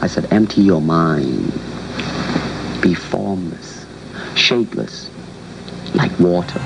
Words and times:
I 0.00 0.06
said, 0.06 0.32
empty 0.32 0.62
your 0.62 0.80
mind. 0.80 1.52
Be 2.80 2.94
formless, 2.94 3.84
shapeless, 4.36 5.10
like 5.94 6.16
water. 6.20 6.60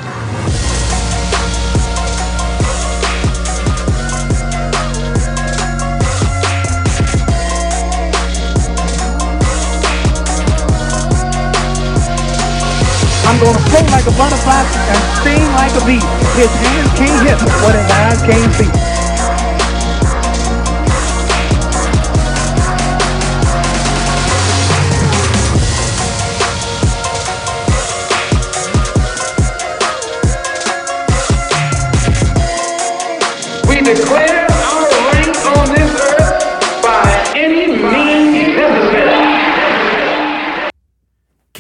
I'm 13.25 13.41
gonna 13.41 13.59
float 13.71 13.91
like 13.91 14.07
a 14.07 14.12
butterfly 14.12 14.61
and 14.93 15.01
sting 15.21 15.46
like 15.57 15.73
a 15.73 15.87
bee. 15.87 16.05
His 16.37 16.51
hands 16.53 16.93
can't 16.99 17.27
hit 17.27 17.41
what 17.62 17.75
his 17.75 17.91
eyes 17.91 18.23
can't 18.23 18.53
see. 18.53 18.92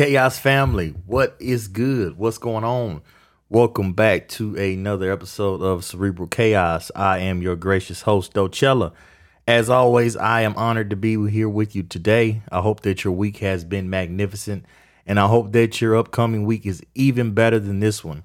Chaos 0.02 0.36
family, 0.36 0.96
what 1.06 1.36
is 1.38 1.68
good? 1.68 2.18
What's 2.18 2.36
going 2.36 2.64
on? 2.64 3.02
Welcome 3.48 3.92
back 3.92 4.26
to 4.30 4.56
another 4.56 5.12
episode 5.12 5.62
of 5.62 5.84
Cerebral 5.84 6.26
Chaos. 6.26 6.90
I 6.96 7.18
am 7.18 7.40
your 7.40 7.54
gracious 7.54 8.02
host, 8.02 8.34
Docella. 8.34 8.90
As 9.46 9.70
always, 9.70 10.16
I 10.16 10.40
am 10.40 10.56
honored 10.56 10.90
to 10.90 10.96
be 10.96 11.30
here 11.30 11.48
with 11.48 11.76
you 11.76 11.84
today. 11.84 12.42
I 12.50 12.62
hope 12.62 12.80
that 12.80 13.04
your 13.04 13.12
week 13.12 13.36
has 13.36 13.64
been 13.64 13.88
magnificent, 13.88 14.66
and 15.06 15.20
I 15.20 15.28
hope 15.28 15.52
that 15.52 15.80
your 15.80 15.96
upcoming 15.96 16.46
week 16.46 16.66
is 16.66 16.82
even 16.96 17.30
better 17.30 17.60
than 17.60 17.78
this 17.78 18.02
one. 18.02 18.24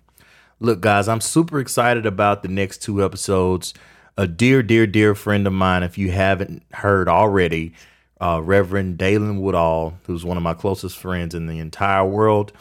Look, 0.59 0.81
guys, 0.81 1.07
I'm 1.07 1.21
super 1.21 1.59
excited 1.59 2.07
about 2.07 2.41
the 2.41 2.49
next 2.49 2.81
two 2.81 3.05
episodes. 3.05 3.75
A 4.17 4.25
dear, 4.25 4.63
dear, 4.63 4.87
dear 4.87 5.13
friend 5.13 5.45
of 5.45 5.53
mine, 5.53 5.83
if 5.83 5.95
you 5.95 6.09
haven't 6.09 6.63
heard 6.73 7.07
already, 7.07 7.75
uh, 8.21 8.41
Reverend 8.43 8.97
Daylan 8.97 9.41
Woodall, 9.41 9.97
who's 10.05 10.25
one 10.25 10.37
of 10.37 10.43
my 10.43 10.53
closest 10.53 10.97
friends 10.97 11.35
in 11.35 11.47
the 11.47 11.59
entire 11.59 12.05
world, 12.05 12.51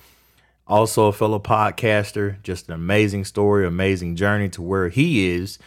also 0.67 1.07
a 1.07 1.13
fellow 1.13 1.39
podcaster. 1.39 2.43
Just 2.43 2.69
an 2.69 2.75
amazing 2.75 3.25
story, 3.25 3.67
amazing 3.67 4.17
journey 4.17 4.49
to 4.51 4.63
where 4.63 4.89
he 4.89 5.31
is. 5.35 5.59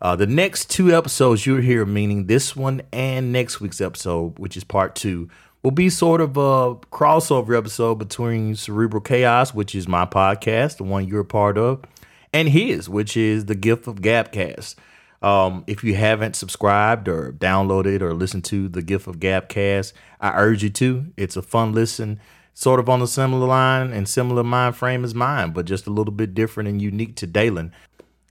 Uh, 0.00 0.16
the 0.16 0.26
next 0.26 0.68
two 0.68 0.94
episodes 0.94 1.46
you'll 1.46 1.60
hear, 1.60 1.86
meaning 1.86 2.26
this 2.26 2.56
one 2.56 2.82
and 2.92 3.32
next 3.32 3.60
week's 3.60 3.80
episode, 3.80 4.38
which 4.38 4.56
is 4.56 4.64
part 4.64 4.96
two, 4.96 5.28
will 5.62 5.70
be 5.70 5.88
sort 5.88 6.20
of 6.20 6.36
a 6.36 6.74
crossover 6.90 7.56
episode 7.56 7.94
between 7.94 8.56
Cerebral 8.56 9.00
Chaos, 9.00 9.54
which 9.54 9.76
is 9.76 9.86
my 9.86 10.04
podcast, 10.04 10.78
the 10.78 10.84
one 10.84 11.06
you're 11.06 11.20
a 11.20 11.24
part 11.24 11.56
of, 11.56 11.84
and 12.32 12.48
his, 12.48 12.88
which 12.88 13.16
is 13.16 13.44
the 13.44 13.54
Gift 13.54 13.86
of 13.86 14.02
Gabcast. 14.02 14.74
Um, 15.22 15.62
if 15.68 15.84
you 15.84 15.94
haven't 15.94 16.34
subscribed 16.34 17.08
or 17.08 17.32
downloaded 17.32 18.02
or 18.02 18.12
listened 18.12 18.44
to 18.46 18.68
the 18.68 18.82
Gift 18.82 19.06
of 19.06 19.20
Gabcast, 19.20 19.92
I 20.20 20.32
urge 20.36 20.64
you 20.64 20.70
to. 20.70 21.06
It's 21.16 21.36
a 21.36 21.42
fun 21.42 21.72
listen, 21.72 22.18
sort 22.54 22.80
of 22.80 22.88
on 22.88 23.00
a 23.00 23.06
similar 23.06 23.46
line 23.46 23.92
and 23.92 24.08
similar 24.08 24.42
mind 24.42 24.76
frame 24.76 25.04
as 25.04 25.14
mine, 25.14 25.52
but 25.52 25.64
just 25.64 25.86
a 25.86 25.90
little 25.90 26.12
bit 26.12 26.34
different 26.34 26.68
and 26.68 26.82
unique 26.82 27.14
to 27.16 27.28
Daylan. 27.28 27.70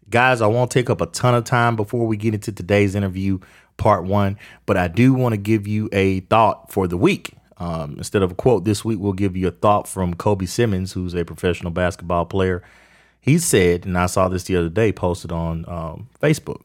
Guys, 0.10 0.42
I 0.42 0.48
won't 0.48 0.70
take 0.70 0.90
up 0.90 1.00
a 1.00 1.06
ton 1.06 1.34
of 1.34 1.46
time 1.46 1.78
before 1.78 2.06
we 2.06 2.18
get 2.18 2.34
into 2.34 2.52
today's 2.52 2.94
interview, 2.96 3.40
part 3.78 4.04
one, 4.04 4.38
but 4.66 4.76
I 4.76 4.90
do 4.90 5.14
want 5.14 5.32
to 5.32 5.38
give 5.38 5.68
you 5.68 5.88
a 5.94 6.20
thought 6.22 6.74
for 6.74 6.88
the 6.88 6.98
week. 6.98 7.34
Um, 7.58 7.96
instead 7.98 8.22
of 8.22 8.32
a 8.32 8.36
quote 8.36 8.66
this 8.66 8.84
week, 8.84 9.00
we'll 9.00 9.14
give 9.14 9.38
you 9.38 9.48
a 9.48 9.52
thought 9.52 9.88
from 9.88 10.16
Kobe 10.16 10.48
Simmons, 10.48 10.92
who's 10.92 11.14
a 11.14 11.24
professional 11.24 11.72
basketball 11.72 12.26
player. 12.26 12.64
He 13.22 13.38
said, 13.38 13.86
and 13.86 13.98
I 13.98 14.08
saw 14.08 14.28
this 14.28 14.44
the 14.44 14.58
other 14.58 14.68
day 14.68 14.92
posted 14.92 15.32
on 15.32 15.64
um, 15.70 16.10
Facebook. 16.20 16.64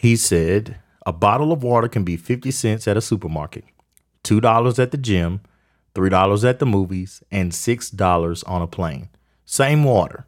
He 0.00 0.14
said, 0.14 0.76
a 1.04 1.12
bottle 1.12 1.50
of 1.50 1.64
water 1.64 1.88
can 1.88 2.04
be 2.04 2.16
50 2.16 2.52
cents 2.52 2.86
at 2.86 2.96
a 2.96 3.00
supermarket, 3.00 3.64
$2 4.22 4.78
at 4.78 4.92
the 4.92 4.96
gym, 4.96 5.40
$3 5.96 6.48
at 6.48 6.60
the 6.60 6.66
movies, 6.66 7.20
and 7.32 7.50
$6 7.50 8.44
on 8.46 8.62
a 8.62 8.68
plane. 8.68 9.08
Same 9.44 9.82
water. 9.82 10.24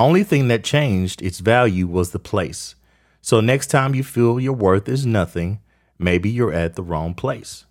Only 0.00 0.24
thing 0.24 0.48
that 0.48 0.64
changed 0.64 1.22
its 1.22 1.38
value 1.38 1.86
was 1.86 2.10
the 2.10 2.18
place. 2.18 2.74
So 3.20 3.40
next 3.40 3.68
time 3.68 3.94
you 3.94 4.02
feel 4.02 4.40
your 4.40 4.52
worth 4.52 4.88
is 4.88 5.06
nothing, 5.06 5.60
maybe 5.96 6.28
you're 6.28 6.52
at 6.52 6.74
the 6.74 6.82
wrong 6.82 7.14
place. 7.14 7.66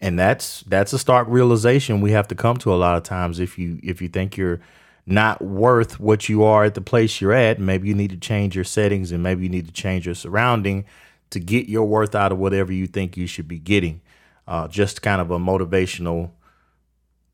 And 0.00 0.18
that's 0.18 0.62
that's 0.62 0.94
a 0.94 0.98
stark 0.98 1.28
realization 1.28 2.00
we 2.00 2.12
have 2.12 2.28
to 2.28 2.34
come 2.34 2.56
to 2.58 2.72
a 2.72 2.76
lot 2.76 2.96
of 2.96 3.02
times 3.02 3.38
if 3.38 3.58
you 3.58 3.80
if 3.82 4.00
you 4.00 4.08
think 4.08 4.38
you're 4.38 4.60
not 5.08 5.42
worth 5.42 5.98
what 5.98 6.28
you 6.28 6.44
are 6.44 6.64
at 6.64 6.74
the 6.74 6.80
place 6.80 7.20
you're 7.20 7.32
at, 7.32 7.58
maybe 7.58 7.88
you 7.88 7.94
need 7.94 8.10
to 8.10 8.16
change 8.16 8.54
your 8.54 8.64
settings 8.64 9.12
and 9.12 9.22
maybe 9.22 9.42
you 9.42 9.48
need 9.48 9.66
to 9.66 9.72
change 9.72 10.06
your 10.06 10.14
surrounding 10.14 10.84
to 11.30 11.40
get 11.40 11.68
your 11.68 11.84
worth 11.84 12.14
out 12.14 12.32
of 12.32 12.38
whatever 12.38 12.72
you 12.72 12.86
think 12.86 13.16
you 13.16 13.26
should 13.26 13.48
be 13.48 13.58
getting. 13.58 14.00
Uh, 14.46 14.66
just 14.66 15.02
kind 15.02 15.20
of 15.20 15.30
a 15.30 15.38
motivational 15.38 16.30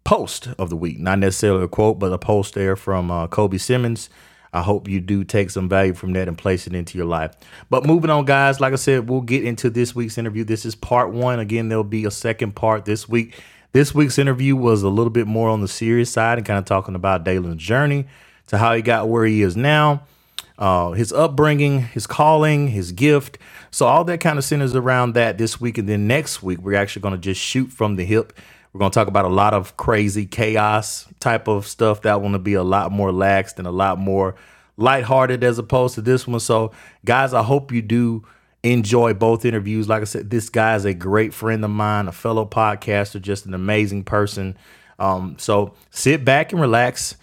post 0.02 0.48
of 0.58 0.68
the 0.68 0.76
week, 0.76 0.98
not 0.98 1.18
necessarily 1.18 1.64
a 1.64 1.68
quote, 1.68 1.98
but 1.98 2.12
a 2.12 2.18
post 2.18 2.54
there 2.54 2.76
from 2.76 3.10
uh, 3.10 3.26
Kobe 3.26 3.58
Simmons. 3.58 4.10
I 4.52 4.62
hope 4.62 4.88
you 4.88 5.00
do 5.00 5.24
take 5.24 5.50
some 5.50 5.68
value 5.68 5.94
from 5.94 6.12
that 6.12 6.28
and 6.28 6.38
place 6.38 6.68
it 6.68 6.74
into 6.74 6.96
your 6.96 7.08
life. 7.08 7.34
But 7.70 7.84
moving 7.84 8.10
on, 8.10 8.24
guys, 8.24 8.60
like 8.60 8.72
I 8.72 8.76
said, 8.76 9.08
we'll 9.08 9.20
get 9.20 9.44
into 9.44 9.68
this 9.68 9.96
week's 9.96 10.16
interview. 10.16 10.44
This 10.44 10.64
is 10.64 10.76
part 10.76 11.12
one. 11.12 11.40
Again, 11.40 11.68
there'll 11.68 11.82
be 11.82 12.04
a 12.04 12.10
second 12.10 12.54
part 12.54 12.84
this 12.84 13.08
week. 13.08 13.40
This 13.74 13.92
week's 13.92 14.20
interview 14.20 14.54
was 14.54 14.84
a 14.84 14.88
little 14.88 15.10
bit 15.10 15.26
more 15.26 15.48
on 15.48 15.60
the 15.60 15.66
serious 15.66 16.08
side 16.08 16.38
and 16.38 16.46
kind 16.46 16.60
of 16.60 16.64
talking 16.64 16.94
about 16.94 17.24
Daylan's 17.24 17.60
journey 17.60 18.06
to 18.46 18.56
how 18.56 18.72
he 18.72 18.82
got 18.82 19.08
where 19.08 19.26
he 19.26 19.42
is 19.42 19.56
now, 19.56 20.04
uh, 20.60 20.92
his 20.92 21.12
upbringing, 21.12 21.80
his 21.80 22.06
calling, 22.06 22.68
his 22.68 22.92
gift. 22.92 23.36
So 23.72 23.86
all 23.86 24.04
that 24.04 24.20
kind 24.20 24.38
of 24.38 24.44
centers 24.44 24.76
around 24.76 25.14
that 25.14 25.38
this 25.38 25.60
week. 25.60 25.76
And 25.76 25.88
then 25.88 26.06
next 26.06 26.40
week, 26.40 26.60
we're 26.60 26.76
actually 26.76 27.02
going 27.02 27.16
to 27.16 27.20
just 27.20 27.40
shoot 27.40 27.72
from 27.72 27.96
the 27.96 28.04
hip. 28.04 28.32
We're 28.72 28.78
going 28.78 28.92
to 28.92 28.94
talk 28.94 29.08
about 29.08 29.24
a 29.24 29.28
lot 29.28 29.54
of 29.54 29.76
crazy 29.76 30.24
chaos 30.24 31.08
type 31.18 31.48
of 31.48 31.66
stuff 31.66 32.02
that 32.02 32.20
want 32.20 32.34
to 32.34 32.38
be 32.38 32.54
a 32.54 32.62
lot 32.62 32.92
more 32.92 33.10
laxed 33.10 33.58
and 33.58 33.66
a 33.66 33.72
lot 33.72 33.98
more 33.98 34.36
lighthearted 34.76 35.42
as 35.42 35.58
opposed 35.58 35.96
to 35.96 36.00
this 36.00 36.28
one. 36.28 36.38
So, 36.38 36.70
guys, 37.04 37.34
I 37.34 37.42
hope 37.42 37.72
you 37.72 37.82
do 37.82 38.24
enjoy 38.64 39.14
both 39.14 39.44
interviews. 39.44 39.88
Like 39.88 40.00
I 40.00 40.06
said, 40.06 40.30
this 40.30 40.48
guy 40.48 40.74
is 40.74 40.84
a 40.84 40.94
great 40.94 41.32
friend 41.32 41.64
of 41.64 41.70
mine, 41.70 42.08
a 42.08 42.12
fellow 42.12 42.46
podcaster, 42.46 43.20
just 43.20 43.46
an 43.46 43.54
amazing 43.54 44.04
person. 44.04 44.56
Um, 44.98 45.36
so 45.38 45.74
sit 45.90 46.24
back 46.24 46.50
and 46.50 46.60
relax. 46.60 47.16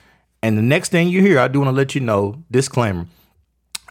And 0.44 0.58
the 0.58 0.62
next 0.62 0.90
thing 0.90 1.10
you 1.10 1.22
hear, 1.22 1.40
I 1.40 1.48
do 1.48 1.60
want 1.60 1.70
to 1.70 1.76
let 1.76 1.96
you 1.96 2.02
know 2.02 2.44
disclaimer. 2.50 3.08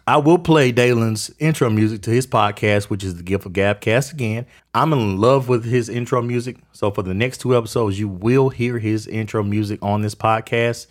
I 0.07 0.17
will 0.17 0.39
play 0.39 0.73
Daylan's 0.73 1.31
intro 1.39 1.71
music 1.71 2.03
to 2.03 2.11
his 2.11 2.27
podcast, 2.27 2.85
which 2.85 3.05
is 3.05 3.17
the 3.17 3.23
Gift 3.23 3.47
of 3.47 3.53
Gabcast 3.53 4.13
again. 4.13 4.47
I'm 4.75 4.93
in 4.93 5.21
love 5.21 5.49
with 5.49 5.65
his 5.65 5.89
intro 5.89 6.23
music. 6.23 6.57
So 6.73 6.91
for 6.91 7.03
the 7.03 7.15
next 7.15 7.39
two 7.39 7.57
episodes, 7.57 7.99
you 7.99 8.09
will 8.09 8.49
hear 8.49 8.79
his 8.79 9.07
intro 9.07 9.43
music 9.43 9.79
on 9.83 10.03
this 10.03 10.15
podcast. 10.15 10.87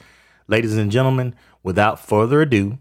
Ladies 0.48 0.78
and 0.78 0.92
gentlemen, 0.92 1.36
without 1.64 2.00
further 2.00 2.42
ado, 2.42 2.78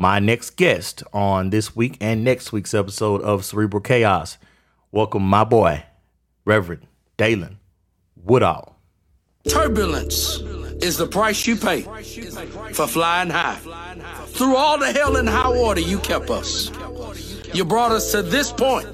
my 0.00 0.18
next 0.18 0.56
guest 0.56 1.02
on 1.12 1.50
this 1.50 1.76
week 1.76 1.98
and 2.00 2.24
next 2.24 2.52
week's 2.52 2.72
episode 2.72 3.20
of 3.20 3.44
Cerebral 3.44 3.82
Chaos. 3.82 4.38
Welcome 4.90 5.22
my 5.22 5.44
boy, 5.44 5.84
Reverend 6.46 6.86
Daylan 7.18 7.56
Woodall. 8.16 8.76
Turbulence 9.46 10.38
is 10.82 10.96
the 10.96 11.06
price 11.06 11.46
you 11.46 11.54
pay 11.54 11.82
for 12.72 12.86
flying 12.86 13.28
high. 13.28 13.58
Through 14.28 14.56
all 14.56 14.78
the 14.78 14.90
hell 14.90 15.16
and 15.16 15.28
high 15.28 15.50
water, 15.50 15.82
you 15.82 15.98
kept 15.98 16.30
us. 16.30 16.70
You 17.52 17.66
brought 17.66 17.92
us 17.92 18.10
to 18.12 18.22
this 18.22 18.50
point, 18.50 18.86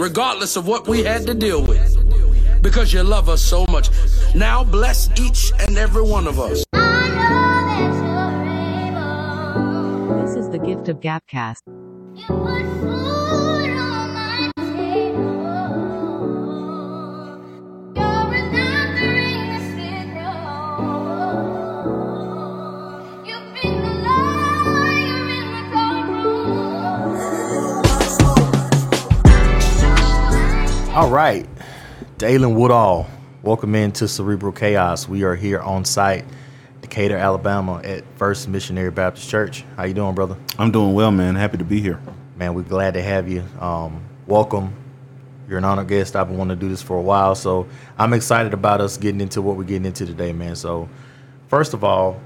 regardless 0.00 0.56
of 0.56 0.66
what 0.66 0.88
we 0.88 1.02
had 1.02 1.26
to 1.26 1.34
deal 1.34 1.62
with, 1.62 2.62
because 2.62 2.94
you 2.94 3.02
love 3.02 3.28
us 3.28 3.42
so 3.42 3.66
much. 3.66 3.90
Now 4.34 4.64
bless 4.64 5.10
each 5.20 5.52
and 5.60 5.76
every 5.76 6.02
one 6.02 6.26
of 6.26 6.40
us. 6.40 6.64
This 10.84 10.90
is 10.90 10.96
the 10.96 11.00
gift 11.00 11.24
of 11.24 11.24
Gabcast. 11.32 11.62
All 30.94 31.10
right, 31.10 31.46
Daylan 32.18 32.54
Woodall, 32.54 33.06
welcome 33.42 33.74
into 33.74 34.06
Cerebral 34.06 34.52
Chaos. 34.52 35.08
We 35.08 35.24
are 35.24 35.34
here 35.34 35.60
on 35.60 35.84
site, 35.84 36.24
Decatur, 36.94 37.16
Alabama, 37.16 37.80
at 37.82 38.04
First 38.14 38.46
Missionary 38.46 38.92
Baptist 38.92 39.28
Church. 39.28 39.64
How 39.76 39.82
you 39.82 39.94
doing, 39.94 40.14
brother? 40.14 40.36
I'm 40.60 40.70
doing 40.70 40.94
well, 40.94 41.10
man. 41.10 41.34
Happy 41.34 41.58
to 41.58 41.64
be 41.64 41.80
here. 41.80 41.98
Man, 42.36 42.54
we're 42.54 42.62
glad 42.62 42.94
to 42.94 43.02
have 43.02 43.28
you. 43.28 43.42
Um, 43.58 44.00
welcome. 44.28 44.72
You're 45.48 45.58
an 45.58 45.64
honored 45.64 45.88
guest. 45.88 46.14
I've 46.14 46.28
been 46.28 46.38
wanting 46.38 46.56
to 46.56 46.60
do 46.60 46.68
this 46.68 46.82
for 46.82 46.96
a 46.96 47.02
while, 47.02 47.34
so 47.34 47.66
I'm 47.98 48.12
excited 48.12 48.54
about 48.54 48.80
us 48.80 48.96
getting 48.96 49.20
into 49.20 49.42
what 49.42 49.56
we're 49.56 49.64
getting 49.64 49.86
into 49.86 50.06
today, 50.06 50.32
man. 50.32 50.54
So, 50.54 50.88
first 51.48 51.74
of 51.74 51.82
all, 51.82 52.20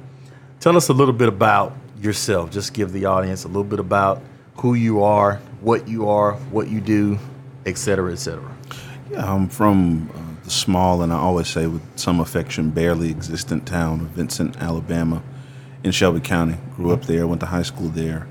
tell 0.60 0.76
us 0.76 0.90
a 0.90 0.92
little 0.92 1.14
bit 1.14 1.28
about 1.28 1.74
yourself. 1.98 2.50
Just 2.50 2.74
give 2.74 2.92
the 2.92 3.06
audience 3.06 3.44
a 3.44 3.48
little 3.48 3.64
bit 3.64 3.80
about 3.80 4.20
who 4.58 4.74
you 4.74 5.02
are, 5.02 5.36
what 5.62 5.88
you 5.88 6.10
are, 6.10 6.34
what 6.50 6.68
you 6.68 6.82
do, 6.82 7.18
et 7.64 7.78
cetera, 7.78 8.12
et 8.12 8.18
cetera. 8.18 8.54
Yeah, 9.10 9.32
I'm 9.32 9.48
from 9.48 10.10
uh, 10.14 10.27
the 10.48 10.54
small 10.54 11.02
and 11.02 11.12
I 11.12 11.16
always 11.16 11.46
say 11.46 11.66
with 11.66 11.82
some 11.98 12.20
affection, 12.20 12.70
barely 12.70 13.10
existent 13.10 13.66
town 13.66 14.00
of 14.00 14.06
Vincent, 14.08 14.56
Alabama, 14.56 15.22
in 15.84 15.92
Shelby 15.92 16.20
County. 16.20 16.56
Grew 16.74 16.90
up 16.92 17.02
there, 17.04 17.26
went 17.26 17.40
to 17.40 17.46
high 17.46 17.62
school 17.62 17.88
there, 17.88 18.26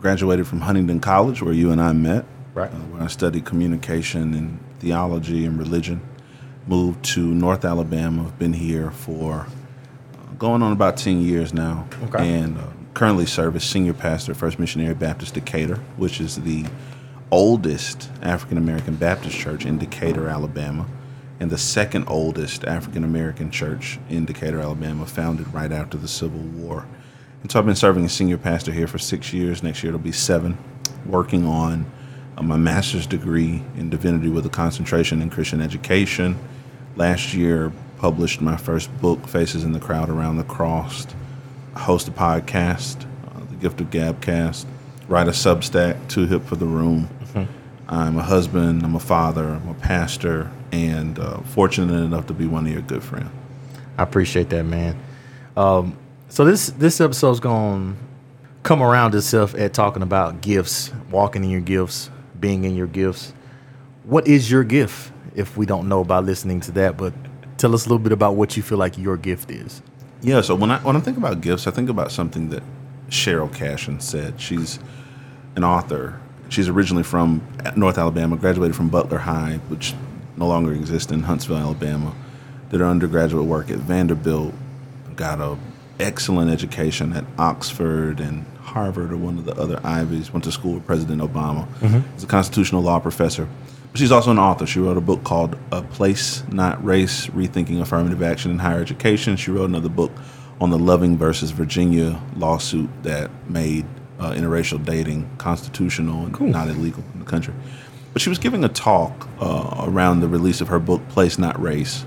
graduated 0.00 0.46
from 0.46 0.62
Huntingdon 0.62 1.00
College, 1.00 1.42
where 1.42 1.52
you 1.52 1.70
and 1.70 1.82
I 1.82 1.92
met, 1.92 2.24
Right. 2.54 2.72
uh, 2.72 2.76
where 2.76 3.02
I 3.02 3.08
studied 3.08 3.44
communication 3.44 4.32
and 4.32 4.58
theology 4.80 5.44
and 5.44 5.58
religion. 5.58 6.00
Moved 6.66 7.04
to 7.12 7.20
North 7.20 7.66
Alabama. 7.66 8.24
I've 8.24 8.38
been 8.38 8.54
here 8.54 8.90
for 8.90 9.40
uh, 10.14 10.32
going 10.38 10.62
on 10.62 10.72
about 10.72 10.96
10 10.96 11.20
years 11.20 11.52
now. 11.52 11.86
Okay. 12.04 12.26
And 12.36 12.56
uh, 12.56 12.62
currently 12.94 13.26
serve 13.26 13.54
as 13.54 13.64
senior 13.64 13.92
pastor 13.92 14.32
at 14.32 14.38
First 14.38 14.58
Missionary 14.58 14.94
Baptist 14.94 15.34
Decatur, 15.34 15.76
which 15.98 16.22
is 16.22 16.36
the 16.36 16.64
oldest 17.30 18.10
African 18.22 18.56
American 18.56 18.94
Baptist 18.96 19.36
church 19.36 19.66
in 19.66 19.76
Decatur, 19.76 20.26
Alabama, 20.28 20.86
and 21.40 21.50
the 21.50 21.58
second 21.58 22.04
oldest 22.08 22.64
African 22.64 23.04
American 23.04 23.50
church 23.50 23.98
in 24.08 24.24
Decatur, 24.24 24.60
Alabama, 24.60 25.06
founded 25.06 25.52
right 25.52 25.72
after 25.72 25.98
the 25.98 26.08
Civil 26.08 26.40
War. 26.40 26.86
And 27.42 27.50
so 27.50 27.58
I've 27.58 27.66
been 27.66 27.76
serving 27.76 28.04
as 28.04 28.12
senior 28.12 28.38
pastor 28.38 28.72
here 28.72 28.86
for 28.86 28.98
six 28.98 29.32
years. 29.32 29.62
Next 29.62 29.82
year 29.82 29.90
it'll 29.90 30.00
be 30.00 30.12
seven, 30.12 30.56
working 31.04 31.46
on 31.46 31.90
uh, 32.38 32.42
my 32.42 32.56
master's 32.56 33.06
degree 33.06 33.62
in 33.76 33.90
divinity 33.90 34.28
with 34.28 34.46
a 34.46 34.50
concentration 34.50 35.20
in 35.20 35.30
Christian 35.30 35.60
education. 35.60 36.38
Last 36.96 37.34
year, 37.34 37.72
published 37.98 38.40
my 38.40 38.56
first 38.56 38.96
book, 39.00 39.26
Faces 39.26 39.64
in 39.64 39.72
the 39.72 39.80
Crowd 39.80 40.08
Around 40.08 40.36
the 40.36 40.44
Cross. 40.44 41.06
I 41.74 41.80
host 41.80 42.08
a 42.08 42.10
podcast, 42.10 43.04
uh, 43.26 43.40
The 43.50 43.56
Gift 43.56 43.80
of 43.80 43.90
Gabcast. 43.90 44.64
Write 45.08 45.28
a 45.28 45.32
Substack, 45.32 46.08
Too 46.08 46.26
Hip 46.26 46.44
for 46.44 46.56
the 46.56 46.66
Room. 46.66 47.08
I'm 47.88 48.16
a 48.16 48.22
husband, 48.22 48.82
I'm 48.82 48.94
a 48.94 49.00
father, 49.00 49.44
I'm 49.44 49.68
a 49.68 49.74
pastor, 49.74 50.50
and 50.72 51.18
uh, 51.18 51.40
fortunate 51.40 52.02
enough 52.02 52.26
to 52.28 52.32
be 52.32 52.46
one 52.46 52.66
of 52.66 52.72
your 52.72 52.82
good 52.82 53.02
friends. 53.02 53.30
I 53.98 54.02
appreciate 54.02 54.50
that, 54.50 54.64
man. 54.64 54.96
Um, 55.56 55.96
so 56.28 56.44
this 56.44 56.68
this 56.68 57.00
episode's 57.00 57.40
gonna 57.40 57.94
come 58.62 58.82
around 58.82 59.14
itself 59.14 59.54
at 59.54 59.72
talking 59.74 60.02
about 60.02 60.40
gifts, 60.40 60.92
walking 61.10 61.44
in 61.44 61.50
your 61.50 61.60
gifts, 61.60 62.10
being 62.40 62.64
in 62.64 62.74
your 62.74 62.86
gifts. 62.86 63.32
What 64.04 64.26
is 64.26 64.50
your 64.50 64.64
gift? 64.64 65.12
If 65.34 65.56
we 65.56 65.66
don't 65.66 65.88
know 65.88 66.04
by 66.04 66.20
listening 66.20 66.60
to 66.60 66.72
that, 66.72 66.96
but 66.96 67.12
tell 67.58 67.74
us 67.74 67.86
a 67.86 67.88
little 67.88 68.02
bit 68.02 68.12
about 68.12 68.36
what 68.36 68.56
you 68.56 68.62
feel 68.62 68.78
like 68.78 68.96
your 68.98 69.16
gift 69.16 69.50
is. 69.50 69.82
Yeah, 70.22 70.40
so 70.40 70.54
when 70.54 70.70
I 70.70 70.78
when 70.78 70.96
I 70.96 71.00
think 71.00 71.18
about 71.18 71.40
gifts, 71.40 71.66
I 71.66 71.70
think 71.70 71.90
about 71.90 72.10
something 72.10 72.48
that 72.48 72.62
Cheryl 73.10 73.52
Cashin 73.52 74.00
said. 74.00 74.40
She's 74.40 74.78
an 75.56 75.64
author. 75.64 76.20
She's 76.48 76.68
originally 76.68 77.02
from 77.02 77.42
North 77.76 77.98
Alabama, 77.98 78.36
graduated 78.36 78.76
from 78.76 78.88
Butler 78.88 79.18
High, 79.18 79.60
which 79.68 79.94
no 80.36 80.46
longer 80.46 80.72
exists 80.72 81.10
in 81.10 81.22
Huntsville, 81.22 81.56
Alabama. 81.56 82.14
Did 82.70 82.80
her 82.80 82.86
undergraduate 82.86 83.46
work 83.46 83.70
at 83.70 83.78
Vanderbilt, 83.78 84.54
got 85.16 85.40
a 85.40 85.56
excellent 86.00 86.50
education 86.50 87.12
at 87.12 87.24
Oxford 87.38 88.20
and 88.20 88.44
Harvard 88.60 89.12
or 89.12 89.16
one 89.16 89.38
of 89.38 89.44
the 89.44 89.54
other 89.54 89.80
Ivies. 89.84 90.32
Went 90.32 90.44
to 90.44 90.52
school 90.52 90.74
with 90.74 90.86
President 90.86 91.20
Obama. 91.20 91.68
Mm-hmm. 91.80 92.16
Is 92.16 92.24
a 92.24 92.26
constitutional 92.26 92.82
law 92.82 92.98
professor. 92.98 93.48
But 93.92 94.00
she's 94.00 94.10
also 94.10 94.32
an 94.32 94.38
author. 94.38 94.66
She 94.66 94.80
wrote 94.80 94.96
a 94.96 95.00
book 95.02 95.22
called 95.22 95.56
"A 95.70 95.82
Place 95.82 96.42
Not 96.50 96.84
Race: 96.84 97.28
Rethinking 97.28 97.80
Affirmative 97.80 98.22
Action 98.22 98.50
in 98.50 98.58
Higher 98.58 98.80
Education." 98.80 99.36
She 99.36 99.50
wrote 99.50 99.68
another 99.68 99.88
book 99.88 100.12
on 100.60 100.70
the 100.70 100.78
Loving 100.78 101.16
versus 101.16 101.50
Virginia 101.50 102.20
lawsuit 102.36 102.90
that 103.02 103.30
made 103.48 103.86
uh, 104.18 104.32
interracial 104.32 104.84
dating 104.84 105.28
constitutional 105.38 106.26
and 106.26 106.40
not 106.52 106.68
illegal 106.68 107.02
in 107.12 107.20
the 107.20 107.26
country. 107.26 107.54
But 108.12 108.22
she 108.22 108.28
was 108.28 108.38
giving 108.38 108.62
a 108.62 108.68
talk 108.68 109.28
uh, 109.40 109.86
around 109.88 110.20
the 110.20 110.28
release 110.28 110.60
of 110.60 110.68
her 110.68 110.78
book, 110.78 111.06
Place 111.08 111.36
Not 111.36 111.60
Race. 111.60 112.04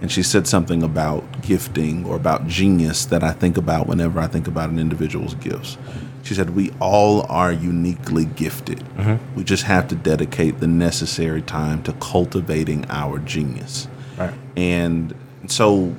And 0.00 0.10
she 0.10 0.22
said 0.22 0.46
something 0.46 0.82
about 0.82 1.42
gifting 1.42 2.06
or 2.06 2.14
about 2.14 2.46
genius 2.46 3.04
that 3.06 3.24
I 3.24 3.32
think 3.32 3.56
about 3.56 3.88
whenever 3.88 4.20
I 4.20 4.28
think 4.28 4.46
about 4.46 4.70
an 4.70 4.78
individual's 4.78 5.34
gifts. 5.34 5.76
She 6.22 6.34
said, 6.34 6.50
We 6.50 6.70
all 6.80 7.26
are 7.28 7.50
uniquely 7.52 8.26
gifted. 8.26 8.84
We 9.34 9.42
just 9.42 9.64
have 9.64 9.88
to 9.88 9.96
dedicate 9.96 10.60
the 10.60 10.68
necessary 10.68 11.42
time 11.42 11.82
to 11.82 11.92
cultivating 11.94 12.86
our 12.88 13.18
genius. 13.18 13.88
Right. 14.16 14.34
And 14.56 15.14
so 15.48 15.96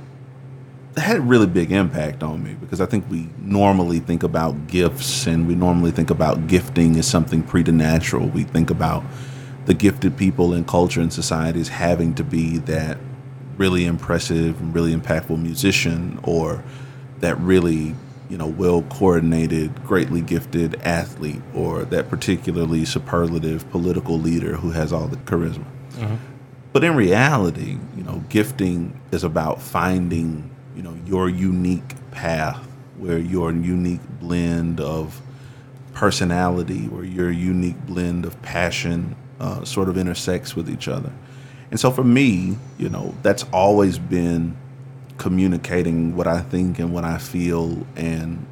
had 0.98 1.18
a 1.18 1.22
really 1.22 1.48
big 1.48 1.72
impact 1.72 2.24
on 2.24 2.44
me 2.44 2.54
because 2.56 2.82
I 2.82 2.86
think 2.86 3.10
we 3.10 3.30
normally 3.40 4.00
think 4.00 4.24
about 4.24 4.68
gifts 4.68 5.26
and 5.28 5.48
we 5.48 5.56
normally 5.56 5.92
think 5.92 6.10
about 6.10 6.48
gifting 6.48 6.98
as 6.98 7.08
something 7.08 7.44
preternatural. 7.44 8.28
We 8.28 8.44
think 8.44 8.70
about 8.70 9.04
the 9.66 9.74
gifted 9.74 10.18
people 10.18 10.54
in 10.54 10.66
culture 10.66 11.02
and 11.02 11.14
society 11.14 11.62
as 11.62 11.70
having 11.70 12.14
to 12.16 12.24
be 12.24 12.58
that 12.60 12.98
really 13.58 13.86
impressive 13.86 14.60
and 14.60 14.74
really 14.74 14.94
impactful 14.94 15.42
musician 15.42 16.20
or 16.24 16.64
that 17.20 17.38
really 17.40 17.96
you 18.30 18.38
know 18.38 18.48
well 18.48 18.82
coordinated 18.84 19.84
greatly 19.84 20.22
gifted 20.22 20.76
athlete 20.82 21.42
or 21.54 21.84
that 21.84 22.10
particularly 22.10 22.86
superlative 22.86 23.70
political 23.70 24.18
leader 24.18 24.56
who 24.56 24.72
has 24.72 24.92
all 24.92 25.06
the 25.08 25.18
charisma 25.18 25.66
uh-huh. 26.00 26.16
but 26.74 26.84
in 26.84 26.96
reality, 26.96 27.78
you 27.96 28.04
know, 28.04 28.24
gifting 28.30 29.00
is 29.12 29.24
about 29.24 29.62
finding, 29.62 30.50
you 30.76 30.84
know, 30.84 30.98
your 31.06 31.30
unique 31.30 31.96
path 32.12 32.68
where 32.98 33.18
your 33.18 33.52
unique 33.52 34.02
blend 34.20 34.80
of 34.80 35.22
personality 35.94 36.90
or 36.94 37.04
your 37.04 37.32
unique 37.32 37.80
blend 37.86 38.26
of 38.26 38.40
passion 38.42 39.16
uh, 39.40 39.64
sort 39.66 39.90
of 39.90 39.98
intersects 39.98 40.56
with 40.56 40.70
each 40.70 40.88
other. 40.88 41.12
And 41.72 41.80
so 41.80 41.90
for 41.90 42.04
me, 42.04 42.58
you 42.78 42.90
know, 42.90 43.16
that's 43.24 43.44
always 43.52 43.98
been 43.98 44.56
communicating 45.18 46.16
what 46.16 46.28
I 46.28 46.42
think 46.42 46.80
and 46.80 46.94
what 46.94 47.04
I 47.04 47.18
feel 47.18 47.86
and 47.96 48.46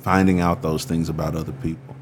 finding 0.00 0.40
out 0.40 0.62
those 0.62 0.84
things 0.84 1.08
about 1.08 1.36
other 1.36 1.52
people. 1.52 1.94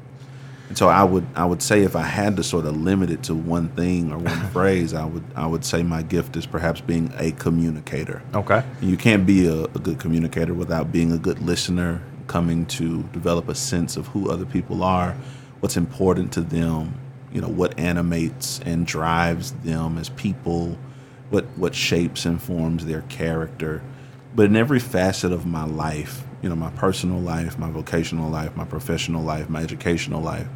And 0.71 0.77
so 0.77 0.87
I 0.87 1.03
would 1.03 1.27
I 1.35 1.43
would 1.43 1.61
say 1.61 1.81
if 1.81 1.97
I 1.97 2.03
had 2.03 2.37
to 2.37 2.43
sort 2.43 2.65
of 2.65 2.77
limit 2.77 3.09
it 3.09 3.23
to 3.23 3.35
one 3.35 3.67
thing 3.67 4.09
or 4.09 4.17
one 4.17 4.49
phrase, 4.53 4.93
I 4.93 5.03
would 5.03 5.25
I 5.35 5.45
would 5.45 5.65
say 5.65 5.83
my 5.83 6.01
gift 6.01 6.37
is 6.37 6.45
perhaps 6.45 6.79
being 6.79 7.11
a 7.17 7.33
communicator. 7.33 8.21
Okay. 8.33 8.63
You 8.79 8.95
can't 8.95 9.25
be 9.25 9.47
a, 9.47 9.65
a 9.65 9.79
good 9.79 9.99
communicator 9.99 10.53
without 10.53 10.89
being 10.89 11.11
a 11.11 11.17
good 11.17 11.39
listener, 11.39 12.01
coming 12.27 12.65
to 12.67 13.03
develop 13.11 13.49
a 13.49 13.53
sense 13.55 13.97
of 13.97 14.07
who 14.07 14.31
other 14.31 14.45
people 14.45 14.81
are, 14.81 15.17
what's 15.59 15.75
important 15.75 16.31
to 16.31 16.41
them, 16.41 16.97
you 17.33 17.41
know, 17.41 17.49
what 17.49 17.77
animates 17.77 18.61
and 18.61 18.87
drives 18.87 19.51
them 19.51 19.97
as 19.97 20.07
people, 20.07 20.77
what 21.31 21.43
what 21.57 21.75
shapes 21.75 22.25
and 22.25 22.41
forms 22.41 22.85
their 22.85 23.01
character. 23.09 23.81
But 24.33 24.45
in 24.45 24.55
every 24.55 24.79
facet 24.79 25.33
of 25.33 25.45
my 25.45 25.65
life, 25.65 26.23
you 26.41 26.47
know, 26.47 26.55
my 26.55 26.71
personal 26.71 27.19
life, 27.19 27.59
my 27.59 27.69
vocational 27.69 28.29
life, 28.29 28.55
my 28.55 28.63
professional 28.63 29.21
life, 29.21 29.49
my 29.49 29.61
educational 29.61 30.21
life, 30.21 30.47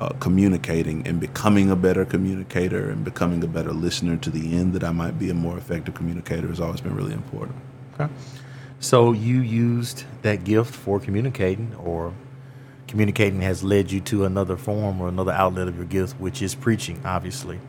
uh, 0.00 0.08
communicating 0.18 1.06
and 1.06 1.20
becoming 1.20 1.70
a 1.70 1.76
better 1.76 2.04
communicator 2.06 2.88
and 2.88 3.04
becoming 3.04 3.44
a 3.44 3.46
better 3.46 3.72
listener 3.72 4.16
to 4.16 4.30
the 4.30 4.56
end 4.56 4.72
that 4.72 4.82
I 4.82 4.92
might 4.92 5.18
be 5.18 5.28
a 5.28 5.34
more 5.34 5.58
effective 5.58 5.94
communicator 5.94 6.48
has 6.48 6.58
always 6.58 6.80
been 6.80 6.94
really 6.94 7.12
important. 7.12 7.56
Okay. 7.94 8.10
So 8.80 9.12
you 9.12 9.40
used 9.40 10.04
that 10.22 10.44
gift 10.44 10.74
for 10.74 10.98
communicating, 11.00 11.74
or 11.74 12.14
communicating 12.86 13.42
has 13.42 13.62
led 13.62 13.92
you 13.92 14.00
to 14.00 14.24
another 14.24 14.56
form 14.56 15.02
or 15.02 15.08
another 15.08 15.32
outlet 15.32 15.68
of 15.68 15.76
your 15.76 15.84
gift, 15.84 16.18
which 16.18 16.40
is 16.40 16.54
preaching, 16.54 16.98
obviously. 17.04 17.60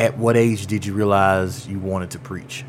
At 0.00 0.18
what 0.18 0.36
age 0.36 0.66
did 0.66 0.84
you 0.84 0.94
realize 0.94 1.68
you 1.68 1.78
wanted 1.78 2.10
to 2.10 2.18
preach? 2.18 2.64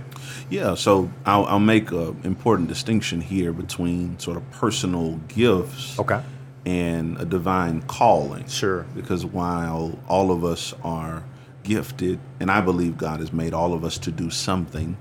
Yeah, 0.52 0.76
so 0.76 1.12
I'll, 1.26 1.46
I'll 1.46 1.60
make 1.60 1.92
an 1.92 2.20
important 2.24 2.68
distinction 2.68 3.22
here 3.22 3.52
between 3.52 4.20
sort 4.20 4.38
of 4.38 4.50
personal 4.52 5.20
gifts 5.30 5.98
Okay. 5.98 6.22
And 6.66 7.20
a 7.20 7.26
divine 7.26 7.82
calling. 7.84 8.48
Sure. 8.48 8.86
Because 8.96 9.26
while 9.26 10.00
all 10.08 10.32
of 10.32 10.44
us 10.44 10.74
are 10.84 11.24
gifted, 11.64 12.20
and 12.40 12.50
I 12.50 12.62
believe 12.62 12.98
God 12.98 13.20
has 13.20 13.32
made 13.32 13.54
all 13.54 13.74
of 13.74 13.84
us 13.84 13.98
to 14.00 14.12
do 14.12 14.30
something, 14.30 14.98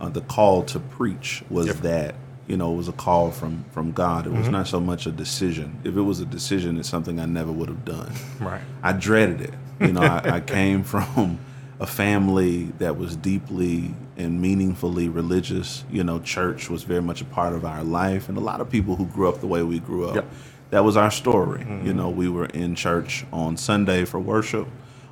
uh, 0.00 0.08
the 0.08 0.20
call 0.20 0.62
to 0.64 0.78
preach 0.80 1.42
was 1.50 1.80
that. 1.80 2.14
You 2.46 2.56
know, 2.56 2.72
it 2.72 2.76
was 2.78 2.88
a 2.88 2.92
call 2.92 3.30
from 3.30 3.66
from 3.72 3.92
God. 3.92 4.26
It 4.26 4.32
was 4.32 4.48
not 4.48 4.66
so 4.66 4.80
much 4.80 5.04
a 5.04 5.12
decision. 5.12 5.78
If 5.84 5.98
it 5.98 6.00
was 6.00 6.20
a 6.20 6.24
decision, 6.24 6.78
it's 6.78 6.88
something 6.88 7.20
I 7.20 7.26
never 7.26 7.52
would 7.52 7.68
have 7.68 7.84
done. 7.84 8.10
Right. 8.40 8.62
I 8.82 8.94
dreaded 8.94 9.42
it. 9.42 9.54
You 9.80 9.92
know, 9.92 10.00
I, 10.00 10.36
I 10.36 10.40
came 10.40 10.82
from 10.94 11.38
a 11.78 11.86
family 11.86 12.72
that 12.78 12.96
was 12.96 13.16
deeply 13.16 13.94
and 14.16 14.40
meaningfully 14.40 15.10
religious. 15.10 15.84
You 15.90 16.04
know, 16.04 16.20
church 16.20 16.70
was 16.70 16.84
very 16.84 17.02
much 17.02 17.20
a 17.20 17.26
part 17.26 17.52
of 17.52 17.66
our 17.66 17.84
life, 17.84 18.30
and 18.30 18.38
a 18.38 18.40
lot 18.40 18.62
of 18.62 18.70
people 18.70 18.96
who 18.96 19.04
grew 19.04 19.28
up 19.28 19.40
the 19.40 19.46
way 19.46 19.62
we 19.62 19.78
grew 19.78 20.08
up, 20.08 20.14
Yep. 20.14 20.30
That 20.70 20.84
was 20.84 20.96
our 20.96 21.10
story. 21.10 21.64
You 21.84 21.94
know, 21.94 22.10
we 22.10 22.28
were 22.28 22.46
in 22.46 22.74
church 22.74 23.24
on 23.32 23.56
Sunday 23.56 24.04
for 24.04 24.20
worship. 24.20 24.68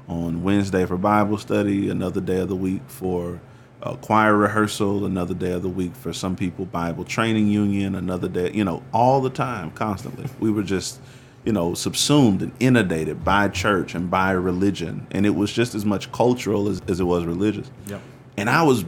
on 0.09 0.43
Wednesday 0.45 0.87
for 0.87 0.97
Bible 0.97 1.37
study, 1.37 1.89
another 1.91 2.21
day 2.21 2.39
of 2.39 2.49
the 2.49 2.55
week 2.57 2.83
for 2.87 3.41
uh, 3.83 3.95
choir 3.97 4.37
rehearsal, 4.37 5.05
another 5.05 5.35
day 5.35 5.53
of 5.53 5.63
the 5.63 5.69
week 5.69 5.95
for 5.97 6.13
some 6.13 6.37
people 6.37 6.65
Bible 6.65 7.05
training 7.05 7.49
union, 7.49 7.95
another 7.95 8.29
day, 8.29 8.51
you 8.53 8.65
know, 8.65 8.83
all 8.93 9.21
the 9.21 9.31
time, 9.31 9.71
constantly. 9.73 10.27
We 10.41 10.51
were 10.51 10.63
just, 10.63 11.01
you 11.45 11.53
know, 11.53 11.75
subsumed 11.75 12.43
and 12.43 12.53
inundated 12.61 13.25
by 13.25 13.49
church 13.49 13.95
and 13.95 14.11
by 14.11 14.31
religion. 14.33 15.07
And 15.11 15.27
it 15.27 15.35
was 15.35 15.53
just 15.53 15.75
as 15.75 15.85
much 15.85 16.11
cultural 16.13 16.69
as, 16.69 16.81
as 16.89 17.01
it 17.01 17.05
was 17.05 17.25
religious. 17.25 17.71
Yep. 17.87 18.01
And 18.37 18.49
I 18.51 18.63
was 18.63 18.85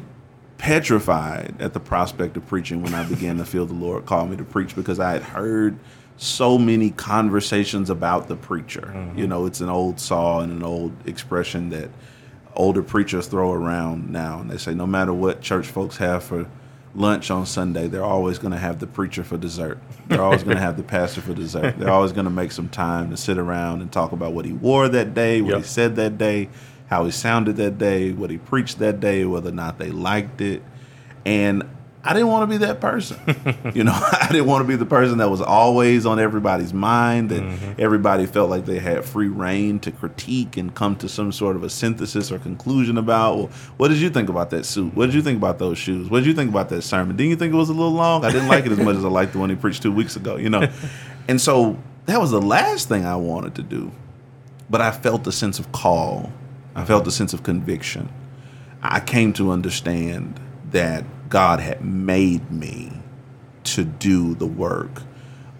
petrified 0.59 1.55
at 1.61 1.73
the 1.73 1.81
prospect 1.81 2.37
of 2.37 2.47
preaching 2.47 2.83
when 2.83 2.95
I 2.95 3.05
began 3.09 3.39
to 3.39 3.45
feel 3.45 3.65
the 3.67 3.75
Lord 3.75 4.07
call 4.07 4.27
me 4.27 4.37
to 4.37 4.45
preach 4.45 4.75
because 4.75 4.99
I 5.01 5.13
had 5.13 5.23
heard 5.23 5.79
so 6.19 6.59
many 6.59 6.91
conversations 6.91 7.89
about 7.91 8.27
the 8.29 8.37
preacher. 8.37 8.93
Mm-hmm. 8.95 9.19
You 9.19 9.27
know, 9.29 9.47
it's 9.47 9.61
an 9.61 9.69
old 9.69 10.01
saw 10.01 10.41
and 10.41 10.53
an 10.53 10.63
old 10.65 10.93
expression 11.07 11.71
that 11.71 11.91
older 12.55 12.83
preachers 12.83 13.29
throw 13.29 13.53
around 13.53 14.11
now. 14.11 14.41
And 14.41 14.51
they 14.51 14.59
say 14.59 14.75
no 14.75 14.87
matter 14.87 15.13
what 15.13 15.41
church 15.41 15.69
folks 15.69 15.97
have 15.99 16.25
for 16.25 16.47
lunch 16.95 17.31
on 17.31 17.47
Sunday, 17.47 17.87
they're 17.87 18.05
always 18.05 18.39
going 18.39 18.51
to 18.51 18.59
have 18.59 18.81
the 18.81 18.87
preacher 18.89 19.23
for 19.23 19.37
dessert. 19.39 19.79
They're 20.09 20.21
always 20.21 20.43
going 20.43 20.57
to 20.57 20.63
have 20.63 20.77
the 20.77 20.83
pastor 20.83 21.21
for 21.21 21.35
dessert. 21.35 21.79
They're 21.79 21.91
always 21.91 22.11
going 22.11 22.25
to 22.25 22.31
make 22.31 22.51
some 22.51 22.69
time 22.69 23.11
to 23.11 23.17
sit 23.17 23.39
around 23.39 23.81
and 23.81 23.93
talk 23.93 24.11
about 24.11 24.33
what 24.33 24.45
he 24.45 24.53
wore 24.53 24.89
that 24.89 25.15
day, 25.15 25.41
what 25.41 25.51
Yep. 25.51 25.59
he 25.59 25.65
said 25.65 25.97
that 25.97 26.19
day, 26.19 26.49
how 26.89 27.05
he 27.05 27.13
sounded 27.13 27.57
that 27.57 27.79
day, 27.79 28.11
what 28.11 28.31
he 28.31 28.39
preached 28.39 28.81
that 28.81 28.99
day, 28.99 29.25
whether 29.25 29.51
or 29.51 29.53
not 29.53 29.79
they 29.79 29.91
liked 29.91 30.41
it. 30.41 30.65
And 31.25 31.63
I 32.09 32.15
didn't 32.15 32.29
want 32.29 32.51
to 32.51 32.59
be 32.59 32.65
that 32.65 32.81
person. 32.81 33.19
you 33.75 33.85
know, 33.85 33.93
I 34.13 34.29
didn't 34.33 34.47
want 34.47 34.65
to 34.65 34.67
be 34.67 34.77
the 34.77 34.87
person 34.87 35.19
that 35.19 35.29
was 35.29 35.43
always 35.43 36.07
on 36.07 36.19
everybody's 36.19 36.73
mind, 36.73 37.29
that 37.29 37.43
mm-hmm. 37.43 37.73
everybody 37.79 38.25
felt 38.25 38.49
like 38.49 38.65
they 38.65 38.79
had 38.79 39.05
free 39.05 39.29
reign 39.29 39.79
to 39.81 39.91
critique 39.93 40.57
and 40.57 40.75
come 40.75 40.97
to 40.97 41.09
some 41.09 41.33
sort 41.33 41.55
of 41.55 41.65
a 41.65 41.69
synthesis 41.69 42.33
or 42.33 42.39
conclusion 42.39 42.97
about. 42.97 43.37
Well, 43.37 43.51
what 43.77 43.89
did 43.89 43.99
you 43.99 44.09
think 44.09 44.31
about 44.31 44.49
that 44.51 44.65
suit? 44.65 44.95
What 44.95 45.05
did 45.05 45.17
you 45.17 45.21
think 45.21 45.37
about 45.37 45.59
those 45.59 45.77
shoes? 45.77 46.09
What 46.09 46.21
did 46.21 46.29
you 46.29 46.33
think 46.33 46.49
about 46.51 46.71
that 46.71 46.81
sermon? 46.81 47.15
Didn't 47.15 47.29
you 47.29 47.37
think 47.37 47.53
it 47.53 47.57
was 47.57 47.69
a 47.69 47.75
little 47.75 47.93
long? 47.93 48.25
I 48.25 48.31
didn't 48.33 48.49
like 48.49 48.65
it 48.65 48.73
as 48.73 48.79
much 48.79 48.97
as 48.97 49.05
I 49.05 49.09
liked 49.09 49.35
the 49.35 49.39
one 49.39 49.51
he 49.51 49.57
preached 49.57 49.83
two 49.83 49.93
weeks 49.93 50.17
ago, 50.17 50.37
you 50.37 50.49
know? 50.49 50.67
And 51.29 51.39
so 51.39 51.77
that 52.07 52.19
was 52.19 52.31
the 52.31 52.41
last 52.41 52.89
thing 52.89 53.05
I 53.05 53.17
wanted 53.17 53.55
to 53.57 53.63
do. 53.63 53.93
But 54.71 54.81
I 54.81 54.91
felt 54.93 55.27
a 55.27 55.33
sense 55.33 55.59
of 55.59 55.73
call. 55.73 56.33
I 56.75 56.87
felt 56.87 57.07
a 57.07 57.11
sense 57.11 57.35
of 57.35 57.43
conviction. 57.43 58.09
I 58.83 59.01
came 59.01 59.35
to 59.35 59.51
understand 59.51 60.41
that 60.71 61.05
God 61.29 61.61
had 61.61 61.85
made 61.85 62.51
me 62.51 62.93
to 63.65 63.85
do 63.85 64.35
the 64.35 64.47
work 64.47 65.03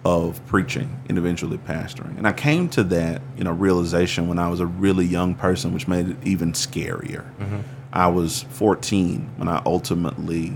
of 0.05 0.43
preaching 0.47 0.99
and 1.09 1.17
eventually 1.17 1.57
pastoring. 1.57 2.17
And 2.17 2.27
I 2.27 2.31
came 2.31 2.69
to 2.69 2.83
that, 2.85 3.21
you 3.37 3.43
know, 3.43 3.51
realization 3.51 4.27
when 4.27 4.39
I 4.39 4.47
was 4.47 4.59
a 4.59 4.65
really 4.65 5.05
young 5.05 5.35
person, 5.35 5.73
which 5.73 5.87
made 5.87 6.09
it 6.09 6.17
even 6.23 6.53
scarier. 6.53 7.25
I 7.91 8.07
was 8.07 8.43
14 8.49 9.31
when 9.37 9.47
I 9.47 9.61
ultimately 9.65 10.55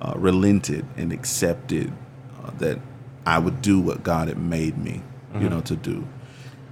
uh, 0.00 0.14
relented 0.16 0.84
and 0.96 1.12
accepted 1.12 1.92
uh, 2.42 2.50
that 2.58 2.78
I 3.24 3.38
would 3.38 3.62
do 3.62 3.80
what 3.80 4.02
God 4.02 4.28
had 4.28 4.38
made 4.38 4.76
me, 4.76 5.02
you 5.34 5.48
know, 5.48 5.60
to 5.62 5.76
do. 5.76 6.06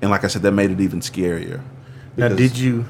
And 0.02 0.10
like 0.10 0.24
I 0.24 0.26
said, 0.26 0.42
that 0.42 0.52
made 0.52 0.70
it 0.70 0.80
even 0.80 1.00
scarier. 1.00 1.62
Now, 2.16 2.28
did 2.28 2.58
you 2.58 2.86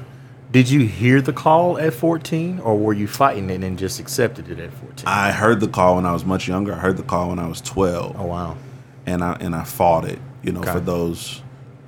did 0.51 0.69
you 0.69 0.81
hear 0.85 1.21
the 1.21 1.33
call 1.33 1.77
at 1.77 1.93
14, 1.93 2.59
or 2.59 2.77
were 2.77 2.93
you 2.93 3.07
fighting 3.07 3.49
it 3.49 3.63
and 3.63 3.77
just 3.79 3.99
accepted 3.99 4.49
it 4.49 4.59
at 4.59 4.73
14? 4.73 5.05
I 5.07 5.31
heard 5.31 5.59
the 5.61 5.67
call 5.67 5.95
when 5.95 6.05
I 6.05 6.11
was 6.13 6.25
much 6.25 6.47
younger. 6.47 6.73
I 6.73 6.79
heard 6.79 6.97
the 6.97 7.03
call 7.03 7.29
when 7.29 7.39
I 7.39 7.47
was 7.47 7.61
12. 7.61 8.15
oh 8.19 8.25
wow. 8.25 8.57
and 9.05 9.23
I 9.23 9.33
and 9.39 9.55
I 9.55 9.63
fought 9.63 10.05
it, 10.05 10.19
you 10.43 10.51
know, 10.51 10.61
Okay. 10.61 10.71
for 10.73 10.79
those 10.79 11.41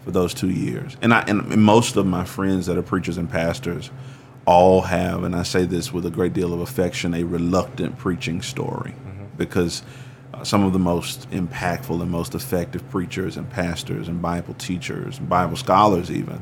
for 0.04 0.12
those 0.12 0.34
two 0.34 0.50
years. 0.50 0.98
And 1.02 1.14
I 1.14 1.22
and 1.28 1.46
most 1.58 1.96
of 1.98 2.06
my 2.06 2.26
friends 2.26 2.66
that 2.68 2.78
are 2.78 2.82
preachers 2.84 3.18
and 3.18 3.30
pastors 3.30 3.90
all 4.46 4.82
have, 4.82 5.24
and 5.24 5.36
I 5.36 5.44
say 5.44 5.66
this 5.66 5.94
with 5.94 6.06
a 6.06 6.10
great 6.10 6.34
deal 6.34 6.54
of 6.54 6.60
affection, 6.60 7.14
a 7.14 7.24
reluctant 7.24 7.98
preaching 7.98 8.42
story, 8.42 8.94
because 9.38 9.84
uh, 10.34 10.44
some 10.44 10.64
of 10.66 10.74
the 10.74 10.80
most 10.80 11.30
impactful 11.32 12.02
and 12.02 12.12
most 12.12 12.36
effective 12.36 12.90
preachers 12.90 13.38
and 13.38 13.50
pastors 13.50 14.08
and 14.10 14.22
Bible 14.22 14.54
teachers 14.56 15.18
and 15.20 15.30
Bible 15.30 15.56
scholars 15.56 16.12
even 16.12 16.42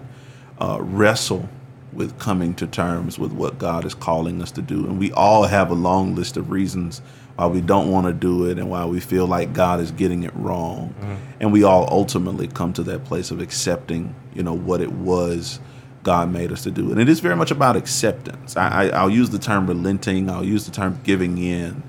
uh, 0.59 0.77
wrestle 0.81 1.47
with 1.93 2.17
coming 2.19 2.53
to 2.55 2.67
terms 2.67 3.19
with 3.19 3.31
what 3.31 3.57
God 3.57 3.85
is 3.85 3.93
calling 3.93 4.41
us 4.41 4.51
to 4.51 4.61
do. 4.61 4.85
And 4.85 4.97
we 4.97 5.11
all 5.11 5.43
have 5.43 5.71
a 5.71 5.75
long 5.75 6.15
list 6.15 6.37
of 6.37 6.49
reasons 6.49 7.01
why 7.35 7.47
we 7.47 7.61
don't 7.61 7.89
want 7.89 8.07
to 8.07 8.13
do 8.13 8.45
it 8.45 8.57
and 8.57 8.69
why 8.69 8.85
we 8.85 8.99
feel 8.99 9.25
like 9.25 9.53
God 9.53 9.79
is 9.79 9.91
getting 9.91 10.23
it 10.23 10.31
wrong. 10.35 10.93
Mm-hmm. 10.99 11.15
And 11.39 11.51
we 11.51 11.63
all 11.63 11.87
ultimately 11.91 12.47
come 12.47 12.71
to 12.73 12.83
that 12.83 13.05
place 13.05 13.31
of 13.31 13.41
accepting, 13.41 14.15
you 14.33 14.43
know, 14.43 14.53
what 14.53 14.79
it 14.81 14.91
was 14.91 15.59
God 16.03 16.31
made 16.31 16.51
us 16.51 16.63
to 16.63 16.71
do. 16.71 16.91
And 16.91 16.99
it 16.99 17.09
is 17.09 17.19
very 17.19 17.35
much 17.35 17.51
about 17.51 17.75
acceptance. 17.75 18.55
I, 18.57 18.67
I, 18.67 18.89
I'll 18.89 19.09
use 19.09 19.29
the 19.29 19.39
term 19.39 19.67
relenting, 19.67 20.29
I'll 20.29 20.45
use 20.45 20.65
the 20.65 20.71
term 20.71 20.99
giving 21.03 21.37
in. 21.37 21.83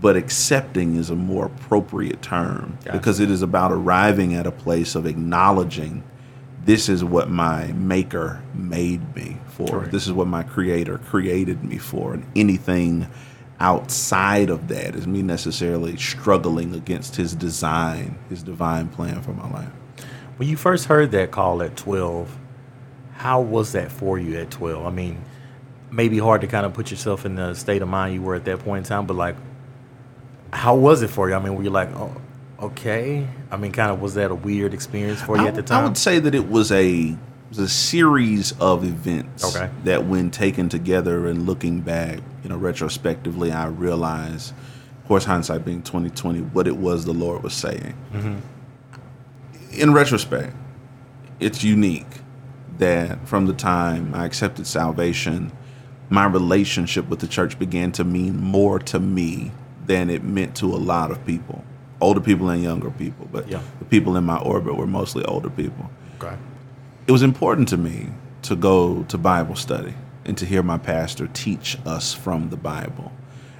But 0.00 0.16
accepting 0.16 0.96
is 0.96 1.08
a 1.08 1.16
more 1.16 1.46
appropriate 1.46 2.20
term 2.20 2.76
Gotcha. 2.84 2.98
because 2.98 3.20
it 3.20 3.30
is 3.30 3.40
about 3.40 3.72
arriving 3.72 4.34
at 4.34 4.46
a 4.46 4.52
place 4.52 4.94
of 4.94 5.06
acknowledging 5.06 6.02
this 6.64 6.88
is 6.88 7.04
what 7.04 7.28
my 7.28 7.66
maker 7.72 8.42
made 8.54 9.14
me 9.14 9.36
for. 9.48 9.80
This 9.86 10.06
is 10.06 10.12
what 10.12 10.26
my 10.26 10.42
creator 10.42 10.98
created 10.98 11.62
me 11.62 11.78
for. 11.78 12.14
And 12.14 12.26
anything 12.34 13.06
outside 13.60 14.50
of 14.50 14.68
that 14.68 14.94
is 14.94 15.06
me 15.06 15.22
necessarily 15.22 15.96
struggling 15.96 16.74
against 16.74 17.16
his 17.16 17.34
design, 17.34 18.18
his 18.28 18.42
divine 18.42 18.88
plan 18.88 19.20
for 19.22 19.32
my 19.32 19.50
life. 19.50 19.70
When 20.36 20.48
you 20.48 20.56
first 20.56 20.86
heard 20.86 21.12
that 21.12 21.30
call 21.30 21.62
at 21.62 21.76
12, 21.76 22.36
how 23.14 23.40
was 23.40 23.72
that 23.72 23.92
for 23.92 24.18
you 24.18 24.38
at 24.38 24.50
12? 24.50 24.84
I 24.84 24.90
mean, 24.90 25.22
maybe 25.90 26.18
hard 26.18 26.40
to 26.40 26.46
kind 26.46 26.66
of 26.66 26.72
put 26.72 26.90
yourself 26.90 27.24
in 27.24 27.36
the 27.36 27.54
state 27.54 27.82
of 27.82 27.88
mind 27.88 28.14
you 28.14 28.22
were 28.22 28.34
at 28.34 28.44
that 28.46 28.60
point 28.60 28.86
in 28.86 28.88
time, 28.88 29.06
but 29.06 29.14
like, 29.14 29.36
how 30.52 30.74
was 30.74 31.02
it 31.02 31.08
for 31.08 31.28
you? 31.28 31.34
I 31.34 31.38
mean, 31.38 31.54
were 31.54 31.62
you 31.62 31.70
like, 31.70 31.90
oh, 31.94 32.16
okay? 32.60 33.26
I 33.50 33.56
mean, 33.56 33.72
kind 33.72 33.90
of 33.90 34.00
was 34.00 34.14
that 34.14 34.30
a 34.30 34.34
weird 34.34 34.74
experience 34.74 35.20
for 35.22 35.36
you 35.36 35.44
I, 35.44 35.48
at 35.48 35.54
the 35.54 35.62
time? 35.62 35.84
I 35.84 35.86
would 35.88 35.98
say 35.98 36.18
that 36.18 36.34
it 36.34 36.48
was 36.48 36.70
a 36.72 36.90
it 37.10 37.16
was 37.50 37.58
a 37.58 37.68
series 37.68 38.52
of 38.60 38.84
events 38.84 39.56
Okay. 39.56 39.70
that 39.84 40.06
when 40.06 40.30
taken 40.30 40.68
together 40.68 41.26
and 41.26 41.46
looking 41.46 41.80
back, 41.80 42.18
you 42.42 42.48
know, 42.48 42.56
retrospectively, 42.56 43.52
I 43.52 43.66
realized, 43.66 44.52
of 45.02 45.08
course, 45.08 45.24
hindsight 45.24 45.64
being 45.64 45.82
twenty 45.82 46.10
twenty, 46.10 46.40
what 46.40 46.66
it 46.66 46.76
was 46.76 47.04
the 47.04 47.14
Lord 47.14 47.42
was 47.42 47.54
saying. 47.54 47.94
Mm-hmm. 48.12 48.36
In 49.80 49.92
retrospect, 49.92 50.54
it's 51.40 51.64
unique 51.64 52.06
that 52.78 53.26
from 53.28 53.46
the 53.46 53.52
time 53.52 54.14
I 54.14 54.24
accepted 54.24 54.66
salvation, 54.66 55.52
my 56.10 56.26
relationship 56.26 57.08
with 57.08 57.20
the 57.20 57.26
church 57.26 57.58
began 57.58 57.92
to 57.92 58.04
mean 58.04 58.36
more 58.36 58.78
to 58.80 58.98
me 59.00 59.52
than 59.86 60.10
it 60.10 60.22
meant 60.24 60.54
to 60.56 60.66
a 60.66 60.76
lot 60.76 61.10
of 61.10 61.24
people, 61.26 61.64
older 62.04 62.20
people 62.20 62.50
and 62.50 62.62
younger 62.62 62.90
people. 62.90 63.26
But 63.32 63.48
Yeah. 63.48 63.60
the 63.78 63.84
people 63.86 64.16
in 64.16 64.24
my 64.24 64.36
orbit 64.38 64.76
were 64.76 64.86
mostly 64.86 65.24
older 65.24 65.50
people. 65.50 65.90
okay. 66.20 66.36
It 67.06 67.12
was 67.12 67.22
important 67.22 67.68
to 67.68 67.76
me 67.76 68.08
to 68.42 68.54
go 68.56 69.02
to 69.08 69.18
Bible 69.18 69.56
study 69.56 69.94
and 70.24 70.36
to 70.38 70.46
hear 70.46 70.62
my 70.62 70.78
pastor 70.78 71.26
teach 71.32 71.76
us 71.84 72.14
from 72.14 72.48
the 72.50 72.56
Bible. 72.56 73.12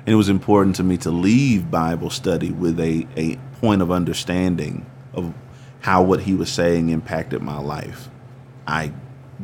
And 0.07 0.13
it 0.13 0.17
was 0.17 0.29
important 0.29 0.77
to 0.77 0.85
me 0.85 0.97
to 0.99 1.11
leave 1.11 1.71
Bible 1.71 2.11
study 2.11 2.51
with 2.51 2.79
a, 2.81 3.07
a 3.17 3.37
point 3.61 3.83
of 3.83 3.91
understanding 3.91 4.87
of 5.15 5.33
how 5.81 6.03
what 6.03 6.21
he 6.21 6.35
was 6.35 6.51
saying 6.51 6.89
impacted 6.91 7.43
my 7.43 7.59
life. 7.59 8.09
I 8.67 8.93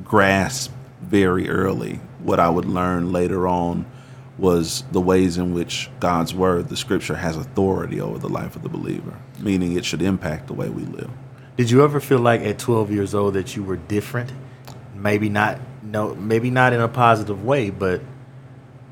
grasped 0.04 0.74
very 1.02 1.48
early 1.48 2.00
what 2.22 2.38
I 2.40 2.48
would 2.48 2.64
learn 2.66 3.12
later 3.12 3.46
on 3.46 3.84
was 4.40 4.84
the 4.90 5.00
ways 5.00 5.36
in 5.36 5.52
which 5.52 5.90
God's 6.00 6.34
word, 6.34 6.68
the 6.68 6.76
scripture, 6.76 7.16
has 7.16 7.36
authority 7.36 8.00
over 8.00 8.18
the 8.18 8.28
life 8.28 8.56
of 8.56 8.62
the 8.62 8.68
believer, 8.68 9.18
meaning 9.38 9.76
it 9.76 9.84
should 9.84 10.02
impact 10.02 10.46
the 10.46 10.54
way 10.54 10.68
we 10.68 10.82
live. 10.84 11.10
Did 11.56 11.70
you 11.70 11.84
ever 11.84 12.00
feel 12.00 12.20
like 12.20 12.40
at 12.40 12.58
12 12.58 12.90
years 12.90 13.14
old 13.14 13.34
that 13.34 13.54
you 13.54 13.62
were 13.62 13.76
different? 13.76 14.32
Maybe 14.94 15.28
not 15.28 15.58
no 15.82 16.14
maybe 16.14 16.50
not 16.50 16.72
in 16.72 16.80
a 16.80 16.88
positive 16.88 17.44
way, 17.44 17.70
but 17.70 18.00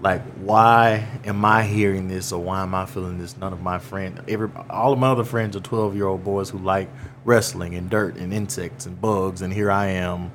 like 0.00 0.22
why 0.36 1.06
am 1.24 1.44
I 1.44 1.64
hearing 1.64 2.08
this 2.08 2.30
or 2.30 2.42
why 2.42 2.62
am 2.62 2.74
I 2.74 2.86
feeling 2.86 3.18
this? 3.18 3.36
None 3.36 3.52
of 3.52 3.62
my 3.62 3.78
friends 3.78 4.20
every 4.28 4.50
all 4.70 4.92
of 4.92 4.98
my 4.98 5.08
other 5.08 5.24
friends 5.24 5.56
are 5.56 5.60
12-year-old 5.60 6.22
boys 6.22 6.50
who 6.50 6.58
like 6.58 6.88
wrestling 7.24 7.74
and 7.74 7.90
dirt 7.90 8.16
and 8.16 8.32
insects 8.32 8.86
and 8.86 9.00
bugs 9.00 9.42
and 9.42 9.52
here 9.52 9.70
I 9.70 9.86
am 9.86 10.30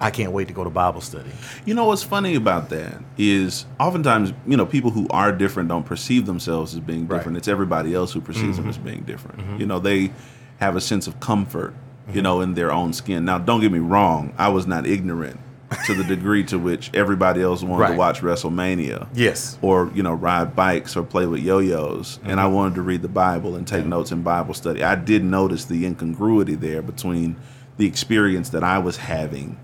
I 0.00 0.10
can't 0.10 0.32
wait 0.32 0.48
to 0.48 0.54
go 0.54 0.62
to 0.62 0.70
Bible 0.70 1.00
study. 1.00 1.30
You 1.64 1.74
know 1.74 1.86
what's 1.86 2.04
funny 2.04 2.36
about 2.36 2.68
that 2.68 3.02
is 3.16 3.66
oftentimes, 3.80 4.32
you 4.46 4.56
know, 4.56 4.64
people 4.64 4.90
who 4.90 5.08
are 5.10 5.32
different 5.32 5.68
don't 5.68 5.84
perceive 5.84 6.26
themselves 6.26 6.74
as 6.74 6.80
being 6.80 7.06
Right. 7.08 7.16
different. 7.18 7.38
It's 7.38 7.48
everybody 7.48 7.94
else 7.94 8.12
who 8.12 8.20
perceives 8.20 8.56
them 8.56 8.66
mm-hmm. 8.66 8.70
as 8.70 8.78
being 8.78 9.02
different. 9.02 9.40
Mm-hmm. 9.40 9.60
You 9.60 9.66
know, 9.66 9.78
they 9.80 10.12
have 10.58 10.76
a 10.76 10.80
sense 10.80 11.06
of 11.08 11.18
comfort, 11.18 11.74
you 12.06 12.14
mm-hmm. 12.14 12.22
know, 12.22 12.40
in 12.40 12.54
their 12.54 12.70
own 12.70 12.92
skin. 12.92 13.24
Now, 13.24 13.38
don't 13.38 13.60
get 13.60 13.72
me 13.72 13.80
wrong, 13.80 14.32
I 14.38 14.48
was 14.48 14.66
not 14.66 14.86
ignorant 14.86 15.40
to 15.86 15.94
the 15.94 16.04
degree 16.04 16.44
to 16.44 16.58
which 16.58 16.90
everybody 16.94 17.42
else 17.42 17.62
wanted 17.62 17.82
Right. 17.82 17.90
to 17.92 17.98
watch 17.98 18.20
WrestleMania. 18.20 19.08
Yes. 19.14 19.58
Or, 19.62 19.90
you 19.94 20.02
know, 20.02 20.14
ride 20.14 20.54
bikes 20.54 20.96
or 20.96 21.02
play 21.02 21.26
with 21.26 21.40
yo-yos. 21.40 22.20
And 22.24 22.40
I 22.40 22.46
wanted 22.46 22.76
to 22.76 22.82
read 22.82 23.02
the 23.02 23.08
Bible 23.08 23.56
and 23.56 23.66
take 23.66 23.84
notes 23.84 24.12
in 24.12 24.22
Bible 24.22 24.54
study. 24.54 24.82
I 24.82 24.94
did 24.94 25.24
notice 25.24 25.64
the 25.64 25.84
incongruity 25.84 26.54
there 26.54 26.82
between 26.82 27.36
the 27.76 27.86
experience 27.86 28.48
that 28.50 28.64
I 28.64 28.78
was 28.78 28.96
having 28.96 29.58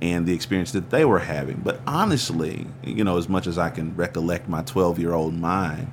and 0.00 0.26
the 0.26 0.34
experience 0.34 0.72
that 0.72 0.90
they 0.90 1.04
were 1.04 1.18
having. 1.18 1.60
But 1.64 1.80
honestly, 1.86 2.66
you 2.82 3.04
know, 3.04 3.18
as 3.18 3.28
much 3.28 3.46
as 3.46 3.58
I 3.58 3.70
can 3.70 3.96
recollect 3.96 4.48
my 4.48 4.62
12 4.62 4.98
year 4.98 5.12
old 5.12 5.34
mind, 5.34 5.90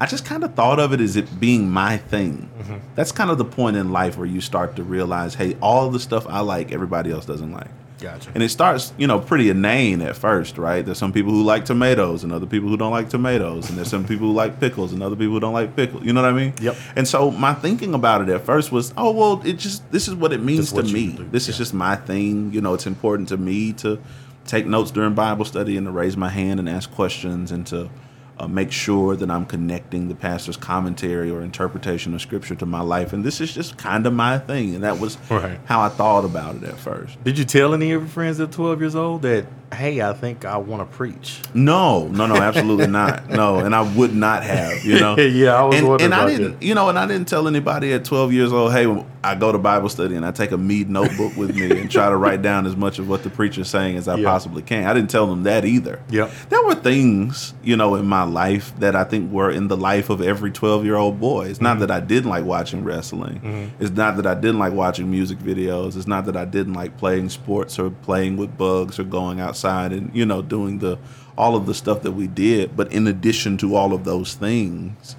I 0.00 0.06
just 0.06 0.24
kind 0.24 0.44
of 0.44 0.54
thought 0.54 0.78
of 0.78 0.92
it 0.92 1.00
as 1.00 1.16
it 1.16 1.40
being 1.40 1.68
my 1.70 1.96
thing. 1.96 2.48
Mm-hmm. 2.58 2.76
That's 2.94 3.10
kind 3.10 3.30
of 3.30 3.38
the 3.38 3.44
point 3.44 3.76
in 3.76 3.90
life 3.90 4.16
where 4.16 4.26
you 4.26 4.40
start 4.40 4.76
to 4.76 4.84
realize, 4.84 5.34
hey, 5.34 5.56
all 5.60 5.90
the 5.90 5.98
stuff 5.98 6.26
I 6.28 6.40
like, 6.40 6.70
everybody 6.70 7.10
else 7.10 7.26
doesn't 7.26 7.52
like. 7.52 7.70
Gotcha. 8.00 8.30
And 8.34 8.42
it 8.42 8.48
starts, 8.50 8.92
you 8.96 9.06
know, 9.06 9.18
pretty 9.18 9.50
inane 9.50 10.00
at 10.02 10.16
first, 10.16 10.56
right? 10.56 10.84
There's 10.84 10.98
some 10.98 11.12
people 11.12 11.32
who 11.32 11.42
like 11.42 11.64
tomatoes 11.64 12.22
and 12.22 12.32
other 12.32 12.46
people 12.46 12.68
who 12.68 12.76
don't 12.76 12.92
like 12.92 13.08
tomatoes. 13.08 13.68
And 13.68 13.76
there's 13.76 13.90
some 13.90 14.04
people 14.04 14.28
who 14.28 14.32
like 14.32 14.60
pickles 14.60 14.92
and 14.92 15.02
other 15.02 15.16
people 15.16 15.34
who 15.34 15.40
don't 15.40 15.52
like 15.52 15.74
pickles. 15.74 16.04
You 16.04 16.12
know 16.12 16.22
what 16.22 16.30
I 16.30 16.36
mean? 16.36 16.54
Yep. 16.60 16.76
And 16.96 17.08
so 17.08 17.30
my 17.30 17.54
thinking 17.54 17.94
about 17.94 18.22
it 18.22 18.28
at 18.28 18.42
first 18.42 18.70
was, 18.70 18.94
oh, 18.96 19.10
well, 19.10 19.42
it 19.44 19.54
just, 19.54 19.90
this 19.90 20.06
is 20.06 20.14
what 20.14 20.32
it 20.32 20.42
means 20.42 20.72
what 20.72 20.86
to 20.86 20.92
me. 20.92 21.08
This 21.08 21.48
is 21.48 21.58
just 21.58 21.74
my 21.74 21.96
thing. 21.96 22.52
You 22.52 22.60
know, 22.60 22.74
it's 22.74 22.86
important 22.86 23.28
to 23.30 23.36
me 23.36 23.72
to 23.74 24.00
take 24.46 24.66
notes 24.66 24.90
during 24.90 25.14
Bible 25.14 25.44
study 25.44 25.76
and 25.76 25.86
to 25.86 25.90
raise 25.90 26.16
my 26.16 26.28
hand 26.28 26.60
and 26.60 26.68
ask 26.68 26.90
questions 26.92 27.50
and 27.50 27.66
to 27.66 27.90
uh, 28.38 28.46
make 28.46 28.70
sure 28.72 29.16
that 29.16 29.30
I'm 29.30 29.44
connecting 29.46 30.08
the 30.08 30.14
pastor's 30.14 30.56
commentary 30.56 31.30
or 31.30 31.42
interpretation 31.42 32.14
of 32.14 32.20
scripture 32.20 32.54
to 32.56 32.66
my 32.66 32.80
life. 32.80 33.12
And 33.12 33.24
this 33.24 33.40
is 33.40 33.52
just 33.52 33.76
kind 33.78 34.06
of 34.06 34.12
my 34.12 34.38
thing. 34.38 34.74
And 34.74 34.84
that 34.84 34.98
was 35.00 35.16
Right. 35.30 35.58
how 35.64 35.80
I 35.80 35.88
thought 35.88 36.24
about 36.24 36.56
it 36.56 36.62
at 36.64 36.78
first. 36.78 37.22
Did 37.24 37.38
you 37.38 37.44
tell 37.44 37.74
any 37.74 37.90
of 37.92 38.02
your 38.02 38.08
friends 38.08 38.38
at 38.40 38.52
12 38.52 38.80
years 38.80 38.94
old 38.94 39.22
that, 39.22 39.46
hey, 39.72 40.00
I 40.02 40.12
think 40.12 40.44
I 40.44 40.56
want 40.56 40.88
to 40.88 40.96
preach? 40.96 41.40
No, 41.54 42.08
no, 42.08 42.26
no, 42.26 42.36
absolutely 42.36 42.86
not. 42.86 43.28
No, 43.38 43.58
and 43.58 43.74
I 43.74 43.82
would 43.96 44.14
not 44.14 44.42
have, 44.42 44.84
you 44.84 44.98
know. 44.98 45.16
Yeah, 45.18 45.54
I 45.54 45.62
was 45.64 45.76
and, 45.80 46.00
and 46.00 46.14
I 46.14 46.26
didn't, 46.26 46.58
that. 46.60 46.62
you 46.66 46.74
know, 46.74 46.88
and 46.88 46.98
I 46.98 47.06
didn't 47.06 47.28
tell 47.28 47.46
anybody 47.46 47.92
at 47.92 48.04
12 48.04 48.32
years 48.32 48.52
old, 48.52 48.72
hey, 48.72 49.04
I 49.22 49.34
go 49.34 49.52
to 49.52 49.58
Bible 49.58 49.88
study 49.88 50.16
and 50.16 50.24
I 50.24 50.30
take 50.30 50.50
a 50.52 50.56
Mead 50.58 50.88
notebook 50.88 51.36
with 51.36 51.54
me 51.54 51.78
and 51.80 51.90
try 51.90 52.08
to 52.08 52.16
write 52.16 52.40
down 52.42 52.66
as 52.66 52.74
much 52.76 52.98
of 52.98 53.08
what 53.08 53.22
the 53.22 53.30
preacher's 53.30 53.68
saying 53.68 53.96
as 53.96 54.08
I 54.08 54.16
Yeah. 54.16 54.28
possibly 54.28 54.62
can. 54.62 54.84
I 54.86 54.94
didn't 54.94 55.10
tell 55.10 55.26
them 55.26 55.42
that 55.44 55.64
either. 55.64 56.00
Yeah. 56.08 56.30
There 56.48 56.62
were 56.64 56.74
things, 56.74 57.54
you 57.62 57.76
know, 57.76 57.94
in 57.96 58.06
my 58.06 58.22
life 58.24 58.72
that 58.78 58.96
I 58.96 59.04
think 59.04 59.30
were 59.30 59.50
in 59.50 59.68
the 59.68 59.76
life 59.76 60.08
of 60.10 60.20
every 60.22 60.50
12 60.50 60.84
year 60.84 60.96
old 60.96 61.20
boy. 61.20 61.46
It's 61.46 61.58
Mm-hmm. 61.58 61.64
not 61.64 61.78
that 61.80 61.90
I 61.90 62.00
didn't 62.00 62.30
like 62.30 62.44
watching 62.44 62.82
wrestling. 62.84 63.72
It's 63.78 63.90
not 63.90 64.16
that 64.16 64.26
I 64.26 64.34
didn't 64.34 64.58
like 64.58 64.72
watching 64.72 65.10
music 65.10 65.38
videos. 65.38 65.96
It's 65.96 66.06
not 66.06 66.24
that 66.26 66.36
I 66.36 66.44
didn't 66.44 66.74
like 66.74 66.96
playing 66.96 67.28
sports 67.28 67.78
or 67.78 67.90
playing 67.90 68.36
with 68.36 68.56
bugs 68.56 68.98
or 68.98 69.04
going 69.04 69.40
outside 69.64 69.92
and, 69.92 70.14
you 70.14 70.24
know, 70.24 70.42
doing 70.42 70.78
the 70.78 70.98
all 71.36 71.54
of 71.54 71.66
the 71.66 71.74
stuff 71.74 72.02
that 72.02 72.12
we 72.12 72.26
did. 72.26 72.76
But 72.76 72.92
in 72.92 73.06
addition 73.06 73.56
to 73.58 73.76
all 73.76 73.92
of 73.92 74.04
those 74.04 74.34
things, 74.34 75.16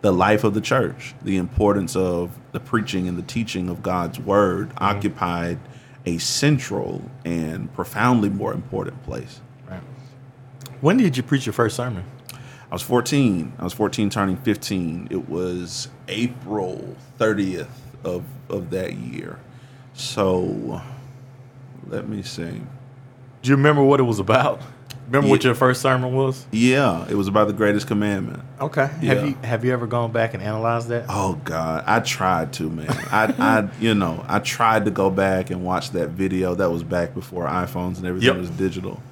the 0.00 0.12
life 0.12 0.42
of 0.44 0.54
the 0.54 0.60
church, 0.60 1.14
the 1.22 1.36
importance 1.36 1.94
of 1.94 2.36
the 2.52 2.60
preaching 2.60 3.06
and 3.06 3.16
the 3.16 3.22
teaching 3.22 3.68
of 3.68 3.82
God's 3.82 4.18
word 4.18 4.72
occupied 4.78 5.58
a 6.06 6.18
central 6.18 7.02
and 7.24 7.72
profoundly 7.72 8.30
more 8.30 8.52
important 8.52 9.02
place. 9.04 9.40
Right. 9.68 9.82
When 10.80 10.96
did 10.96 11.16
you 11.16 11.22
preach 11.22 11.46
your 11.46 11.52
first 11.52 11.76
sermon? 11.76 12.04
I 12.32 12.74
was 12.74 12.82
14. 12.82 13.52
I 13.58 13.64
was 13.64 13.72
14 13.72 14.10
turning 14.10 14.36
15. 14.38 15.08
It 15.10 15.28
was 15.28 15.88
April 16.08 16.96
30th 17.18 17.68
of, 18.02 18.24
of 18.48 18.70
that 18.70 18.94
year. 18.94 19.38
So 19.92 20.80
let 21.86 22.08
me 22.08 22.22
see. 22.22 22.62
Do 23.42 23.50
you 23.50 23.56
remember 23.56 23.82
what 23.82 24.00
it 24.00 24.04
was 24.04 24.18
about? 24.18 24.60
Remember 25.06 25.28
what 25.28 25.42
your 25.42 25.56
first 25.56 25.82
sermon 25.82 26.12
was? 26.14 26.46
Yeah, 26.52 27.04
it 27.08 27.14
was 27.14 27.26
about 27.26 27.48
the 27.48 27.52
greatest 27.52 27.88
commandment. 27.88 28.44
Okay. 28.60 28.88
Yeah. 29.02 29.14
Have 29.14 29.28
you 29.28 29.34
have 29.42 29.64
you 29.64 29.72
ever 29.72 29.88
gone 29.88 30.12
back 30.12 30.34
and 30.34 30.42
analyzed 30.42 30.86
that? 30.88 31.06
Oh 31.08 31.40
God, 31.44 31.82
I 31.84 31.98
tried 31.98 32.52
to, 32.54 32.70
man. 32.70 32.86
I, 33.10 33.34
I, 33.38 33.68
you 33.80 33.94
know, 33.94 34.24
I 34.28 34.38
tried 34.38 34.84
to 34.84 34.92
go 34.92 35.10
back 35.10 35.50
and 35.50 35.64
watch 35.64 35.90
that 35.92 36.10
video. 36.10 36.54
That 36.54 36.70
was 36.70 36.84
back 36.84 37.12
before 37.12 37.46
iPhones 37.46 37.96
and 37.96 38.06
everything 38.06 38.28
Yep. 38.28 38.36
was 38.36 38.50
digital. 38.50 39.02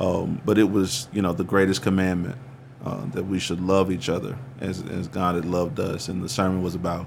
Um, 0.00 0.40
but 0.44 0.58
it 0.58 0.68
was, 0.70 1.08
you 1.12 1.22
know, 1.22 1.32
the 1.32 1.44
greatest 1.44 1.80
commandment 1.82 2.36
uh, 2.84 3.04
that 3.12 3.26
we 3.26 3.38
should 3.38 3.60
love 3.60 3.92
each 3.92 4.08
other 4.08 4.36
as 4.60 4.82
as 4.82 5.06
God 5.06 5.36
had 5.36 5.44
loved 5.44 5.78
us. 5.78 6.08
And 6.08 6.24
the 6.24 6.28
sermon 6.28 6.60
was 6.60 6.74
about 6.74 7.06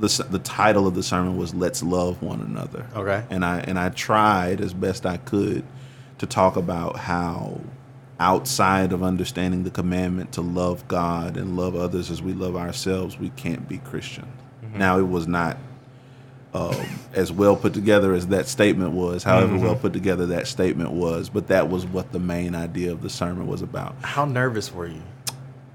the 0.00 0.26
the 0.30 0.40
title 0.40 0.88
of 0.88 0.96
the 0.96 1.02
sermon 1.04 1.36
was 1.36 1.54
"Let's 1.54 1.80
Love 1.84 2.22
One 2.24 2.40
Another." 2.40 2.86
Okay. 2.96 3.22
And 3.30 3.44
I 3.44 3.60
and 3.60 3.78
I 3.78 3.90
tried 3.90 4.60
as 4.60 4.74
best 4.74 5.06
I 5.06 5.18
could 5.18 5.62
to 6.18 6.26
talk 6.26 6.56
about 6.56 6.96
how 6.96 7.60
outside 8.20 8.92
of 8.92 9.02
understanding 9.02 9.64
the 9.64 9.70
commandment 9.70 10.32
to 10.32 10.40
love 10.40 10.86
God 10.88 11.36
and 11.36 11.56
love 11.56 11.76
others 11.76 12.10
as 12.10 12.20
we 12.20 12.32
love 12.32 12.56
ourselves, 12.56 13.18
we 13.18 13.30
can't 13.30 13.68
be 13.68 13.78
Christian. 13.78 14.26
Now, 14.74 14.98
it 14.98 15.08
was 15.08 15.26
not 15.26 15.56
um, 16.54 16.86
as 17.14 17.32
well 17.32 17.56
put 17.56 17.74
together 17.74 18.12
as 18.12 18.28
that 18.28 18.48
statement 18.48 18.92
was, 18.92 19.22
however 19.22 19.56
well 19.58 19.76
put 19.76 19.92
together 19.92 20.26
that 20.26 20.46
statement 20.46 20.90
was, 20.90 21.28
but 21.28 21.48
that 21.48 21.68
was 21.68 21.86
what 21.86 22.12
the 22.12 22.18
main 22.18 22.54
idea 22.54 22.92
of 22.92 23.02
the 23.02 23.10
sermon 23.10 23.46
was 23.46 23.62
about. 23.62 23.96
How 24.02 24.24
nervous 24.24 24.72
were 24.72 24.86
you? 24.86 25.02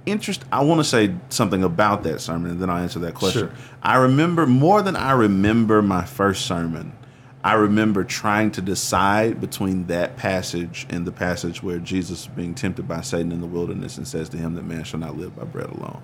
Interest. 0.05 0.43
I 0.51 0.63
want 0.63 0.79
to 0.79 0.83
say 0.83 1.15
something 1.29 1.63
about 1.63 2.03
that 2.03 2.19
sermon, 2.21 2.51
and 2.51 2.61
then 2.61 2.69
I'll 2.69 2.81
answer 2.81 2.99
that 2.99 3.13
question. 3.13 3.47
Sure. 3.47 3.55
I 3.81 3.97
remember 3.97 4.45
more 4.45 4.81
than 4.81 4.95
I 4.95 5.11
remember 5.11 5.81
my 5.81 6.03
first 6.05 6.45
sermon. 6.45 6.93
I 7.43 7.53
remember 7.55 8.03
trying 8.05 8.51
to 8.51 8.61
decide 8.61 9.41
between 9.41 9.87
that 9.87 10.15
passage 10.15 10.85
and 10.89 11.05
the 11.05 11.11
passage 11.11 11.61
where 11.61 11.77
Jesus 11.77 12.21
is 12.21 12.27
being 12.27 12.55
tempted 12.55 12.87
by 12.87 13.01
Satan 13.01 13.31
in 13.33 13.41
the 13.41 13.47
wilderness 13.47 13.97
and 13.97 14.07
says 14.07 14.29
to 14.29 14.37
him 14.37 14.55
that 14.55 14.63
man 14.65 14.83
shall 14.85 15.01
not 15.01 15.17
live 15.17 15.35
by 15.35 15.43
bread 15.43 15.69
alone. 15.69 16.01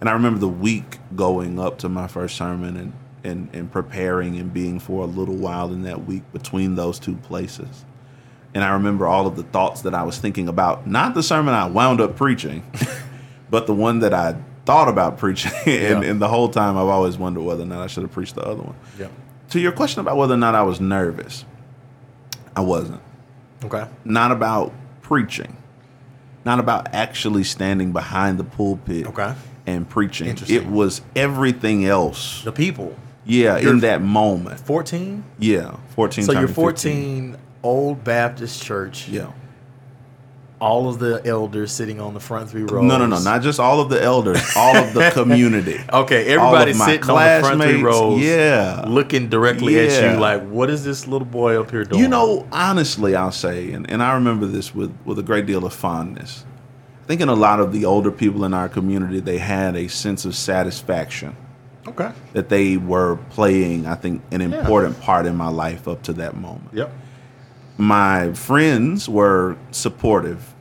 And 0.00 0.08
I 0.08 0.12
remember 0.12 0.38
the 0.38 0.46
week 0.48 0.98
going 1.16 1.58
up 1.58 1.78
to 1.78 1.88
my 1.88 2.06
first 2.06 2.36
sermon 2.36 2.76
and, 2.76 2.92
and, 3.24 3.48
and 3.52 3.72
preparing 3.72 4.36
and 4.38 4.54
being 4.54 4.78
for 4.78 5.02
a 5.02 5.06
little 5.06 5.34
while 5.34 5.72
in 5.72 5.82
that 5.82 6.06
week 6.06 6.22
between 6.32 6.76
those 6.76 7.00
two 7.00 7.16
places. 7.16 7.84
And 8.54 8.62
I 8.62 8.70
remember 8.74 9.08
all 9.08 9.26
of 9.26 9.34
the 9.34 9.42
thoughts 9.42 9.82
that 9.82 9.94
I 9.94 10.04
was 10.04 10.18
thinking 10.18 10.46
about, 10.48 10.86
not 10.86 11.14
the 11.14 11.22
sermon 11.24 11.54
I 11.54 11.66
wound 11.66 12.00
up 12.00 12.14
preaching, 12.14 12.62
but 13.50 13.66
the 13.66 13.74
one 13.74 13.98
that 14.00 14.14
I 14.14 14.36
thought 14.64 14.88
about 14.88 15.18
preaching. 15.18 15.50
and, 15.66 16.04
Yeah. 16.04 16.10
and 16.10 16.22
the 16.22 16.28
whole 16.28 16.48
time 16.48 16.76
I've 16.76 16.86
always 16.86 17.18
wondered 17.18 17.42
whether 17.42 17.64
or 17.64 17.66
not 17.66 17.82
I 17.82 17.88
should 17.88 18.04
have 18.04 18.12
preached 18.12 18.36
the 18.36 18.42
other 18.42 18.62
one. 18.62 18.76
Yep. 18.96 19.10
To 19.50 19.60
your 19.60 19.72
question 19.72 20.00
about 20.00 20.16
whether 20.16 20.34
or 20.34 20.38
not 20.38 20.54
I 20.54 20.62
was 20.62 20.80
nervous, 20.80 21.44
I 22.54 22.60
wasn't. 22.60 23.00
Okay. 23.64 23.86
Not 24.04 24.30
about 24.30 24.72
preaching, 25.02 25.56
not 26.44 26.58
about 26.60 26.88
actually 26.94 27.44
standing 27.44 27.92
behind 27.92 28.38
the 28.38 28.44
pulpit 28.44 29.06
Okay. 29.06 29.34
and 29.66 29.88
preaching. 29.88 30.28
Interesting. 30.28 30.56
It 30.56 30.66
was 30.66 31.00
everything 31.16 31.86
else. 31.86 32.42
The 32.44 32.52
people. 32.52 32.94
Yeah, 33.24 33.56
You're- 33.58 33.72
in 33.72 33.80
that 33.80 34.00
moment. 34.02 34.60
14? 34.60 35.24
Yeah, 35.38 35.76
14 35.94 36.24
So 36.24 36.32
you're 36.32 36.48
14, 36.48 37.32
15. 37.32 37.36
old 37.62 38.04
Baptist 38.04 38.62
church. 38.62 39.08
Yeah. 39.08 39.26
All 40.60 40.88
of 40.88 40.98
the 40.98 41.22
elders 41.24 41.70
sitting 41.70 42.00
on 42.00 42.14
the 42.14 42.20
front 42.20 42.50
three 42.50 42.62
rows. 42.62 42.82
No, 42.82 42.98
no, 42.98 43.06
no, 43.06 43.20
not 43.20 43.42
just 43.42 43.60
all 43.60 43.80
of 43.80 43.90
the 43.90 44.02
elders, 44.02 44.42
all 44.56 44.76
of 44.76 44.92
the 44.92 45.10
community. 45.14 45.78
Okay, 45.92 46.26
everybody 46.26 46.72
sitting 46.72 47.08
on 47.08 47.40
the 47.42 47.46
front 47.46 47.62
three 47.62 47.80
rows. 47.82 48.20
yeah. 48.20 48.84
Looking 48.88 49.28
directly 49.28 49.78
at 49.78 50.02
you 50.14 50.18
like, 50.18 50.42
what 50.48 50.68
is 50.68 50.84
this 50.84 51.06
little 51.06 51.26
boy 51.26 51.60
up 51.60 51.70
here 51.70 51.84
doing? 51.84 52.02
You 52.02 52.08
know, 52.08 52.46
honestly, 52.50 53.14
I'll 53.14 53.30
say, 53.30 53.70
and, 53.72 53.88
and 53.88 54.02
I 54.02 54.14
remember 54.14 54.46
this 54.46 54.74
with, 54.74 54.92
with 55.04 55.18
a 55.20 55.22
great 55.22 55.46
deal 55.46 55.64
of 55.64 55.72
fondness. 55.72 56.44
I 57.04 57.06
think 57.06 57.20
in 57.20 57.28
a 57.28 57.34
lot 57.34 57.60
of 57.60 57.72
the 57.72 57.84
older 57.84 58.10
people 58.10 58.44
in 58.44 58.52
our 58.52 58.68
community, 58.68 59.20
they 59.20 59.38
had 59.38 59.76
a 59.76 59.88
sense 59.88 60.24
of 60.24 60.34
satisfaction 60.34 61.36
Okay. 61.86 62.10
that 62.34 62.48
they 62.50 62.76
were 62.76 63.16
playing, 63.30 63.86
I 63.86 63.94
think, 63.94 64.22
an 64.30 64.42
important 64.42 65.00
part 65.00 65.24
in 65.24 65.34
my 65.36 65.48
life 65.48 65.88
up 65.88 66.02
to 66.02 66.12
that 66.14 66.36
moment. 66.36 66.68
Yep. 66.74 66.92
My 67.78 68.32
friends 68.32 69.08
were 69.08 69.56
supportive, 69.70 70.54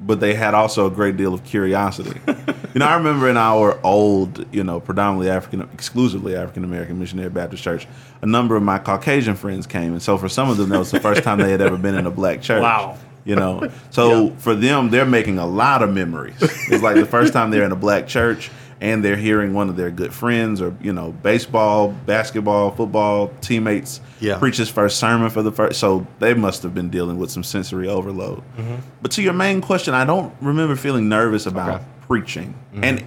but 0.00 0.18
they 0.18 0.34
had 0.34 0.52
also 0.52 0.86
a 0.86 0.90
great 0.90 1.16
deal 1.16 1.32
of 1.32 1.44
curiosity. 1.44 2.20
you 2.74 2.80
know, 2.80 2.86
I 2.86 2.96
remember 2.96 3.28
in 3.28 3.36
our 3.36 3.78
old, 3.86 4.44
you 4.52 4.64
know, 4.64 4.80
predominantly 4.80 5.30
African, 5.30 5.62
exclusively 5.72 6.34
African 6.34 6.64
American 6.64 6.98
Missionary 6.98 7.30
Baptist 7.30 7.62
Church, 7.62 7.86
a 8.20 8.26
number 8.26 8.56
of 8.56 8.64
my 8.64 8.78
Caucasian 8.78 9.36
friends 9.36 9.66
came, 9.66 9.92
and 9.92 10.02
so 10.02 10.18
for 10.18 10.28
some 10.28 10.50
of 10.50 10.56
them, 10.56 10.70
that 10.70 10.78
was 10.78 10.90
the 10.90 11.00
first 11.00 11.22
time 11.22 11.38
they 11.38 11.52
had 11.52 11.60
ever 11.60 11.76
been 11.76 11.94
in 11.94 12.06
a 12.06 12.10
black 12.10 12.42
church. 12.42 12.62
Wow. 12.62 12.98
You 13.24 13.36
know, 13.36 13.70
so 13.90 14.30
for 14.38 14.54
them, 14.54 14.90
they're 14.90 15.06
making 15.06 15.38
a 15.38 15.46
lot 15.46 15.82
of 15.82 15.92
memories. 15.92 16.36
It's 16.40 16.82
like 16.82 16.96
the 16.96 17.06
first 17.06 17.32
time 17.32 17.50
they're 17.50 17.64
in 17.64 17.72
a 17.72 17.76
black 17.76 18.08
church 18.08 18.50
and 18.80 19.04
they're 19.04 19.16
hearing 19.16 19.52
one 19.52 19.68
of 19.68 19.76
their 19.76 19.90
good 19.90 20.12
friends 20.14 20.60
or, 20.62 20.74
you 20.80 20.92
know, 20.92 21.12
baseball, 21.22 21.88
basketball, 22.06 22.70
football 22.70 23.30
teammates 23.42 24.00
Yeah. 24.20 24.38
preach 24.38 24.56
his 24.56 24.70
first 24.70 24.98
sermon 24.98 25.28
for 25.30 25.42
the 25.42 25.52
first. 25.52 25.78
So 25.78 26.06
they 26.18 26.32
must 26.34 26.62
have 26.62 26.74
been 26.74 26.88
dealing 26.88 27.18
with 27.18 27.30
some 27.30 27.44
sensory 27.44 27.88
overload. 27.88 28.38
Mm-hmm. 28.58 28.76
But 29.02 29.10
to 29.12 29.22
your 29.22 29.34
main 29.34 29.60
question, 29.60 29.92
I 29.92 30.04
don't 30.04 30.32
remember 30.40 30.76
feeling 30.76 31.08
nervous 31.08 31.44
about 31.46 31.68
Okay. 31.76 31.84
preaching. 32.08 32.54
Mm-hmm. 32.74 32.84
And 32.84 33.04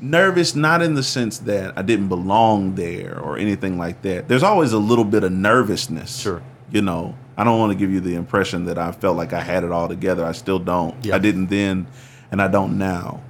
nervous 0.00 0.54
not 0.56 0.82
in 0.82 0.94
the 0.94 1.02
sense 1.02 1.38
that 1.38 1.72
I 1.76 1.82
didn't 1.82 2.08
belong 2.08 2.74
there 2.74 3.18
or 3.22 3.36
anything 3.36 3.78
like 3.78 4.02
that. 4.02 4.28
There's 4.28 4.42
always 4.42 4.72
a 4.72 4.78
little 4.78 5.04
bit 5.04 5.22
of 5.24 5.32
nervousness. 5.32 6.18
Sure. 6.18 6.42
You 6.70 6.82
know, 6.82 7.14
I 7.36 7.44
don't 7.44 7.58
want 7.58 7.72
to 7.72 7.78
give 7.78 7.90
you 7.90 8.00
the 8.00 8.14
impression 8.14 8.64
that 8.64 8.78
I 8.78 8.92
felt 8.92 9.16
like 9.16 9.32
I 9.32 9.40
had 9.40 9.62
it 9.64 9.70
all 9.70 9.88
together. 9.88 10.24
I 10.24 10.32
still 10.32 10.58
don't. 10.58 10.94
Yeah. 11.04 11.14
I 11.14 11.18
didn't 11.18 11.46
then 11.46 11.86
and 12.32 12.40
I 12.40 12.48
don't 12.48 12.78
now. 12.78 13.20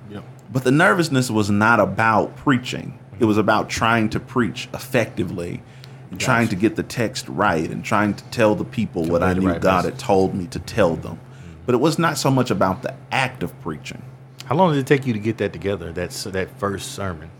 But 0.53 0.65
the 0.65 0.73
nervousness 0.73 1.31
was 1.31 1.51
not 1.51 1.81
about 1.81 2.37
preaching. 2.37 2.99
It 3.19 3.25
was 3.25 3.39
about 3.39 3.69
trying 3.69 4.09
to 4.11 4.21
preach 4.21 4.69
effectively 4.75 5.63
and 6.11 6.19
trying 6.19 6.49
to 6.49 6.57
get 6.57 6.77
the 6.77 6.83
text 6.83 7.29
right 7.29 7.71
and 7.71 7.85
trying 7.85 8.15
to 8.15 8.25
tell 8.25 8.55
the 8.55 8.65
people 8.65 9.05
what 9.05 9.23
I 9.23 9.35
knew 9.35 9.49
right 9.49 9.61
God 9.61 9.85
message. 9.85 9.93
had 9.93 10.01
told 10.01 10.35
me 10.35 10.47
to 10.49 10.59
tell 10.59 10.97
them. 10.97 11.21
But 11.67 11.75
it 11.75 11.79
was 11.79 11.99
not 11.99 12.19
so 12.19 12.31
much 12.31 12.51
about 12.51 12.83
the 12.83 12.95
act 13.13 13.43
of 13.43 13.59
preaching. 13.61 14.03
How 14.47 14.57
long 14.57 14.73
did 14.73 14.81
it 14.81 14.87
take 14.87 15.07
you 15.07 15.13
to 15.13 15.19
get 15.21 15.39
that 15.39 15.53
together? 15.53 15.93
That's 15.93 16.25
that 16.25 16.59
first 16.59 16.93
sermon. 16.93 17.31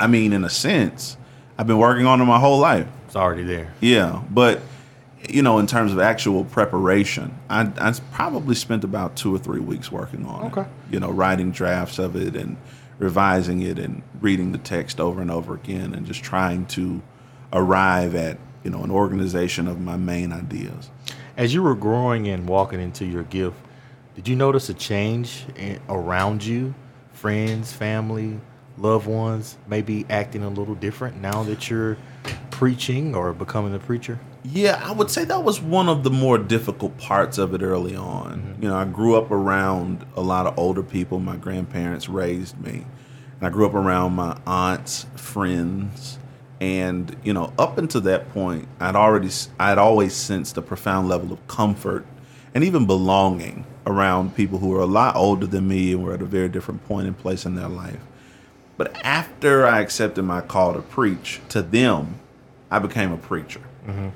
I 0.00 0.08
mean, 0.08 0.32
in 0.32 0.42
a 0.42 0.50
sense, 0.50 1.16
I've 1.56 1.68
been 1.68 1.78
working 1.78 2.06
on 2.06 2.20
it 2.20 2.24
my 2.24 2.40
whole 2.40 2.58
life. 2.58 2.88
It's 3.06 3.14
already 3.14 3.44
there. 3.44 3.72
Yeah, 3.80 4.22
but 4.28 4.60
you 5.28 5.42
know, 5.42 5.58
in 5.58 5.66
terms 5.66 5.92
of 5.92 5.98
actual 5.98 6.44
preparation, 6.44 7.38
I, 7.48 7.70
I 7.78 7.94
probably 8.12 8.54
spent 8.54 8.84
about 8.84 9.16
two 9.16 9.34
or 9.34 9.38
three 9.38 9.60
weeks 9.60 9.90
working 9.90 10.26
on 10.26 10.46
it. 10.46 10.56
Okay. 10.56 10.68
You 10.90 11.00
know, 11.00 11.10
writing 11.10 11.50
drafts 11.50 11.98
of 11.98 12.16
it 12.16 12.36
and 12.36 12.56
revising 12.98 13.62
it 13.62 13.78
and 13.78 14.02
reading 14.20 14.52
the 14.52 14.58
text 14.58 15.00
over 15.00 15.20
and 15.20 15.30
over 15.30 15.54
again 15.54 15.94
and 15.94 16.06
just 16.06 16.22
trying 16.22 16.66
to 16.66 17.02
arrive 17.52 18.14
at 18.14 18.38
you 18.62 18.70
know 18.70 18.82
an 18.82 18.90
organization 18.90 19.68
of 19.68 19.80
my 19.80 19.96
main 19.96 20.32
ideas. 20.32 20.90
As 21.36 21.52
you 21.52 21.62
were 21.62 21.74
growing 21.74 22.28
and 22.28 22.48
walking 22.48 22.80
into 22.80 23.04
your 23.04 23.24
gift, 23.24 23.56
did 24.14 24.28
you 24.28 24.36
notice 24.36 24.68
a 24.68 24.74
change 24.74 25.44
in, 25.56 25.80
around 25.88 26.44
you? 26.44 26.74
Friends, 27.12 27.72
family, 27.72 28.40
loved 28.78 29.06
ones, 29.06 29.56
maybe 29.66 30.06
acting 30.10 30.42
a 30.42 30.48
little 30.48 30.74
different 30.74 31.20
now 31.20 31.42
that 31.44 31.68
you're 31.70 31.96
preaching 32.50 33.14
or 33.14 33.32
becoming 33.32 33.74
a 33.74 33.78
preacher? 33.78 34.18
Yeah, 34.44 34.80
I 34.84 34.92
would 34.92 35.10
say 35.10 35.24
that 35.24 35.42
was 35.42 35.60
one 35.60 35.88
of 35.88 36.04
the 36.04 36.10
more 36.10 36.36
difficult 36.36 36.98
parts 36.98 37.38
of 37.38 37.54
it 37.54 37.62
early 37.62 37.96
on. 37.96 38.42
Mm-hmm. 38.42 38.62
You 38.62 38.68
know, 38.68 38.76
I 38.76 38.84
grew 38.84 39.16
up 39.16 39.30
around 39.30 40.04
a 40.16 40.20
lot 40.20 40.46
of 40.46 40.58
older 40.58 40.82
people. 40.82 41.18
My 41.18 41.36
grandparents 41.36 42.08
raised 42.08 42.60
me. 42.60 42.84
And 43.40 43.46
I 43.46 43.48
grew 43.48 43.66
up 43.66 43.74
around 43.74 44.12
my 44.12 44.38
aunts, 44.46 45.06
friends, 45.16 46.18
and 46.60 47.16
you 47.24 47.32
know, 47.32 47.52
up 47.58 47.78
until 47.78 48.00
that 48.02 48.30
point, 48.30 48.68
I'd 48.80 48.96
already 48.96 49.30
I'd 49.58 49.78
always 49.78 50.14
sensed 50.14 50.56
a 50.56 50.62
profound 50.62 51.08
level 51.08 51.32
of 51.32 51.46
comfort 51.48 52.06
and 52.54 52.62
even 52.62 52.86
belonging 52.86 53.66
around 53.86 54.34
people 54.36 54.58
who 54.58 54.68
were 54.68 54.80
a 54.80 54.86
lot 54.86 55.16
older 55.16 55.46
than 55.46 55.68
me 55.68 55.92
and 55.92 56.04
were 56.04 56.14
at 56.14 56.22
a 56.22 56.26
very 56.26 56.48
different 56.48 56.86
point 56.86 57.06
and 57.06 57.18
place 57.18 57.44
in 57.44 57.54
their 57.54 57.68
life. 57.68 58.00
But 58.76 58.96
after 59.04 59.66
I 59.66 59.80
accepted 59.80 60.22
my 60.22 60.40
call 60.40 60.74
to 60.74 60.82
preach 60.82 61.40
to 61.50 61.62
them, 61.62 62.20
I 62.70 62.78
became 62.78 63.12
a 63.12 63.18
preacher 63.18 63.60
mm-hmm. 63.86 64.08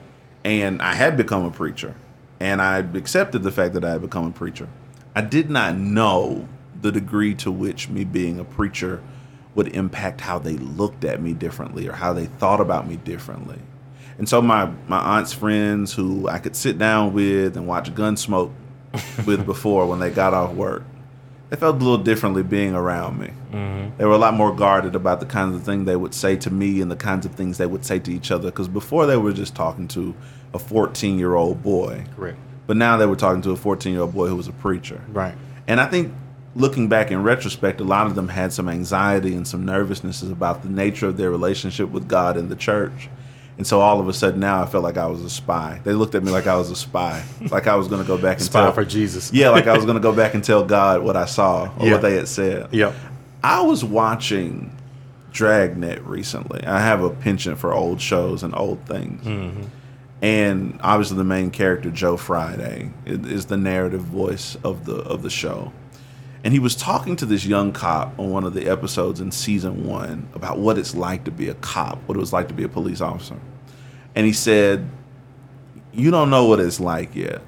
And 0.45 0.81
I 0.83 0.95
had 0.95 1.17
become 1.17 1.45
a 1.45 1.51
preacher, 1.51 1.95
and 2.41 2.63
I 2.63 2.79
accepted 2.79 3.43
the 3.43 3.53
fact 3.53 3.75
that 3.75 3.85
I 3.85 3.93
had 3.93 4.03
become 4.03 4.27
a 4.27 4.31
preacher. 4.31 4.69
I 5.15 5.21
did 5.21 5.51
not 5.51 5.77
know 5.77 6.49
the 6.81 6.93
degree 6.93 7.35
to 7.37 7.51
which 7.51 7.89
me 7.89 8.05
being 8.05 8.39
a 8.39 8.45
preacher 8.45 9.03
would 9.55 9.69
impact 9.75 10.21
how 10.21 10.39
they 10.39 10.57
looked 10.57 11.05
at 11.05 11.21
me 11.21 11.33
differently 11.33 11.89
or 11.89 11.93
how 11.93 12.13
they 12.13 12.27
thought 12.27 12.61
about 12.61 12.87
me 12.87 12.97
differently. 12.97 13.59
And 14.19 14.29
so 14.29 14.43
my 14.43 14.71
my 14.87 14.99
aunt's 14.99 15.33
friends 15.33 15.93
who 15.93 16.29
I 16.29 16.39
could 16.39 16.57
sit 16.57 16.79
down 16.79 17.13
with 17.13 17.57
and 17.57 17.67
watch 17.67 17.93
Gunsmoke 17.95 18.53
with 19.27 19.47
before 19.47 19.87
when 19.87 20.01
they 20.01 20.11
got 20.11 20.35
off 20.35 20.55
work, 20.55 20.83
they 21.51 21.57
felt 21.57 21.77
a 21.77 21.79
little 21.79 21.99
differently 21.99 22.43
being 22.43 22.75
around 22.75 23.19
me. 23.19 23.31
Mm-hmm. 23.53 23.97
They 23.97 24.05
were 24.05 24.13
a 24.13 24.19
lot 24.19 24.35
more 24.35 24.55
guarded 24.55 24.95
about 24.95 25.21
the 25.21 25.27
kinds 25.27 25.57
of 25.57 25.63
things 25.63 25.87
they 25.87 25.97
would 25.97 26.15
say 26.15 26.37
to 26.37 26.51
me 26.51 26.81
and 26.81 26.91
the 26.91 26.97
kinds 26.97 27.25
of 27.25 27.35
things 27.35 27.59
they 27.59 27.67
would 27.67 27.85
say 27.85 27.99
to 28.01 28.13
each 28.13 28.31
other. 28.31 28.51
Because 28.51 28.69
before 28.69 29.07
they 29.07 29.17
were 29.17 29.33
just 29.33 29.55
talking 29.55 29.89
to 29.89 30.15
a 30.53 30.59
14 30.59 31.19
year 31.19 31.35
old 31.35 31.63
boy, 31.63 32.05
Correct. 32.17 32.39
but 32.67 32.77
now 32.77 32.97
they 32.97 33.07
were 33.07 33.17
talking 33.17 33.43
to 33.43 33.51
a 33.51 33.57
14 33.57 33.93
year 33.93 34.03
old 34.03 34.15
boy 34.15 34.27
who 34.27 34.37
was 34.37 34.49
a 34.49 34.53
preacher. 34.53 35.03
Right. 35.09 35.35
And 35.67 35.81
I 35.81 35.87
think 35.87 36.13
looking 36.55 36.89
back 36.89 37.11
in 37.11 37.23
retrospect, 37.23 37.81
a 37.81 37.85
lot 37.85 38.07
of 38.07 38.15
them 38.15 38.29
had 38.29 38.53
some 38.53 38.69
anxiety 38.69 39.35
and 39.35 39.47
some 39.47 39.65
nervousnesses 39.65 40.31
about 40.31 40.63
the 40.63 40.69
nature 40.69 41.07
of 41.07 41.17
their 41.17 41.31
relationship 41.31 41.91
with 41.91 42.09
God 42.09 42.37
and 42.37 42.51
the 42.51 42.57
church. 42.57 43.09
And 43.59 43.67
so 43.67 43.81
all 43.81 44.01
of 44.01 44.09
a 44.09 44.13
sudden 44.13 44.39
now 44.41 44.63
I 44.63 44.67
felt 44.67 44.85
like 44.85 44.97
I 44.97 45.07
was 45.07 45.23
a 45.23 45.29
spy. 45.29 45.81
They 45.85 45.93
looked 45.93 46.15
at 46.15 46.23
me 46.23 46.31
like 46.31 46.47
I 46.47 46.57
was 46.57 46.71
a 46.71 46.77
spy, 46.77 47.25
like 47.51 47.67
I 47.67 47.75
was 47.75 47.89
going 47.89 48.01
to 48.01 48.07
go 48.07 48.17
back 48.17 48.37
and 48.39 48.47
Spy 48.47 48.63
tell 48.63 48.73
for 48.73 48.85
Jesus. 48.85 49.33
Yeah, 49.33 49.51
like 49.51 49.67
I 49.67 49.75
was 49.75 49.85
going 49.85 49.97
to 49.97 50.01
go 50.03 50.15
back 50.15 50.35
and 50.35 50.43
tell 50.45 50.65
God 50.65 51.03
what 51.03 51.17
I 51.17 51.27
saw 51.27 51.65
or 51.77 51.87
Yeah. 51.87 51.93
what 51.93 52.03
they 52.03 52.15
had 52.15 52.29
said. 52.29 52.73
Yep. 52.73 52.95
I 53.43 53.63
was 53.63 53.85
watching 53.85 54.75
Dragnet 55.33 56.03
recently. 56.05 56.65
I 56.65 56.81
have 56.81 57.03
a 57.03 57.11
penchant 57.11 57.59
for 57.59 57.75
old 57.75 58.01
shows 58.01 58.43
and 58.43 58.55
old 58.55 58.85
things. 58.87 59.25
Mm-hmm. 59.25 59.63
And 60.23 60.81
obviously, 60.83 61.17
the 61.17 61.25
main 61.25 61.51
character, 61.51 61.91
Joe 61.91 62.17
Friday, 62.17 62.91
is 63.07 63.47
the 63.47 63.57
narrative 63.57 64.01
voice 64.03 64.57
of 64.65 64.85
the 64.85 64.97
of 64.97 65.23
the 65.23 65.31
show. 65.31 65.73
And 66.45 66.53
he 66.53 66.61
was 66.61 66.77
talking 66.77 67.17
to 67.17 67.27
this 67.27 67.45
young 67.45 67.73
cop 67.73 68.19
on 68.19 68.31
one 68.31 68.45
of 68.45 68.55
the 68.55 68.69
episodes 68.69 69.21
in 69.21 69.33
season 69.33 69.87
one 69.87 70.29
about 70.35 70.59
what 70.59 70.79
it's 70.79 70.95
like 70.95 71.25
to 71.25 71.31
be 71.31 71.49
a 71.49 71.55
cop, 71.55 71.99
what 72.07 72.17
it 72.17 72.21
was 72.21 72.33
like 72.33 72.49
to 72.49 72.55
be 72.55 72.63
a 72.63 72.69
police 72.69 73.01
officer. 73.01 73.39
And 74.15 74.25
he 74.25 74.33
said, 74.33 74.89
"You 75.93 76.11
don't 76.11 76.31
know 76.31 76.47
what 76.47 76.61
it's 76.61 76.81
like 76.81 77.15
yet. 77.15 77.43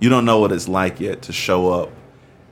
You 0.00 0.08
don't 0.08 0.24
know 0.24 0.40
what 0.40 0.50
it's 0.50 0.68
like 0.68 0.98
yet 0.98 1.22
to 1.22 1.32
show 1.32 1.70
up 1.70 1.90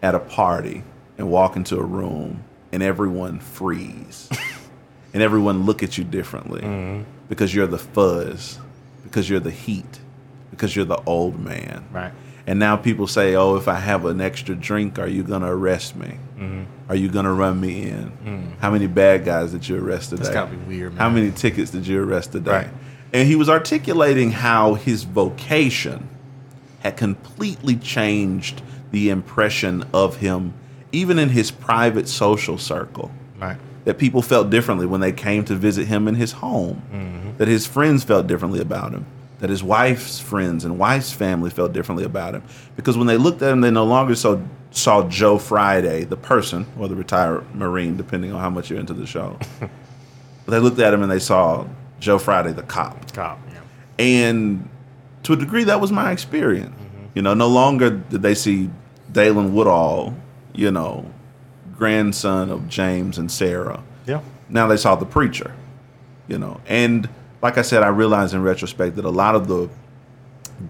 at 0.03 0.15
a 0.15 0.21
party 0.21 0.85
and 1.19 1.31
walk 1.31 1.57
into 1.57 1.77
a 1.77 1.83
room 1.83 2.45
and 2.73 2.83
everyone 2.83 3.41
freeze 3.41 4.29
and 5.15 5.23
everyone 5.23 5.67
look 5.67 5.83
at 5.83 5.99
you 5.99 6.05
differently 6.05 6.63
mm-hmm. 6.63 7.03
because 7.29 7.55
you're 7.55 7.67
the 7.67 7.79
fuzz, 7.79 8.59
because 9.03 9.29
you're 9.29 9.41
the 9.41 9.51
heat, 9.51 9.99
because 10.51 10.75
you're 10.75 10.85
the 10.85 11.03
old 11.05 11.39
man. 11.39 11.85
Right. 11.91 12.13
And 12.47 12.59
now 12.59 12.77
people 12.77 13.07
say, 13.07 13.35
"Oh, 13.35 13.57
if 13.57 13.69
I 13.69 13.75
have 13.75 14.05
an 14.07 14.21
extra 14.21 14.55
drink, 14.55 14.99
are 14.99 15.07
you 15.07 15.23
gonna 15.23 15.55
arrest 15.55 15.95
me? 15.97 16.15
Mm-hmm. 16.39 16.63
Are 16.89 16.97
you 16.97 17.09
gonna 17.09 17.33
run 17.33 17.61
me 17.61 17.83
in? 17.83 18.13
Mm. 18.25 18.59
How 18.61 18.71
many 18.71 18.87
bad 18.87 19.25
guys 19.25 19.53
did 19.53 19.69
you 19.69 19.77
arrest 19.77 20.11
today? 20.11 20.23
That's 20.23 20.35
gotta 20.35 20.57
be 20.57 20.57
weird, 20.57 20.95
How 20.95 21.09
many 21.11 21.31
tickets 21.31 21.71
did 21.71 21.87
you 21.87 22.03
arrest 22.03 22.33
today?" 22.33 22.51
Right. 22.51 22.69
And 23.13 23.29
he 23.29 23.37
was 23.37 23.49
articulating 23.49 24.31
how 24.33 24.75
his 24.75 25.03
vocation 25.05 26.09
had 26.81 26.97
completely 26.97 27.77
changed 27.77 28.63
the 28.91 29.11
impression 29.11 29.85
of 29.93 30.17
him, 30.17 30.55
even 30.93 31.19
in 31.19 31.29
his 31.29 31.51
private 31.51 32.09
social 32.09 32.57
circle 32.59 33.11
Right. 33.41 33.57
that 33.85 33.99
people 33.99 34.23
felt 34.23 34.51
differently 34.51 34.87
when 34.87 35.01
they 35.01 35.13
came 35.13 35.45
to 35.45 35.55
visit 35.55 35.87
him 35.87 36.09
in 36.09 36.15
his 36.15 36.33
home, 36.33 36.83
mm-hmm. 36.93 37.37
that 37.39 37.49
his 37.49 37.67
friends 37.67 38.03
felt 38.05 38.27
differently 38.27 38.61
about 38.61 38.93
him, 38.93 39.07
that 39.41 39.51
his 39.51 39.63
wife's 39.63 40.21
friends 40.21 40.65
and 40.65 40.79
wife's 40.79 41.13
family 41.13 41.51
felt 41.51 41.73
differently 41.73 42.05
about 42.05 42.35
him. 42.35 42.43
Because 42.77 42.97
when 42.97 43.07
they 43.07 43.17
looked 43.17 43.43
at 43.43 43.53
him, 43.53 43.63
they 43.63 43.71
no 43.71 43.85
longer 43.85 44.15
saw, 44.15 44.39
saw 44.71 45.09
Joe 45.09 45.39
Friday, 45.39 46.05
the 46.05 46.17
person, 46.17 46.67
or 46.79 46.89
the 46.89 46.95
retired 46.95 47.55
Marine, 47.55 47.97
depending 47.97 48.33
on 48.33 48.41
how 48.41 48.51
much 48.51 48.71
you're 48.71 48.79
into 48.79 48.95
the 48.95 49.07
show. 49.07 49.39
but 49.61 49.71
they 50.47 50.59
looked 50.59 50.79
at 50.79 50.93
him 50.93 51.03
and 51.03 51.11
they 51.11 51.19
saw 51.19 51.67
Joe 52.01 52.19
Friday, 52.19 52.53
the 52.53 52.63
cop. 52.63 53.13
Cop. 53.13 53.39
Yeah. 53.51 53.61
And 53.99 54.69
to 55.23 55.33
a 55.33 55.37
degree, 55.37 55.65
that 55.65 55.81
was 55.81 55.91
my 55.91 56.13
experience. 56.13 56.75
Mm-hmm. 56.75 57.07
You 57.15 57.23
know, 57.23 57.35
no 57.35 57.49
longer 57.49 57.91
did 57.91 58.23
they 58.23 58.35
see 58.35 58.71
Daylan 59.13 59.53
Woodall, 59.53 60.15
you 60.55 60.71
know, 60.71 61.11
grandson 61.77 62.51
of 62.51 62.69
James 62.69 63.17
and 63.17 63.33
Sarah. 63.33 63.83
Yeah. 64.07 64.21
Now 64.51 64.67
they 64.67 64.77
saw 64.77 64.97
the 64.97 65.07
preacher, 65.07 65.55
you 66.29 66.39
know. 66.39 66.61
And 66.67 67.09
like 67.43 67.59
I 67.59 67.63
said, 67.63 67.83
I 67.83 67.89
realized 67.89 68.35
in 68.35 68.43
retrospect 68.43 68.97
that 68.97 69.05
a 69.05 69.11
lot 69.11 69.35
of 69.35 69.49
the 69.49 69.69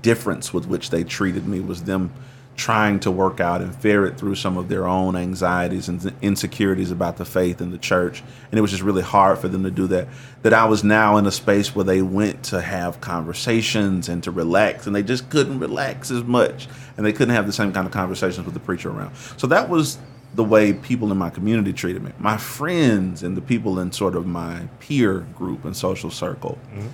difference 0.03 0.55
with 0.55 0.67
which 0.67 0.91
they 0.91 1.05
treated 1.05 1.47
me 1.47 1.61
was 1.61 1.85
them 1.85 2.13
trying 2.57 3.01
to 3.01 3.11
work 3.11 3.41
out 3.41 3.63
and 3.63 3.75
ferret 3.75 4.19
through 4.19 4.35
some 4.35 4.59
of 4.59 4.69
their 4.69 4.87
own 4.87 5.17
anxieties 5.17 5.89
and 5.89 6.13
insecurities 6.21 6.91
about 6.91 7.17
the 7.17 7.25
faith 7.25 7.61
and 7.61 7.73
the 7.73 7.79
church. 7.79 8.23
And 8.51 8.59
it 8.59 8.61
was 8.61 8.71
just 8.71 8.83
really 8.83 9.03
hard 9.03 9.39
for 9.39 9.49
them 9.49 9.63
to 9.65 9.71
do 9.71 9.87
that. 9.87 10.09
That 10.43 10.53
I 10.53 10.67
was 10.67 10.85
now 10.85 11.17
in 11.17 11.27
a 11.27 11.31
space 11.31 11.75
where 11.75 11.87
they 11.87 12.03
went 12.03 12.43
to 12.45 12.61
have 12.61 13.01
conversations 13.01 14.11
and 14.11 14.23
to 14.25 14.31
relax, 14.31 14.87
and 14.87 14.95
they 14.95 15.03
just 15.03 15.31
couldn't 15.31 15.59
relax 15.59 16.11
as 16.11 16.23
much. 16.25 16.69
And 16.97 17.07
they 17.07 17.15
couldn't 17.15 17.35
have 17.35 17.47
the 17.47 17.53
same 17.53 17.73
kind 17.73 17.87
of 17.87 17.95
conversations 17.95 18.45
with 18.45 18.53
the 18.53 18.61
preacher 18.61 18.91
around. 18.91 19.17
So 19.39 19.47
that 19.47 19.71
was 19.71 19.97
the 20.35 20.45
way 20.45 20.73
people 20.73 21.11
in 21.11 21.19
my 21.19 21.31
community 21.31 21.73
treated 21.73 22.03
me. 22.03 22.13
My 22.19 22.37
friends 22.37 23.23
and 23.23 23.37
the 23.37 23.41
people 23.41 23.79
in 23.79 23.93
sort 23.93 24.15
of 24.15 24.27
my 24.27 24.69
peer 24.79 25.21
group 25.37 25.65
and 25.65 25.77
social 25.77 26.11
circle 26.11 26.59
mm-hmm. 26.73 26.89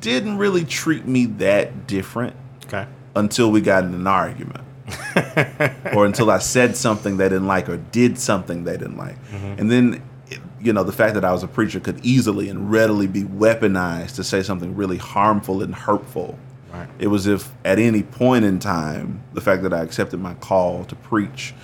didn't 0.00 0.38
really 0.38 0.64
treat 0.64 1.06
me 1.06 1.26
that 1.26 1.86
different 1.86 2.36
Okay. 2.66 2.86
until 3.16 3.50
we 3.50 3.60
got 3.60 3.84
in 3.84 3.94
an 3.94 4.06
argument. 4.06 4.64
or 5.94 6.04
until 6.04 6.30
I 6.30 6.38
said 6.38 6.76
something 6.76 7.16
they 7.16 7.28
didn't 7.28 7.46
like 7.46 7.70
or 7.70 7.78
did 7.78 8.18
something 8.18 8.64
they 8.64 8.76
didn't 8.76 8.98
like. 8.98 9.16
Mm-hmm. 9.30 9.60
And 9.60 9.70
then, 9.70 10.02
you 10.60 10.74
know, 10.74 10.84
the 10.84 10.92
fact 10.92 11.14
that 11.14 11.24
I 11.24 11.32
was 11.32 11.42
a 11.42 11.48
preacher 11.48 11.80
could 11.80 12.04
easily 12.04 12.50
and 12.50 12.70
readily 12.70 13.06
be 13.06 13.22
weaponized 13.22 14.16
to 14.16 14.24
say 14.24 14.42
something 14.42 14.76
really 14.76 14.98
harmful 14.98 15.62
and 15.62 15.74
hurtful. 15.74 16.38
Right. 16.70 16.88
It 16.98 17.06
was 17.06 17.26
if 17.26 17.50
at 17.64 17.78
any 17.78 18.02
point 18.02 18.44
in 18.44 18.58
time, 18.58 19.22
the 19.32 19.40
fact 19.40 19.62
that 19.62 19.72
I 19.72 19.80
accepted 19.80 20.20
my 20.20 20.34
call 20.34 20.84
to 20.84 20.94
preach 20.96 21.54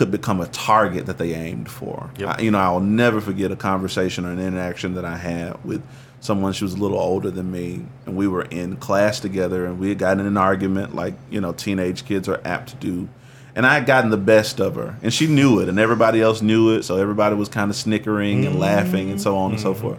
could 0.00 0.10
become 0.10 0.40
a 0.40 0.46
target 0.46 1.04
that 1.04 1.18
they 1.18 1.34
aimed 1.34 1.70
for. 1.70 2.08
Yep. 2.16 2.38
I, 2.38 2.40
you 2.40 2.50
know, 2.50 2.58
I'll 2.58 2.80
never 2.80 3.20
forget 3.20 3.52
a 3.52 3.56
conversation 3.56 4.24
or 4.24 4.30
an 4.30 4.40
interaction 4.40 4.94
that 4.94 5.04
I 5.04 5.18
had 5.18 5.62
with 5.62 5.82
someone 6.20 6.54
she 6.54 6.64
was 6.64 6.72
a 6.72 6.78
little 6.78 6.98
older 6.98 7.30
than 7.30 7.52
me, 7.52 7.84
and 8.06 8.16
we 8.16 8.26
were 8.26 8.44
in 8.44 8.78
class 8.78 9.20
together, 9.20 9.66
and 9.66 9.78
we 9.78 9.90
had 9.90 9.98
gotten 9.98 10.20
in 10.20 10.26
an 10.26 10.38
argument 10.38 10.94
like 10.94 11.12
you 11.30 11.38
know 11.42 11.52
teenage 11.52 12.06
kids 12.06 12.30
are 12.30 12.40
apt 12.46 12.70
to 12.70 12.76
do. 12.76 13.10
And 13.54 13.66
I 13.66 13.74
had 13.74 13.84
gotten 13.84 14.08
the 14.08 14.16
best 14.16 14.58
of 14.58 14.76
her, 14.76 14.96
and 15.02 15.12
she 15.12 15.26
knew 15.26 15.60
it, 15.60 15.68
and 15.68 15.78
everybody 15.78 16.22
else 16.22 16.40
knew 16.40 16.74
it, 16.74 16.84
so 16.84 16.96
everybody 16.96 17.36
was 17.36 17.50
kind 17.50 17.70
of 17.70 17.76
snickering 17.76 18.46
and 18.46 18.58
laughing 18.58 19.10
and 19.10 19.20
so 19.20 19.36
on 19.36 19.50
and 19.50 19.60
so 19.60 19.74
mm-hmm. 19.74 19.82
forth. 19.82 19.98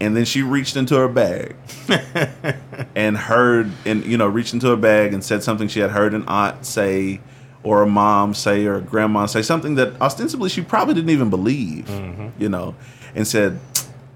And 0.00 0.16
then 0.16 0.24
she 0.24 0.40
reached 0.40 0.76
into 0.76 0.96
her 0.96 1.08
bag 1.08 1.56
and 2.94 3.18
heard, 3.18 3.70
and 3.84 4.02
you 4.06 4.16
know, 4.16 4.28
reached 4.28 4.54
into 4.54 4.68
her 4.68 4.76
bag 4.76 5.12
and 5.12 5.22
said 5.22 5.42
something 5.42 5.68
she 5.68 5.80
had 5.80 5.90
heard 5.90 6.14
an 6.14 6.24
aunt 6.26 6.64
say, 6.64 7.20
or 7.66 7.82
a 7.82 7.86
mom 7.86 8.32
say, 8.34 8.64
or 8.66 8.76
a 8.76 8.80
grandma 8.80 9.26
say, 9.26 9.42
something 9.42 9.74
that 9.74 10.00
ostensibly 10.00 10.48
she 10.48 10.62
probably 10.62 10.94
didn't 10.94 11.10
even 11.10 11.30
believe, 11.30 11.86
mm-hmm. 11.86 12.28
you 12.42 12.48
know, 12.48 12.74
and 13.14 13.26
said, 13.26 13.58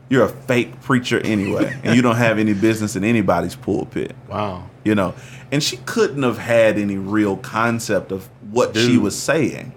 "You're 0.08 0.24
a 0.24 0.28
fake 0.28 0.80
preacher 0.82 1.18
anyway, 1.20 1.78
and 1.84 1.96
you 1.96 2.02
don't 2.02 2.16
have 2.16 2.38
any 2.38 2.54
business 2.54 2.94
in 2.96 3.02
anybody's 3.04 3.56
pulpit." 3.56 4.14
Wow. 4.28 4.64
you 4.84 4.94
know 4.94 5.14
and 5.52 5.62
she 5.62 5.76
couldn't 5.78 6.22
have 6.22 6.38
had 6.38 6.78
any 6.78 6.96
real 6.96 7.36
concept 7.36 8.12
of 8.12 8.28
what 8.52 8.76
she 8.76 8.96
was 8.96 9.14
saying 9.20 9.72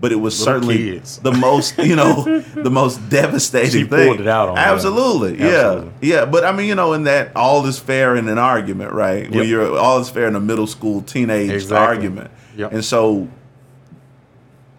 but 0.00 0.12
it 0.12 0.16
was 0.16 0.38
Little 0.38 0.54
certainly 0.54 0.76
kids. 0.76 1.18
the 1.20 1.32
most 1.32 1.78
you 1.78 1.96
know 1.96 2.22
the 2.68 2.70
most 2.70 3.08
devastating 3.08 3.70
She 3.84 3.84
thing 3.88 4.06
pulled 4.08 4.20
it 4.20 4.28
out 4.28 4.50
on 4.50 4.56
her. 4.56 4.62
absolutely 4.62 5.38
yeah 5.38 5.46
Absolutely. 5.72 5.92
yeah 6.08 6.24
but 6.26 6.44
i 6.44 6.52
mean 6.52 6.66
you 6.68 6.74
know 6.74 6.92
in 6.92 7.04
that 7.04 7.34
all 7.34 7.64
is 7.66 7.78
fair 7.78 8.14
in 8.16 8.28
an 8.28 8.38
argument 8.38 8.92
right 8.92 9.28
when 9.30 9.48
you're 9.48 9.76
all 9.78 9.98
is 9.98 10.10
fair 10.10 10.28
in 10.28 10.36
a 10.36 10.40
middle 10.40 10.66
school 10.68 11.00
teenage 11.02 11.50
Exactly. 11.50 11.76
argument 11.96 12.30
Yep. 12.56 12.72
and 12.72 12.84
so 12.84 13.28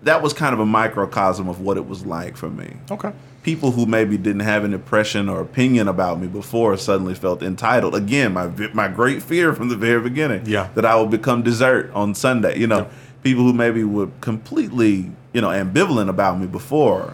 that 0.03 0.21
was 0.21 0.33
kind 0.33 0.53
of 0.53 0.59
a 0.59 0.65
microcosm 0.65 1.49
of 1.49 1.61
what 1.61 1.77
it 1.77 1.87
was 1.87 2.05
like 2.05 2.37
for 2.37 2.49
me 2.49 2.75
Okay. 2.91 3.11
people 3.43 3.71
who 3.71 3.85
maybe 3.85 4.17
didn't 4.17 4.41
have 4.41 4.63
an 4.63 4.73
impression 4.73 5.27
or 5.29 5.41
opinion 5.41 5.87
about 5.87 6.19
me 6.19 6.27
before 6.27 6.77
suddenly 6.77 7.13
felt 7.15 7.41
entitled. 7.43 7.93
Again, 7.95 8.33
my 8.33 8.47
my 8.73 8.87
great 8.87 9.21
fear 9.21 9.53
from 9.53 9.69
the 9.69 9.75
very 9.75 10.01
beginning, 10.01 10.43
Yeah. 10.45 10.69
that 10.75 10.85
I 10.85 10.95
would 10.99 11.11
become 11.11 11.43
dessert 11.43 11.91
on 11.93 12.15
Sunday. 12.15 12.57
You 12.59 12.67
know, 12.67 12.79
Yeah. 12.79 12.85
people 13.23 13.43
who 13.43 13.53
maybe 13.53 13.83
were 13.83 14.07
completely 14.21 15.11
you 15.33 15.41
know 15.41 15.49
ambivalent 15.49 16.09
about 16.09 16.39
me 16.39 16.47
before 16.47 17.13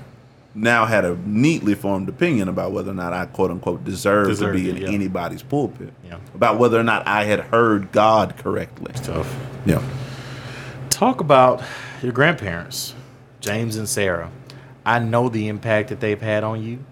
now 0.54 0.86
had 0.86 1.06
a 1.06 1.18
neatly 1.26 1.74
formed 1.76 2.08
opinion 2.10 2.48
about 2.50 2.72
whether 2.74 2.92
or 2.92 2.94
not 2.94 3.14
I 3.14 3.26
quote 3.26 3.52
unquote 3.52 3.84
deserve 3.86 4.38
to 4.40 4.52
be 4.52 4.70
in 4.70 4.78
yeah. 4.78 4.90
anybody's 4.90 5.44
pulpit. 5.44 5.94
Yeah. 6.06 6.16
About 6.36 6.58
whether 6.60 6.78
or 6.80 6.84
not 6.84 7.08
I 7.08 7.24
had 7.24 7.40
heard 7.40 7.92
God 7.94 8.36
correctly. 8.38 8.92
Tough. 8.96 9.34
Yeah. 9.66 9.82
Talk 11.02 11.20
about 11.20 11.64
your 12.04 12.12
grandparents, 12.12 12.94
James 13.40 13.76
and 13.78 13.90
Sarah. 13.90 14.30
I 14.86 15.00
know 15.00 15.30
the 15.30 15.48
impact 15.48 15.90
that 15.90 16.00
they've 16.00 16.22
had 16.22 16.44
on 16.44 16.62
you. 16.62 16.86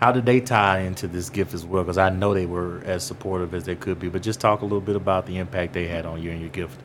How 0.00 0.12
did 0.12 0.24
they 0.24 0.40
tie 0.40 0.82
into 0.82 1.08
this 1.08 1.30
gift 1.30 1.52
as 1.52 1.66
well? 1.66 1.82
Because 1.82 1.98
I 1.98 2.10
know 2.10 2.32
they 2.32 2.46
were 2.46 2.80
as 2.84 3.02
supportive 3.02 3.54
as 3.54 3.64
they 3.64 3.74
could 3.74 3.98
be. 3.98 4.08
But 4.08 4.22
just 4.22 4.38
talk 4.38 4.60
a 4.60 4.64
little 4.64 4.80
bit 4.80 4.94
about 4.94 5.26
the 5.26 5.38
impact 5.38 5.72
they 5.72 5.88
had 5.88 6.06
on 6.06 6.22
you 6.22 6.30
and 6.30 6.40
your 6.40 6.50
gift. 6.50 6.80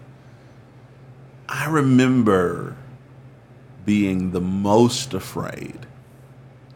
I 1.48 1.70
remember 1.70 2.76
being 3.86 4.32
the 4.32 4.42
most 4.42 5.14
afraid 5.14 5.86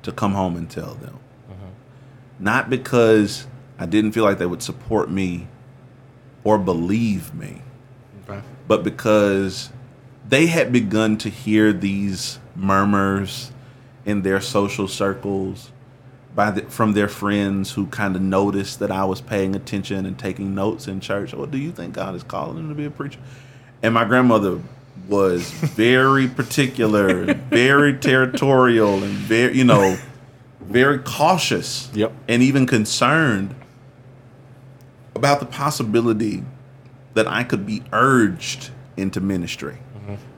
to 0.03 0.11
come 0.11 0.33
home 0.33 0.55
and 0.55 0.69
tell 0.69 0.93
them. 0.93 1.17
Mm-hmm. 1.49 2.43
Not 2.43 2.69
because 2.69 3.47
I 3.79 3.87
didn't 3.87 4.11
feel 4.11 4.23
like 4.23 4.37
they 4.37 4.45
would 4.45 4.61
support 4.61 5.09
me 5.09 5.47
or 6.43 6.59
believe 6.59 7.33
me, 7.33 7.63
Okay. 8.29 8.39
but 8.67 8.83
because 8.83 9.71
they 10.27 10.47
had 10.47 10.71
begun 10.71 11.17
to 11.19 11.29
hear 11.29 11.71
these 11.71 12.39
murmurs 12.55 13.51
in 14.05 14.21
their 14.21 14.41
social 14.41 14.87
circles 14.87 15.71
by 16.33 16.51
the, 16.51 16.61
from 16.63 16.93
their 16.93 17.07
friends 17.07 17.71
who 17.71 17.85
kind 17.87 18.15
of 18.15 18.21
noticed 18.21 18.79
that 18.79 18.91
I 18.91 19.05
was 19.05 19.21
paying 19.21 19.55
attention 19.55 20.05
and 20.05 20.17
taking 20.17 20.53
notes 20.53 20.87
in 20.87 20.99
church. 20.99 21.33
Or 21.33 21.47
do 21.47 21.57
you 21.57 21.71
think 21.71 21.93
God 21.93 22.15
is 22.15 22.23
calling 22.23 22.57
him 22.57 22.69
to 22.69 22.75
be 22.75 22.85
a 22.85 22.89
preacher? 22.89 23.19
And 23.81 23.93
my 23.93 24.03
grandmother 24.03 24.59
was 25.07 25.49
very 25.51 26.27
particular, 26.41 27.33
very 27.33 27.97
territorial, 27.97 29.03
and 29.03 29.13
very 29.13 29.55
you 29.55 29.63
know, 29.63 29.97
very 30.59 30.99
cautious. 30.99 31.89
Yep. 31.93 32.11
And 32.27 32.41
even 32.41 32.65
concerned 32.65 33.55
about 35.13 35.39
the 35.39 35.45
possibility 35.45 36.43
that 37.13 37.27
I 37.27 37.43
could 37.43 37.65
be 37.65 37.83
urged 37.93 38.71
into 38.97 39.21
ministry 39.21 39.77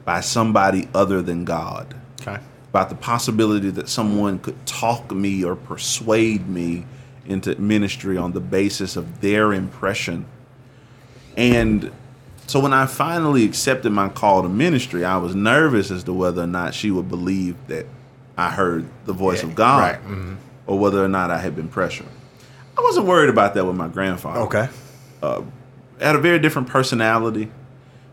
by 0.06 0.22
somebody 0.22 0.88
other 0.94 1.22
than 1.22 1.46
God. 1.46 1.94
Okay. 2.22 2.38
About 2.70 2.90
the 2.90 2.96
possibility 2.96 3.70
that 3.72 3.90
someone 3.90 4.40
could 4.40 4.66
talk 4.66 5.12
me 5.12 5.44
or 5.44 5.56
persuade 5.56 6.48
me 6.48 6.86
into 7.26 7.56
ministry 7.60 8.18
on 8.18 8.32
the 8.34 8.40
basis 8.40 8.96
of 8.96 9.22
their 9.22 9.52
impression. 9.54 10.26
And 11.36 11.92
so 12.48 12.60
when 12.60 12.74
I 12.74 12.86
finally 12.86 13.44
accepted 13.46 13.92
my 13.92 14.10
call 14.10 14.42
to 14.44 14.50
ministry, 14.50 15.04
I 15.04 15.18
was 15.18 15.36
nervous 15.36 15.92
as 15.92 16.04
to 16.06 16.14
whether 16.14 16.44
or 16.44 16.48
not 16.48 16.74
she 16.74 16.92
would 16.92 17.10
believe 17.10 17.56
that 17.68 17.86
I 18.38 18.50
heard 18.52 18.86
the 19.06 19.14
voice 19.14 19.44
of 19.44 19.56
God 19.56 19.80
right. 19.82 20.08
Mhm. 20.08 20.36
or 20.68 20.78
whether 20.80 21.04
or 21.04 21.08
not 21.10 21.32
I 21.32 21.40
had 21.40 21.56
been 21.56 21.68
pressured. 21.68 22.08
I 22.78 22.82
wasn't 22.82 23.08
worried 23.08 23.30
about 23.30 23.56
that 23.56 23.66
with 23.66 23.76
my 23.76 23.88
grandfather 23.88 24.40
Okay. 24.42 24.70
had 26.00 26.16
a 26.16 26.20
very 26.20 26.38
different 26.40 26.68
personality. 26.68 27.50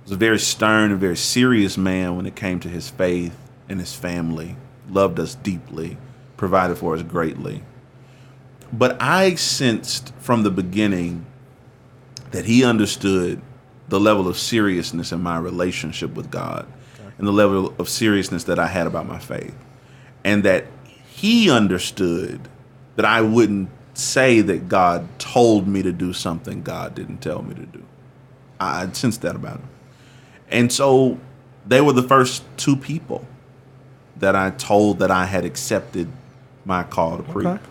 Was 0.05 0.13
a 0.13 0.17
very 0.17 0.39
stern 0.39 0.91
and 0.91 1.01
very 1.01 1.17
serious 1.17 1.79
man 1.79 2.17
when 2.17 2.27
it 2.27 2.37
came 2.37 2.61
to 2.61 2.69
his 2.69 2.91
faith 2.91 3.37
and 3.69 3.81
his 3.81 3.95
family. 3.95 4.57
Loved 4.89 5.19
us 5.19 5.35
deeply, 5.35 5.97
provided 6.37 6.77
for 6.77 6.95
us 6.95 7.03
greatly. 7.03 7.63
But 8.73 9.01
I 9.01 9.35
sensed 9.37 10.13
from 10.19 10.43
the 10.43 10.51
beginning 10.51 11.25
that 12.33 12.45
he 12.45 12.65
understood 12.65 13.41
the 13.89 14.01
level 14.01 14.29
of 14.29 14.37
seriousness 14.37 15.13
in 15.13 15.23
my 15.23 15.39
relationship 15.39 16.15
with 16.15 16.31
God 16.31 16.67
and 17.17 17.27
the 17.27 17.33
level 17.33 17.75
of 17.79 17.89
seriousness 17.89 18.45
that 18.45 18.59
I 18.59 18.67
had 18.67 18.87
about 18.87 19.07
my 19.07 19.19
faith. 19.19 19.55
And 20.25 20.43
that 20.43 20.67
he 21.07 21.51
understood 21.51 22.49
that 22.97 23.05
I 23.05 23.21
wouldn't 23.21 23.71
say 23.95 24.41
that 24.41 24.69
God 24.69 25.07
told 25.19 25.69
me 25.69 25.83
to 25.83 25.93
do 25.93 26.13
something 26.13 26.63
God 26.63 26.95
didn't 26.95 27.19
tell 27.19 27.43
me 27.43 27.55
to 27.55 27.67
do. 27.67 27.85
I 28.59 28.83
I 28.83 28.93
sensed 28.93 29.23
that 29.23 29.37
about 29.37 29.61
him. 29.61 29.69
And 30.51 30.73
so 30.73 31.19
they 31.67 31.81
were 31.81 31.93
the 31.93 32.03
first 32.03 32.45
two 32.57 32.77
people 32.77 33.27
that 34.17 34.37
I 34.37 34.51
told 34.51 35.01
that 35.01 35.11
I 35.11 35.27
had 35.27 35.45
accepted 35.45 36.09
my 36.65 36.83
call 36.83 37.17
to 37.17 37.23
preach. 37.23 37.47
Okay. 37.47 37.63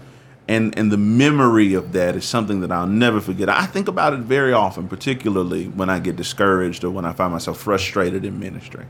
And 0.48 0.78
and 0.78 0.92
the 0.92 0.98
memory 0.98 1.74
of 1.74 1.94
that 1.94 2.16
is 2.16 2.26
something 2.26 2.60
that 2.62 2.72
I'll 2.72 2.86
never 2.86 3.22
forget. 3.22 3.48
I 3.48 3.66
think 3.66 3.88
about 3.88 4.14
it 4.14 4.20
very 4.20 4.52
often, 4.52 4.90
particularly 4.90 5.68
when 5.68 5.90
I 5.90 6.00
get 6.00 6.18
discouraged 6.18 6.84
or 6.84 6.90
when 6.90 7.06
I 7.06 7.14
find 7.14 7.32
myself 7.32 7.60
frustrated 7.60 8.26
in 8.26 8.40
ministry. 8.40 8.86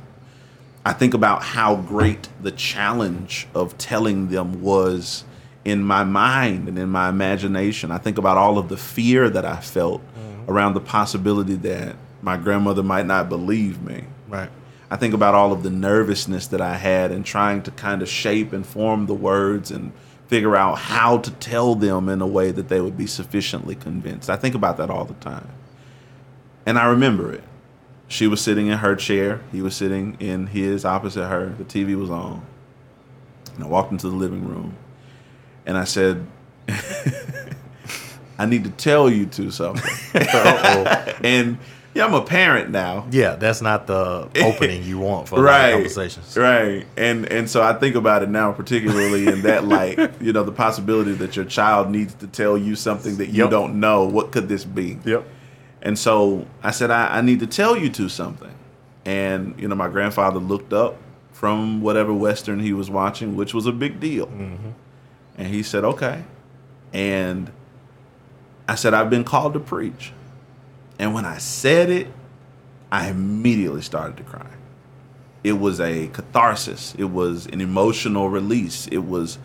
I 0.86 0.94
think 0.94 1.14
about 1.14 1.44
how 1.44 1.76
great 1.76 2.28
the 2.42 2.52
challenge 2.52 3.48
of 3.54 3.78
telling 3.78 4.30
them 4.30 4.62
was 4.62 5.24
in 5.64 5.82
my 5.84 6.04
mind 6.04 6.68
and 6.68 6.78
in 6.78 6.90
my 6.90 7.08
imagination. 7.08 7.92
I 7.92 8.00
think 8.00 8.18
about 8.18 8.38
all 8.38 8.58
of 8.58 8.68
the 8.68 8.76
fear 8.76 9.30
that 9.30 9.46
I 9.46 9.58
felt 9.58 10.02
mm-hmm. 10.02 10.52
around 10.52 10.74
the 10.74 10.82
possibility 10.82 11.56
that 11.56 11.96
my 12.24 12.38
grandmother 12.38 12.82
might 12.82 13.06
not 13.06 13.30
believe 13.30 13.82
me. 13.82 14.06
Right. 14.28 14.50
I 14.90 14.96
think 14.96 15.14
about 15.14 15.36
all 15.36 15.52
of 15.52 15.64
the 15.64 15.70
nervousness 15.70 16.48
that 16.48 16.62
I 16.62 16.76
had 16.76 17.12
in 17.12 17.24
trying 17.24 17.62
to 17.64 17.72
kind 17.72 18.02
of 18.02 18.10
shape 18.10 18.54
and 18.54 18.66
form 18.66 19.08
the 19.08 19.14
words 19.14 19.72
and 19.72 19.92
figure 20.28 20.56
out 20.56 20.78
how 20.78 21.18
to 21.18 21.32
tell 21.32 21.76
them 21.76 22.10
in 22.10 22.22
a 22.22 22.28
way 22.28 22.52
that 22.52 22.70
they 22.70 22.80
would 22.80 22.98
be 22.98 23.08
sufficiently 23.08 23.76
convinced. 23.76 24.30
I 24.30 24.38
think 24.38 24.56
about 24.56 24.78
that 24.78 24.90
all 24.90 25.04
the 25.06 25.14
time. 25.16 25.50
And 26.66 26.80
I 26.80 26.86
remember 26.86 27.32
it. 27.34 27.44
She 28.08 28.28
was 28.28 28.42
sitting 28.42 28.68
in 28.68 28.78
her 28.78 28.96
chair, 28.96 29.42
he 29.52 29.62
was 29.62 29.76
sitting 29.76 30.16
in 30.20 30.48
his 30.48 30.86
opposite 30.86 31.28
her. 31.28 31.50
The 31.50 31.66
TV 31.66 31.96
was 32.00 32.10
on. 32.10 32.46
And 33.56 33.64
I 33.64 33.68
walked 33.68 33.92
into 33.92 34.10
the 34.10 34.16
living 34.16 34.48
room 34.48 34.76
and 35.66 35.78
I 35.78 35.84
said, 35.84 36.26
I 38.40 38.46
need 38.46 38.64
to 38.64 38.70
tell 38.72 39.10
you 39.10 39.26
two 39.26 39.52
something. 39.52 39.84
and 41.24 41.58
yeah, 41.94 42.06
I'm 42.06 42.14
a 42.14 42.22
parent 42.24 42.72
now. 42.72 43.06
Yeah, 43.12 43.36
that's 43.36 43.62
not 43.62 43.86
the 43.88 44.28
opening 44.44 44.84
you 44.84 44.98
want 45.00 45.28
for 45.30 45.42
right 45.42 45.74
conversations. 45.74 46.36
right 46.38 46.86
and 46.98 47.26
and 47.32 47.50
so 47.50 47.62
i 47.62 47.74
think 47.74 47.96
about 47.96 48.24
it 48.24 48.30
now 48.30 48.52
particularly 48.52 49.28
in 49.28 49.42
that 49.44 49.66
light 49.76 50.00
you 50.22 50.34
know 50.34 50.44
the 50.44 50.52
possibility 50.52 51.12
that 51.14 51.36
your 51.36 51.46
child 51.46 51.90
needs 51.90 52.14
to 52.16 52.28
tell 52.28 52.58
you 52.58 52.76
something 52.76 53.18
that 53.18 53.28
you 53.30 53.44
Yep. 53.44 53.52
don't 53.52 53.80
know 53.80 54.06
what 54.06 54.32
could 54.32 54.48
this 54.48 54.66
be 54.66 54.98
Yep. 55.06 55.26
and 55.82 55.98
so 56.00 56.46
i 56.64 56.72
said 56.72 56.90
I, 56.92 57.18
I 57.18 57.22
need 57.22 57.40
to 57.42 57.48
tell 57.48 57.78
you 57.78 57.90
to 57.92 58.10
something 58.10 58.54
and 59.06 59.54
you 59.60 59.68
know 59.68 59.76
my 59.76 59.88
grandfather 59.90 60.40
looked 60.40 60.74
up 60.74 60.96
from 61.32 61.82
whatever 61.82 62.14
western 62.14 62.60
he 62.60 62.74
was 62.74 62.90
watching 62.90 63.36
which 63.36 63.54
was 63.54 63.66
a 63.66 63.72
big 63.72 64.00
deal 64.00 64.28
mm-hmm. 64.28 64.70
and 65.38 65.48
he 65.48 65.62
said 65.64 65.84
okay 65.84 66.24
and 66.94 67.52
i 68.68 68.76
said 68.76 68.94
i've 68.94 69.10
been 69.10 69.24
called 69.24 69.54
to 69.54 69.60
preach 69.60 70.12
and 71.00 71.14
when 71.14 71.26
i 71.26 71.38
said 71.38 71.90
it 71.90 72.08
i 72.92 73.08
immediately 73.08 73.82
started 73.82 74.18
to 74.18 74.24
cry 74.24 74.50
it 75.44 75.60
was 75.60 75.80
a 75.82 76.08
catharsis. 76.08 76.96
It 76.98 77.06
was 77.06 77.48
an 77.48 77.60
emotional 77.60 78.30
release. 78.30 78.88
It 78.88 79.00
was 79.00 79.38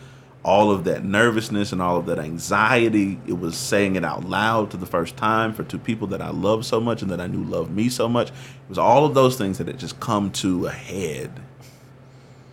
all 0.44 0.70
of 0.70 0.84
that 0.84 1.04
nervousness 1.04 1.72
and 1.72 1.82
all 1.82 1.96
of 1.96 2.06
that 2.06 2.20
anxiety. 2.20 3.18
It 3.26 3.38
was 3.38 3.58
saying 3.58 3.96
it 3.96 4.04
out 4.04 4.24
loud 4.24 4.70
to 4.70 4.76
the 4.76 4.86
first 4.86 5.16
time 5.16 5.52
for 5.52 5.64
two 5.64 5.78
people 5.78 6.06
that 6.08 6.22
I 6.22 6.30
love 6.30 6.64
so 6.64 6.80
much 6.80 7.02
and 7.02 7.10
that 7.10 7.20
I 7.20 7.26
knew 7.26 7.42
loved 7.42 7.72
me 7.72 7.88
so 7.88 8.08
much. 8.08 8.28
It 8.28 8.68
was 8.68 8.78
all 8.78 9.04
of 9.04 9.14
those 9.14 9.36
things 9.36 9.58
that 9.58 9.66
had 9.66 9.78
just 9.78 9.98
come 9.98 10.30
to 10.32 10.66
a 10.66 10.70
head. 10.70 11.32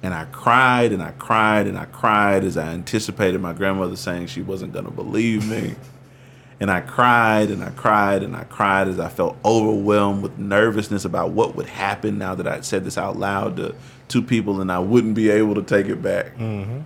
And 0.01 0.13
I 0.13 0.25
cried 0.25 0.91
and 0.91 1.01
I 1.01 1.11
cried 1.11 1.67
and 1.67 1.77
I 1.77 1.85
cried 1.85 2.43
as 2.43 2.57
I 2.57 2.67
anticipated 2.69 3.39
my 3.41 3.53
grandmother 3.53 3.95
saying 3.95 4.27
she 4.27 4.41
wasn't 4.41 4.73
going 4.73 4.85
to 4.85 4.91
believe 4.91 5.47
me. 5.47 5.75
And 6.59 6.71
I 6.71 6.79
cried 6.79 7.49
and 7.49 7.63
I 7.63 7.69
cried 7.71 8.23
and 8.23 8.35
I 8.35 8.45
cried 8.45 8.87
as 8.87 8.99
I 8.99 9.09
felt 9.09 9.37
overwhelmed 9.43 10.23
with 10.23 10.37
nervousness 10.37 11.03
about 11.03 11.31
what 11.31 11.55
would 11.55 11.65
happen 11.65 12.17
now 12.17 12.33
that 12.35 12.47
I'd 12.47 12.63
said 12.63 12.85
this 12.85 12.97
out 12.97 13.17
loud 13.17 13.57
to 13.57 13.75
two 14.07 14.21
people 14.21 14.61
and 14.61 14.71
I 14.71 14.79
wouldn't 14.79 15.15
be 15.15 15.29
able 15.29 15.55
to 15.55 15.63
take 15.63 15.87
it 15.87 16.01
back. 16.01 16.37
Mm-hmm. 16.37 16.79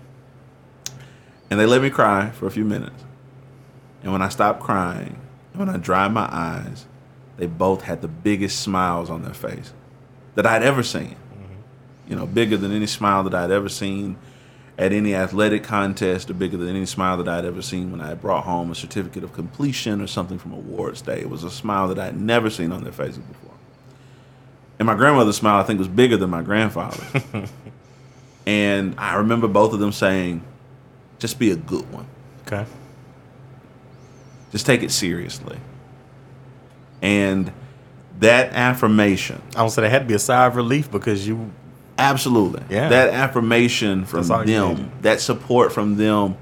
And 1.52 1.60
they 1.60 1.66
let 1.66 1.82
me 1.82 1.90
cry 1.90 2.32
for 2.32 2.48
a 2.48 2.52
few 2.52 2.66
minutes. 2.66 3.04
And 4.02 4.12
when 4.12 4.22
I 4.22 4.30
stopped 4.30 4.62
crying, 4.62 5.20
and 5.52 5.60
when 5.60 5.70
I 5.70 5.78
dried 5.78 6.14
my 6.14 6.28
eyes, 6.32 6.86
they 7.38 7.48
both 7.48 7.84
had 7.84 8.02
the 8.02 8.08
biggest 8.08 8.60
smiles 8.60 9.10
on 9.10 9.24
their 9.24 9.34
face 9.34 9.74
that 10.36 10.46
I'd 10.46 10.64
ever 10.64 10.84
seen. 10.84 11.16
You 12.08 12.16
know, 12.16 12.26
bigger 12.26 12.58
than 12.58 12.72
any 12.72 12.88
smile 12.88 13.24
that 13.24 13.36
I'd 13.36 13.52
ever 13.52 13.70
seen 13.70 14.18
at 14.80 14.94
any 14.94 15.14
athletic 15.14 15.62
contest, 15.62 16.30
or 16.30 16.34
bigger 16.34 16.56
than 16.56 16.70
any 16.70 16.86
smile 16.86 17.18
that 17.18 17.28
I'd 17.28 17.44
ever 17.44 17.62
seen 17.62 17.92
when 17.92 18.00
I 18.00 18.14
brought 18.14 18.46
home 18.46 18.72
a 18.72 18.76
certificate 18.76 19.26
of 19.26 19.34
completion 19.34 20.00
or 20.00 20.08
something 20.08 20.40
from 20.40 20.54
awards 20.54 21.02
day. 21.02 21.20
It 21.20 21.30
was 21.30 21.44
a 21.44 21.52
smile 21.52 21.90
that 21.90 22.00
I'd 22.00 22.18
never 22.18 22.50
seen 22.50 22.72
on 22.72 22.86
their 22.86 22.94
faces 22.94 23.18
before. 23.18 23.52
And 24.80 24.86
my 24.86 24.96
grandmother's 24.96 25.36
smile, 25.36 25.60
I 25.60 25.64
think, 25.64 25.80
was 25.80 25.90
bigger 25.90 26.16
than 26.16 26.30
my 26.30 26.42
grandfather's. 26.42 27.24
and 28.46 28.96
I 28.98 29.16
remember 29.16 29.50
both 29.50 29.74
of 29.74 29.80
them 29.80 29.92
saying, 29.92 30.46
just 31.20 31.38
be 31.38 31.52
a 31.52 31.58
good 31.58 31.92
one. 31.92 32.08
Okay. 32.48 32.66
Just 34.54 34.66
take 34.66 34.82
it 34.82 34.92
seriously. 34.92 35.58
And 37.02 37.52
that 38.20 38.54
affirmation, 38.54 39.42
I 39.58 39.64
would 39.64 39.74
say 39.74 39.82
there 39.82 39.92
had 39.92 40.04
to 40.04 40.06
be 40.06 40.14
a 40.14 40.20
sigh 40.20 40.46
of 40.46 40.56
relief 40.56 40.90
because 40.90 41.28
you 41.28 41.52
absolutely. 42.00 42.64
Yeah. 42.70 42.90
That 42.90 43.10
affirmation 43.14 44.06
from 44.06 44.20
That's 44.20 44.30
all 44.30 44.42
you 44.48 44.76
them, 44.76 44.92
that 45.02 45.22
support 45.22 45.72
from 45.72 45.98
them. 45.98 46.38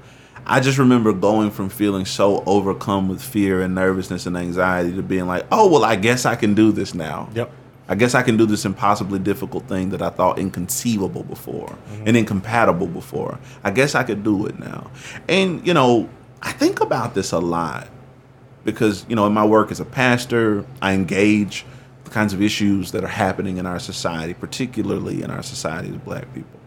I 0.46 0.60
just 0.60 0.78
remember 0.78 1.12
going 1.12 1.50
from 1.50 1.68
feeling 1.68 2.06
so 2.06 2.42
overcome 2.46 3.08
with 3.08 3.20
fear 3.22 3.60
and 3.60 3.74
nervousness 3.74 4.24
and 4.24 4.34
anxiety 4.36 4.94
to 4.96 5.02
being 5.02 5.26
like, 5.26 5.44
oh, 5.52 5.68
well, 5.68 5.84
I 5.84 5.96
guess 5.96 6.24
I 6.24 6.36
can 6.36 6.54
do 6.54 6.72
this 6.72 6.94
now. 6.94 7.28
Yep. 7.34 7.50
I 7.90 7.94
guess 7.94 8.14
I 8.14 8.22
can 8.22 8.36
do 8.38 8.46
this 8.46 8.64
impossibly 8.64 9.18
difficult 9.18 9.66
thing 9.68 9.90
that 9.90 10.00
I 10.02 10.08
thought 10.10 10.38
inconceivable 10.38 11.22
before 11.24 11.68
Mm-hmm. 11.68 12.06
and 12.08 12.16
incompatible 12.16 12.86
before. 12.86 13.38
I 13.64 13.70
guess 13.72 13.94
I 13.94 14.04
could 14.04 14.22
do 14.24 14.46
it 14.46 14.58
now. 14.58 14.90
And, 15.28 15.66
you 15.66 15.74
know, 15.74 16.08
I 16.42 16.52
think 16.52 16.80
about 16.80 17.14
this 17.14 17.32
a 17.32 17.38
lot 17.38 17.88
because, 18.64 19.04
you 19.08 19.16
know, 19.16 19.26
in 19.26 19.32
my 19.32 19.44
work 19.44 19.70
as 19.70 19.80
a 19.80 19.84
pastor, 19.84 20.64
I 20.80 20.92
engage 20.94 21.64
kinds 22.08 22.32
of 22.32 22.42
issues 22.42 22.92
that 22.92 23.04
are 23.04 23.08
happening 23.08 23.56
in 23.56 23.66
our 23.66 23.78
society, 23.78 24.34
particularly 24.34 25.22
in 25.22 25.30
our 25.30 25.42
society 25.42 25.88
as 25.88 25.96
black 25.96 26.32
people. 26.34 26.58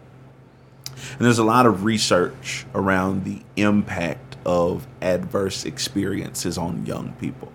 And 1.12 1.20
there's 1.20 1.38
a 1.38 1.44
lot 1.44 1.66
of 1.66 1.84
research 1.84 2.64
around 2.74 3.24
the 3.24 3.42
impact 3.56 4.36
of 4.44 4.86
adverse 5.00 5.64
experiences 5.64 6.58
on 6.58 6.86
young 6.86 7.12
people. 7.20 7.52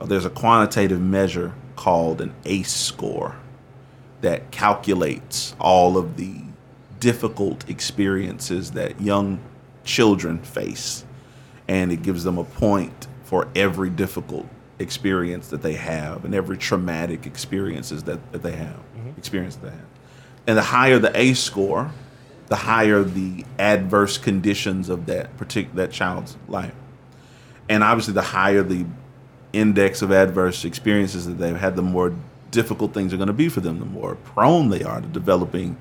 Uh, 0.00 0.06
There's 0.06 0.24
a 0.24 0.30
quantitative 0.30 1.00
measure 1.00 1.52
called 1.74 2.20
an 2.20 2.34
ACE 2.44 2.72
score 2.72 3.36
that 4.20 4.50
calculates 4.50 5.54
all 5.60 5.96
of 5.98 6.16
the 6.16 6.40
difficult 7.00 7.68
experiences 7.68 8.72
that 8.72 9.00
young 9.00 9.38
children 9.84 10.38
face. 10.38 11.04
And 11.68 11.92
it 11.92 12.02
gives 12.02 12.24
them 12.24 12.38
a 12.38 12.44
point 12.44 13.06
for 13.24 13.48
every 13.54 13.90
difficult 13.90 14.46
experience 14.78 15.48
that 15.48 15.62
they 15.62 15.74
have 15.74 16.24
and 16.24 16.34
every 16.34 16.58
traumatic 16.58 17.26
experiences 17.26 18.04
that, 18.04 18.32
that 18.32 18.42
they 18.42 18.52
have, 18.52 18.76
mm-hmm. 18.96 19.10
experience 19.16 19.56
that 19.56 19.66
they 19.66 19.76
have. 19.76 19.86
And 20.46 20.58
the 20.58 20.62
higher 20.62 20.98
the 20.98 21.18
ACE 21.18 21.40
score, 21.40 21.90
the 22.48 22.56
higher 22.56 23.02
the 23.02 23.44
adverse 23.58 24.18
conditions 24.18 24.88
of 24.88 25.06
that 25.06 25.36
particular 25.36 25.86
that 25.86 25.92
child's 25.92 26.36
life. 26.48 26.74
And 27.68 27.82
obviously 27.82 28.14
the 28.14 28.22
higher 28.22 28.62
the 28.62 28.86
index 29.52 30.02
of 30.02 30.12
adverse 30.12 30.64
experiences 30.64 31.26
that 31.26 31.34
they've 31.34 31.56
had, 31.56 31.74
the 31.76 31.82
more 31.82 32.14
difficult 32.50 32.94
things 32.94 33.12
are 33.12 33.16
going 33.16 33.26
to 33.26 33.32
be 33.32 33.48
for 33.48 33.60
them, 33.60 33.78
the 33.78 33.86
more 33.86 34.14
prone 34.16 34.68
they 34.68 34.82
are 34.82 35.00
to 35.00 35.08
developing 35.08 35.76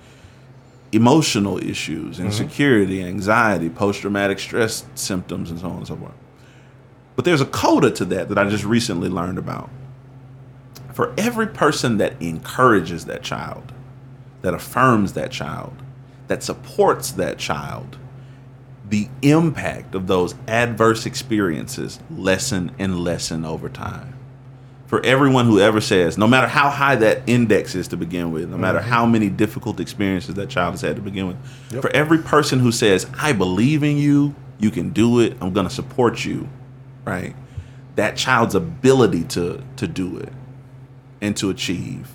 emotional 0.92 1.58
issues, 1.58 2.18
mm-hmm. 2.18 2.28
insecurity, 2.28 3.04
anxiety, 3.04 3.70
post 3.70 4.02
traumatic 4.02 4.40
stress 4.40 4.86
symptoms, 4.96 5.52
and 5.52 5.60
so 5.60 5.68
on 5.68 5.78
and 5.78 5.88
so 5.88 5.96
forth. 5.96 6.14
But 7.16 7.26
there's 7.26 7.42
a 7.42 7.46
coda 7.46 7.92
to 7.92 8.06
that 8.06 8.30
that 8.30 8.38
I 8.38 8.50
just 8.50 8.66
recently 8.66 9.10
learned 9.10 9.38
about. 9.38 9.70
For 10.94 11.14
every 11.18 11.48
person 11.48 11.98
that 11.98 12.22
encourages 12.22 13.06
that 13.06 13.24
child, 13.24 13.74
that 14.42 14.54
affirms 14.54 15.14
that 15.14 15.32
child, 15.32 15.82
that 16.28 16.44
supports 16.44 17.12
that 17.12 17.38
child, 17.38 17.98
the 18.88 19.10
impact 19.22 19.96
of 19.96 20.08
those 20.08 20.36
adverse 20.48 21.06
experiences 21.06 22.00
lessen 22.10 22.72
and 22.78 23.00
lessen 23.00 23.44
over 23.44 23.70
time. 23.70 24.14
For 24.86 25.04
everyone 25.04 25.48
who 25.48 25.60
ever 25.60 25.82
says, 25.82 26.18
no 26.18 26.28
matter 26.28 26.48
how 26.48 26.70
high 26.70 26.96
that 26.98 27.28
index 27.28 27.74
is 27.74 27.88
to 27.90 27.98
begin 27.98 28.32
with, 28.32 28.50
no 28.50 28.58
matter 28.58 28.80
mm-hmm. 28.80 28.90
how 28.90 29.06
many 29.06 29.30
difficult 29.30 29.80
experiences 29.80 30.36
that 30.36 30.50
child 30.50 30.74
has 30.74 30.82
had 30.82 30.96
to 30.96 31.02
begin 31.02 31.28
with, 31.28 31.82
for 31.82 31.90
every 31.90 32.20
person 32.20 32.60
who 32.60 32.72
says, 32.72 33.08
I 33.20 33.34
believe 33.34 33.82
in 33.82 33.98
you, 33.98 34.36
you 34.60 34.70
can 34.70 34.92
do 34.92 35.20
it, 35.22 35.36
I'm 35.42 35.54
going 35.54 35.68
to 35.68 35.74
support 35.74 36.24
you, 36.24 36.48
right? 37.06 37.36
That 37.96 38.18
child's 38.18 38.56
ability 38.56 39.24
to, 39.26 39.64
to 39.78 39.88
do 39.88 40.18
it 40.18 40.34
and 41.22 41.36
to 41.38 41.50
achieve 41.50 42.12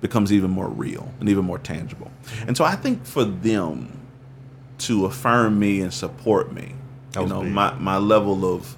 becomes 0.00 0.32
even 0.32 0.50
more 0.50 0.68
real 0.68 1.12
and 1.20 1.28
even 1.28 1.44
more 1.44 1.58
tangible. 1.58 2.10
And 2.46 2.56
so 2.56 2.64
I 2.64 2.76
think 2.76 3.04
for 3.04 3.24
them 3.24 4.00
to 4.78 5.04
affirm 5.04 5.58
me 5.58 5.80
and 5.80 5.92
support 5.92 6.52
me, 6.52 6.74
you 7.14 7.26
know, 7.26 7.42
big. 7.42 7.52
my, 7.52 7.74
my 7.74 7.98
level 7.98 8.44
of 8.44 8.76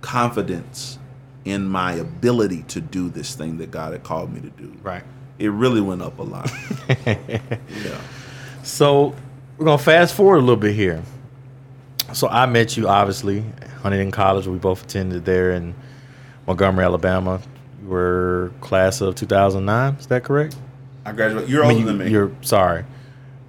confidence 0.00 0.98
in 1.44 1.68
my 1.68 1.92
ability 1.92 2.62
to 2.64 2.80
do 2.80 3.08
this 3.08 3.34
thing 3.34 3.58
that 3.58 3.70
God 3.70 3.92
had 3.92 4.02
called 4.02 4.32
me 4.32 4.40
to 4.40 4.50
do. 4.50 4.76
Right. 4.82 5.04
It 5.38 5.48
really 5.48 5.80
went 5.80 6.02
up 6.02 6.18
a 6.18 6.22
lot. 6.22 6.50
yeah. 7.06 8.00
So 8.62 9.14
we're 9.56 9.66
gonna 9.66 9.78
fast 9.78 10.14
forward 10.14 10.38
a 10.38 10.40
little 10.40 10.56
bit 10.56 10.74
here. 10.74 11.02
So 12.14 12.28
I 12.28 12.46
met 12.46 12.76
you 12.76 12.88
obviously, 12.88 13.44
Huntingdon 13.82 14.10
College. 14.10 14.46
We 14.46 14.58
both 14.58 14.84
attended 14.84 15.24
there 15.24 15.52
in 15.52 15.74
Montgomery, 16.46 16.84
Alabama. 16.84 17.40
You 17.82 17.88
were 17.88 18.52
class 18.60 19.00
of 19.00 19.14
2009. 19.14 19.94
Is 20.00 20.06
that 20.06 20.24
correct? 20.24 20.56
I 21.04 21.12
graduated. 21.12 21.50
You're 21.50 21.64
I 21.64 21.68
mean, 21.68 21.78
older 21.78 21.92
you, 21.92 21.98
than 21.98 22.06
me. 22.06 22.12
You're 22.12 22.32
sorry, 22.40 22.84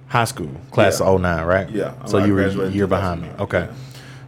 high 0.08 0.24
school 0.24 0.50
class 0.70 1.00
Yeah. 1.00 1.06
of 1.06 1.20
09, 1.20 1.44
right? 1.46 1.70
Yeah, 1.70 2.04
So 2.04 2.24
you 2.24 2.34
were 2.34 2.42
a 2.44 2.68
year 2.70 2.86
behind 2.86 3.22
me. 3.22 3.28
Okay. 3.38 3.60
yeah. 3.68 3.74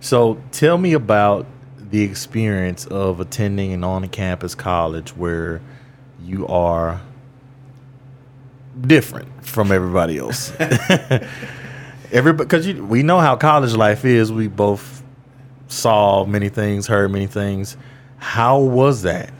So 0.01 0.40
tell 0.51 0.79
me 0.79 0.95
about 0.95 1.47
the 1.79 2.03
experience 2.03 2.87
of 2.87 3.21
attending 3.21 3.73
an 3.73 3.85
on-campus 3.85 4.55
college 4.55 5.14
where 5.16 5.61
you 6.25 6.47
are 6.49 7.01
different 8.81 9.29
from 9.45 9.71
everybody 9.71 10.18
else. 10.18 10.53
Everybody, 12.12 12.46
because 12.46 12.81
we 12.81 13.03
know 13.03 13.18
how 13.18 13.37
college 13.37 13.75
life 13.75 14.05
is. 14.05 14.31
We 14.31 14.46
both 14.46 15.03
saw 15.66 16.25
many 16.25 16.51
things, 16.51 16.87
heard 16.87 17.11
many 17.11 17.27
things. 17.27 17.77
How 18.18 18.61
was 18.61 19.03
that? 19.03 19.33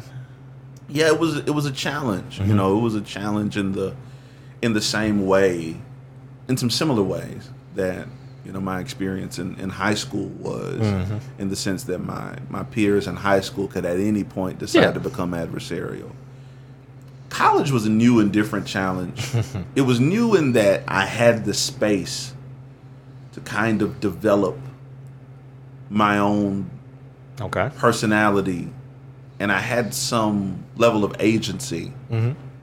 yeah 0.92 1.06
it 1.06 1.18
was 1.18 1.37
it 1.37 1.50
was 1.50 1.66
a 1.66 1.72
challenge 1.72 2.38
you 2.38 2.44
mm-hmm. 2.44 2.56
know 2.56 2.78
it 2.78 2.80
was 2.80 2.94
a 2.94 3.00
challenge 3.00 3.56
in 3.56 3.72
the 3.72 3.94
in 4.61 4.72
the 4.72 4.80
same 4.80 5.26
way 5.26 5.76
in 6.48 6.56
some 6.56 6.70
similar 6.70 7.02
ways 7.02 7.50
that 7.74 8.06
you 8.44 8.52
know 8.52 8.61
my 8.61 8.80
experience 8.80 9.38
in, 9.38 9.58
in 9.58 9.70
high 9.70 9.94
school 9.94 10.28
was 10.28 10.80
mm-hmm. 10.80 11.16
in 11.40 11.48
the 11.48 11.56
sense 11.56 11.85
that 11.85 11.98
my 11.98 12.37
my 12.48 12.62
peers 12.62 13.06
in 13.06 13.16
high 13.16 13.40
school 13.40 13.68
could 13.68 13.85
at 13.85 13.98
any 13.98 14.24
point 14.24 14.58
decide 14.58 14.80
Yeah. 14.80 14.92
to 14.92 15.00
become 15.00 15.32
adversarial 15.32 16.11
college 17.30 17.70
was 17.70 17.87
a 17.87 17.90
new 17.90 18.20
and 18.20 18.30
different 18.30 18.66
challenge 18.66 19.30
it 19.74 19.82
was 19.82 19.98
new 19.98 20.35
in 20.35 20.52
that 20.52 20.82
i 20.87 21.06
had 21.06 21.44
the 21.44 21.54
space 21.54 22.35
kind 23.44 23.83
of 23.83 24.00
develop 24.00 24.57
my 25.90 26.18
own 26.18 26.70
Okay. 27.40 27.70
personality 27.76 28.68
and 29.40 29.51
I 29.51 29.59
had 29.59 29.93
some 29.95 30.62
level 30.76 31.05
of 31.05 31.16
agency 31.18 31.93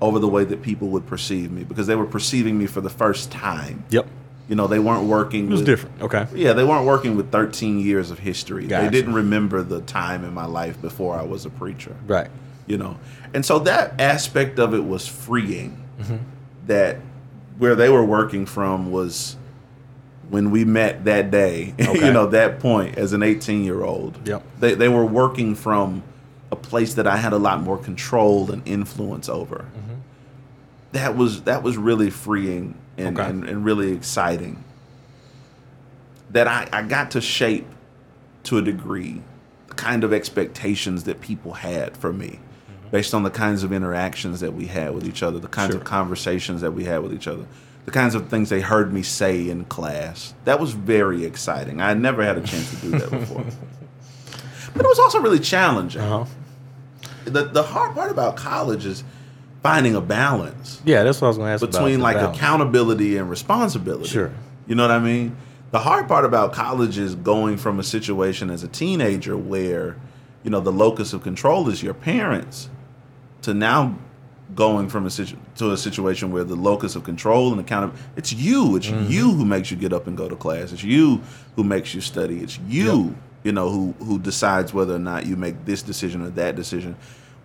over 0.01 0.19
the 0.19 0.27
way 0.27 0.45
that 0.45 0.61
people 0.61 0.89
would 0.89 1.05
perceive 1.07 1.51
me 1.51 1.63
because 1.63 1.87
they 1.87 1.95
were 1.95 2.05
perceiving 2.05 2.57
me 2.57 2.67
for 2.67 2.79
the 2.79 2.89
first 2.89 3.31
time. 3.31 3.83
Yep. 3.89 4.07
You 4.47 4.55
know, 4.55 4.67
they 4.67 4.79
weren't 4.79 5.03
working 5.07 5.47
It 5.47 5.51
was 5.51 5.59
with 5.59 5.65
different. 5.67 6.01
Okay. 6.01 6.25
Yeah, 6.33 6.53
they 6.53 6.63
weren't 6.63 6.85
working 6.85 7.17
with 7.17 7.31
13 7.31 7.79
years 7.81 8.09
of 8.11 8.19
history. 8.19 8.65
Gotcha. 8.67 8.85
They 8.85 8.89
didn't 8.91 9.13
remember 9.13 9.61
the 9.61 9.81
time 9.81 10.23
in 10.23 10.33
my 10.33 10.45
life 10.45 10.81
before 10.81 11.15
I 11.19 11.23
was 11.23 11.45
a 11.45 11.49
preacher 11.49 11.95
Right. 12.07 12.29
you 12.67 12.77
know 12.77 12.97
and 13.33 13.45
so 13.45 13.59
that 13.59 13.99
aspect 13.99 14.57
of 14.59 14.73
it 14.73 14.83
was 14.85 15.07
freeing 15.07 15.83
Mm-hmm. 15.99 16.15
that 16.67 16.97
where 17.57 17.75
they 17.75 17.89
were 17.89 18.05
working 18.05 18.45
from 18.45 18.89
was 18.91 19.35
when 20.29 20.51
we 20.51 20.63
met 20.65 21.05
that 21.05 21.31
day 21.31 21.73
Okay. 21.79 22.05
you 22.05 22.13
know 22.13 22.27
that 22.27 22.59
point 22.59 22.97
as 22.97 23.13
an 23.13 23.23
18 23.23 23.63
year 23.63 23.83
old 23.83 24.27
Yep. 24.27 24.43
they, 24.59 24.73
they 24.75 24.89
were 24.89 25.05
working 25.05 25.55
from 25.55 26.03
a 26.51 26.55
place 26.55 26.93
that 26.95 27.07
i 27.07 27.17
had 27.17 27.33
a 27.33 27.37
lot 27.37 27.61
more 27.61 27.77
control 27.77 28.51
and 28.51 28.61
influence 28.67 29.27
over 29.29 29.65
Mm-hmm. 29.75 29.95
that 30.93 31.15
was 31.17 31.41
that 31.43 31.63
was 31.63 31.77
really 31.77 32.09
freeing 32.09 32.75
and, 32.97 33.17
Okay. 33.19 33.29
and, 33.29 33.47
and 33.47 33.63
really 33.65 33.91
exciting 33.93 34.63
that 36.31 36.47
I, 36.47 36.67
I 36.71 36.83
got 36.83 37.11
to 37.11 37.21
shape 37.21 37.65
to 38.43 38.57
a 38.57 38.61
degree 38.61 39.21
the 39.67 39.73
kind 39.73 40.03
of 40.03 40.13
expectations 40.13 41.05
that 41.05 41.21
people 41.21 41.53
had 41.53 41.97
for 41.97 42.13
me 42.13 42.39
based 42.91 43.13
on 43.13 43.23
the 43.23 43.29
kinds 43.29 43.63
of 43.63 43.71
interactions 43.71 44.39
that 44.39 44.53
we 44.53 44.65
had 44.65 44.93
with 44.95 45.05
each 45.05 45.21
other, 45.21 45.37
the 45.39 45.47
kinds 45.47 45.71
Sure. 45.73 45.79
of 45.81 45.85
conversations 45.85 46.61
that 46.61 46.71
we 46.71 46.85
had 46.85 47.03
with 47.03 47.13
each 47.13 47.27
other, 47.27 47.45
the 47.89 47.99
kinds 47.99 48.13
of 48.13 48.29
things 48.29 48.49
they 48.49 48.61
heard 48.61 48.93
me 48.93 49.01
say 49.01 49.49
in 49.49 49.65
class. 49.65 50.35
That 50.45 50.59
was 50.59 50.73
very 50.73 51.25
exciting. 51.25 51.81
I 51.81 51.95
never 51.95 52.23
had 52.23 52.37
a 52.37 52.41
chance 52.41 52.69
to 52.69 52.75
do 52.77 52.91
that 52.99 53.09
before. 53.09 53.43
but 54.75 54.85
it 54.85 54.87
was 54.87 54.99
also 54.99 55.19
really 55.21 55.39
challenging. 55.39 56.01
Uh-huh. 56.01 56.25
The, 57.25 57.45
the 57.45 57.63
hard 57.63 57.95
part 57.95 58.11
about 58.11 58.37
college 58.37 58.85
is 58.85 59.03
finding 59.63 59.95
a 59.95 60.01
balance 60.01 60.81
Yeah, 60.85 61.03
that's 61.03 61.19
what 61.19 61.27
I 61.27 61.29
was 61.29 61.37
going 61.37 61.47
to 61.47 61.53
ask 61.53 61.63
about, 61.63 61.79
between 61.79 61.99
like 61.99 62.17
balance. 62.17 62.37
accountability 62.37 63.17
and 63.17 63.27
responsibility. 63.27 64.07
Sure. 64.07 64.31
You 64.67 64.75
know 64.75 64.83
what 64.83 64.91
I 64.91 64.99
mean? 64.99 65.35
The 65.71 65.79
hard 65.79 66.07
part 66.07 66.25
about 66.25 66.53
college 66.53 66.99
is 66.99 67.15
going 67.15 67.57
from 67.57 67.79
a 67.79 67.83
situation 67.83 68.51
as 68.51 68.63
a 68.63 68.67
teenager 68.67 69.35
where, 69.35 69.97
you 70.43 70.51
know, 70.51 70.59
the 70.59 70.71
locus 70.71 71.11
of 71.11 71.23
control 71.23 71.67
is 71.69 71.81
your 71.81 71.95
parents 71.95 72.69
to 73.41 73.55
now 73.55 73.97
going 74.55 74.89
from 74.89 75.05
a 75.05 75.09
situ- 75.09 75.37
to 75.57 75.71
a 75.71 75.77
situation 75.77 76.31
where 76.31 76.43
the 76.43 76.55
locus 76.55 76.95
of 76.95 77.03
control 77.03 77.51
and 77.51 77.59
account 77.59 77.93
it's 78.15 78.33
you. 78.33 78.75
It's 78.75 78.87
Mm-hmm. 78.87 79.11
you 79.11 79.31
who 79.31 79.45
makes 79.45 79.69
you 79.71 79.77
get 79.77 79.93
up 79.93 80.07
and 80.07 80.17
go 80.17 80.27
to 80.27 80.35
class. 80.35 80.71
It's 80.71 80.83
you 80.83 81.21
who 81.55 81.63
makes 81.63 81.93
you 81.93 82.01
study. 82.01 82.39
It's 82.39 82.57
you, 82.67 83.15
you 83.43 83.51
know, 83.51 83.69
who 83.69 83.93
who 83.99 84.17
decides 84.19 84.73
whether 84.73 84.95
or 84.95 84.99
not 84.99 85.25
you 85.27 85.35
make 85.35 85.65
this 85.65 85.81
decision 85.83 86.21
or 86.23 86.29
that 86.31 86.55
decision 86.55 86.95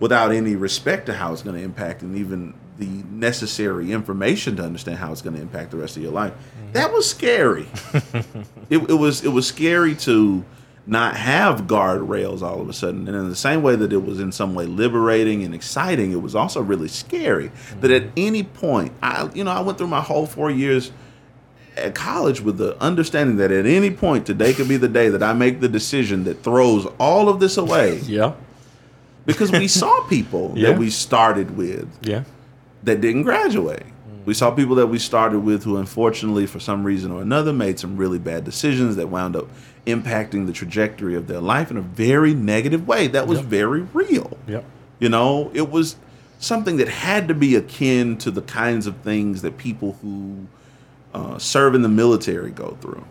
without 0.00 0.32
any 0.32 0.56
respect 0.56 1.06
to 1.06 1.14
how 1.14 1.32
it's 1.32 1.42
going 1.42 1.56
to 1.56 1.62
impact 1.62 2.02
and 2.02 2.16
even 2.16 2.52
the 2.78 2.86
necessary 3.10 3.92
information 3.92 4.56
to 4.56 4.62
understand 4.64 4.98
how 4.98 5.12
it's 5.12 5.22
going 5.22 5.36
to 5.36 5.40
impact 5.40 5.70
the 5.70 5.76
rest 5.76 5.96
of 5.96 6.02
your 6.02 6.10
life. 6.10 6.32
That 6.72 6.92
was 6.92 7.08
scary. 7.08 7.68
it, 8.70 8.78
it 8.90 8.98
was 8.98 9.24
it 9.24 9.28
was 9.28 9.46
scary 9.46 9.94
to 9.96 10.44
not 10.86 11.16
have 11.16 11.62
guardrails 11.62 12.42
all 12.42 12.60
of 12.60 12.68
a 12.68 12.72
sudden. 12.74 13.08
And 13.08 13.16
in 13.16 13.28
the 13.30 13.36
same 13.36 13.62
way 13.62 13.74
that 13.76 13.92
it 13.92 14.04
was 14.04 14.20
in 14.20 14.32
some 14.32 14.54
way 14.54 14.66
liberating 14.66 15.42
and 15.42 15.54
exciting, 15.54 16.12
it 16.12 16.20
was 16.20 16.34
also 16.34 16.60
really 16.60 16.88
scary. 16.88 17.50
That 17.80 17.90
at 17.90 18.04
any 18.16 18.42
point, 18.42 18.92
I 19.02 19.30
you 19.34 19.44
know, 19.44 19.50
I 19.50 19.60
went 19.60 19.78
through 19.78 19.86
my 19.88 20.02
whole 20.02 20.26
four 20.26 20.50
years 20.50 20.92
at 21.76 21.94
college 21.94 22.40
with 22.40 22.58
the 22.58 22.80
understanding 22.82 23.36
that 23.38 23.50
at 23.50 23.66
any 23.66 23.90
point 23.90 24.26
today 24.26 24.52
could 24.52 24.68
be 24.68 24.76
the 24.76 24.88
day 24.88 25.08
that 25.08 25.22
I 25.22 25.32
make 25.32 25.60
the 25.60 25.68
decision 25.68 26.24
that 26.24 26.42
throws 26.42 26.86
all 27.00 27.28
of 27.28 27.40
this 27.40 27.56
away. 27.56 27.98
Yeah, 28.00 28.34
Because 29.26 29.50
we 29.50 29.66
saw 29.82 30.02
people 30.08 30.52
Yeah. 30.54 30.70
that 30.70 30.78
we 30.78 30.90
started 30.90 31.56
with 31.56 31.88
yeah. 32.02 32.24
that 32.84 33.00
didn't 33.00 33.22
graduate. 33.22 33.82
We 34.24 34.34
saw 34.34 34.50
people 34.52 34.76
that 34.76 34.86
we 34.86 34.98
started 34.98 35.40
with 35.40 35.64
who, 35.64 35.76
unfortunately, 35.76 36.46
for 36.46 36.58
some 36.60 36.82
reason 36.84 37.10
or 37.10 37.20
another, 37.20 37.52
made 37.52 37.78
some 37.78 37.96
really 37.96 38.18
bad 38.18 38.44
decisions 38.44 38.96
that 38.96 39.08
wound 39.08 39.34
up 39.36 39.48
impacting 39.86 40.46
the 40.46 40.52
trajectory 40.52 41.14
of 41.14 41.26
their 41.26 41.40
life 41.40 41.70
in 41.70 41.76
a 41.76 41.82
very 41.82 42.34
negative 42.34 42.86
way. 42.88 43.06
That 43.06 43.26
was 43.26 43.40
very 43.40 43.82
real. 43.92 44.36
Yep. 44.46 44.64
You 44.98 45.08
know, 45.10 45.50
it 45.54 45.70
was 45.70 45.96
something 46.38 46.76
that 46.78 46.88
had 46.88 47.28
to 47.28 47.34
be 47.34 47.54
akin 47.56 48.16
to 48.18 48.30
the 48.30 48.42
kinds 48.42 48.86
of 48.86 48.96
things 48.98 49.42
that 49.42 49.58
people 49.58 49.98
who 50.02 50.46
uh, 51.12 51.38
serve 51.38 51.74
in 51.74 51.82
the 51.82 51.88
military 51.88 52.50
go 52.50 52.76
through. 52.80 53.04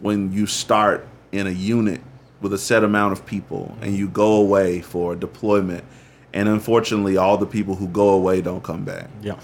When 0.00 0.32
you 0.32 0.46
start 0.46 1.06
in 1.32 1.46
a 1.46 1.50
unit 1.50 2.00
with 2.40 2.54
a 2.54 2.58
set 2.58 2.84
amount 2.84 3.12
of 3.12 3.26
people 3.26 3.76
and 3.82 3.94
you 3.94 4.08
go 4.08 4.34
away 4.36 4.80
for 4.80 5.14
deployment, 5.14 5.84
and 6.32 6.48
unfortunately, 6.48 7.16
all 7.16 7.36
the 7.36 7.44
people 7.46 7.74
who 7.74 7.86
go 7.88 8.10
away 8.10 8.40
don't 8.40 8.62
come 8.62 8.84
back 8.84 9.08
Yeah. 9.20 9.34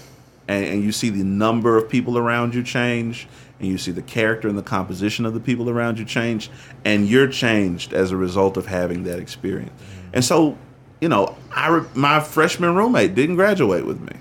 and, 0.47 0.65
and 0.65 0.83
you 0.83 0.91
see 0.91 1.09
the 1.09 1.23
number 1.23 1.77
of 1.77 1.89
people 1.89 2.17
around 2.17 2.55
you 2.55 2.63
change 2.63 3.27
and 3.59 3.67
you 3.67 3.77
see 3.77 3.91
the 3.91 4.01
character 4.01 4.47
and 4.47 4.57
the 4.57 4.61
composition 4.63 5.25
of 5.25 5.33
the 5.33 5.39
people 5.39 5.69
around 5.69 5.97
you 5.99 6.05
change 6.05 6.49
and 6.85 7.07
you're 7.07 7.27
changed 7.27 7.93
as 7.93 8.11
a 8.11 8.17
result 8.17 8.57
of 8.57 8.65
having 8.67 9.03
that 9.03 9.19
experience 9.19 9.71
and 10.13 10.23
so 10.23 10.57
you 11.01 11.09
know 11.09 11.35
i 11.51 11.67
re- 11.67 11.87
my 11.95 12.19
freshman 12.19 12.75
roommate 12.75 13.15
didn't 13.15 13.35
graduate 13.35 13.85
with 13.85 13.99
me 13.99 14.13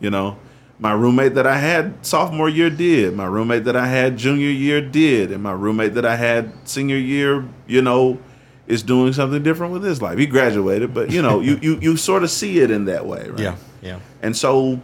you 0.00 0.10
know 0.10 0.36
my 0.78 0.92
roommate 0.92 1.34
that 1.34 1.46
i 1.46 1.56
had 1.58 1.94
sophomore 2.04 2.48
year 2.48 2.70
did 2.70 3.14
my 3.14 3.24
roommate 3.26 3.64
that 3.64 3.76
i 3.76 3.86
had 3.86 4.16
junior 4.16 4.48
year 4.50 4.80
did 4.80 5.30
and 5.32 5.42
my 5.42 5.52
roommate 5.52 5.94
that 5.94 6.04
i 6.06 6.16
had 6.16 6.52
senior 6.68 6.96
year 6.96 7.46
you 7.66 7.82
know 7.82 8.18
is 8.66 8.82
doing 8.84 9.12
something 9.12 9.42
different 9.42 9.72
with 9.72 9.82
his 9.82 10.00
life 10.00 10.16
he 10.18 10.26
graduated 10.26 10.94
but 10.94 11.10
you 11.10 11.20
know 11.20 11.40
you, 11.40 11.58
you 11.60 11.78
you 11.80 11.96
sort 11.96 12.22
of 12.22 12.30
see 12.30 12.60
it 12.60 12.70
in 12.70 12.84
that 12.84 13.04
way 13.06 13.28
right 13.28 13.38
Yeah. 13.40 13.56
Yeah. 13.82 13.98
and 14.22 14.36
so, 14.36 14.78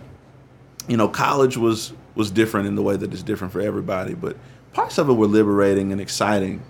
you 0.89 0.97
know, 0.97 1.07
college 1.07 1.57
was 1.59 1.93
was 2.17 2.31
different 2.31 2.67
in 2.67 2.75
the 2.75 2.83
way 2.83 2.97
that 2.97 3.13
it's 3.13 3.23
different 3.23 3.53
for 3.53 3.61
everybody, 3.61 4.15
but 4.15 4.37
parts 4.73 4.99
of 4.99 5.09
it 5.09 5.13
were 5.13 5.27
liberating 5.27 5.93
and 5.93 6.01
exciting. 6.01 6.63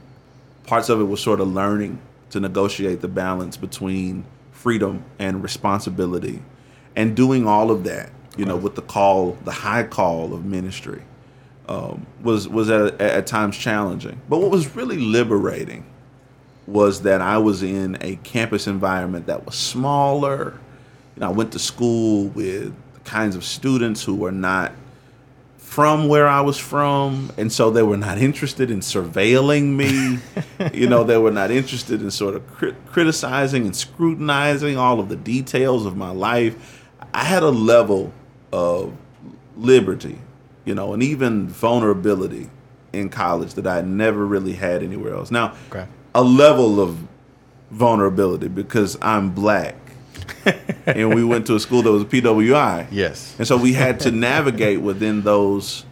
Parts 0.66 0.88
of 0.88 1.00
it 1.00 1.04
was 1.04 1.20
sort 1.20 1.40
of 1.40 1.48
learning 1.48 2.00
to 2.30 2.40
negotiate 2.40 3.00
the 3.00 3.08
balance 3.08 3.56
between 3.56 4.24
freedom 4.50 5.04
and 5.18 5.42
responsibility 5.42 6.42
and 6.96 7.16
doing 7.16 7.46
all 7.46 7.70
of 7.70 7.84
that, 7.84 8.10
you 8.36 8.44
know, 8.44 8.56
with 8.56 8.74
the 8.74 8.82
call, 8.82 9.38
the 9.44 9.52
high 9.52 9.84
call 9.84 10.34
of 10.34 10.44
ministry. 10.44 11.02
Um, 11.68 12.06
was 12.22 12.48
was 12.48 12.70
at, 12.70 13.00
at 13.00 13.26
times 13.26 13.56
challenging, 13.56 14.20
but 14.28 14.38
what 14.38 14.52
was 14.52 14.76
really 14.76 14.98
liberating 14.98 15.84
was 16.68 17.02
that 17.02 17.20
I 17.20 17.38
was 17.38 17.62
in 17.64 17.98
a 18.00 18.16
campus 18.16 18.68
environment 18.68 19.26
that 19.26 19.44
was 19.44 19.56
smaller. 19.56 20.58
You 21.16 21.20
know, 21.20 21.26
I 21.26 21.32
went 21.32 21.52
to 21.52 21.58
school 21.58 22.28
with 22.28 22.72
the 22.94 23.00
kinds 23.00 23.34
of 23.34 23.44
students 23.44 24.04
who 24.04 24.14
were 24.14 24.30
not 24.30 24.72
from 25.76 26.08
where 26.08 26.26
I 26.26 26.40
was 26.40 26.56
from, 26.56 27.30
and 27.36 27.52
so 27.52 27.68
they 27.70 27.82
were 27.82 27.98
not 27.98 28.16
interested 28.16 28.70
in 28.70 28.80
surveilling 28.80 29.76
me. 29.76 30.18
you 30.72 30.88
know, 30.88 31.04
they 31.04 31.18
were 31.18 31.30
not 31.30 31.50
interested 31.50 32.00
in 32.00 32.10
sort 32.10 32.34
of 32.34 32.46
crit- 32.46 32.86
criticizing 32.86 33.66
and 33.66 33.76
scrutinizing 33.76 34.78
all 34.78 35.00
of 35.00 35.10
the 35.10 35.16
details 35.16 35.84
of 35.84 35.94
my 35.94 36.08
life. 36.12 36.82
I 37.12 37.24
had 37.24 37.42
a 37.42 37.50
level 37.50 38.10
of 38.54 38.94
liberty, 39.54 40.18
you 40.64 40.74
know, 40.74 40.94
and 40.94 41.02
even 41.02 41.46
vulnerability 41.46 42.48
in 42.94 43.10
college 43.10 43.52
that 43.52 43.66
I 43.66 43.82
never 43.82 44.24
really 44.24 44.54
had 44.54 44.82
anywhere 44.82 45.12
else. 45.12 45.30
Now, 45.30 45.52
Okay. 45.70 45.86
a 46.14 46.22
level 46.22 46.80
of 46.80 46.96
vulnerability 47.70 48.48
because 48.48 48.96
I'm 49.02 49.28
black. 49.28 49.76
and 50.86 51.14
we 51.14 51.24
went 51.24 51.46
to 51.46 51.54
a 51.54 51.60
school 51.60 51.82
that 51.82 51.90
was 51.90 52.02
a 52.02 52.06
PWI. 52.06 52.86
Yes. 52.90 53.34
And 53.38 53.46
so 53.46 53.56
we 53.56 53.72
had 53.72 54.00
to 54.00 54.10
navigate 54.10 54.80
within 54.80 55.22
those, 55.22 55.84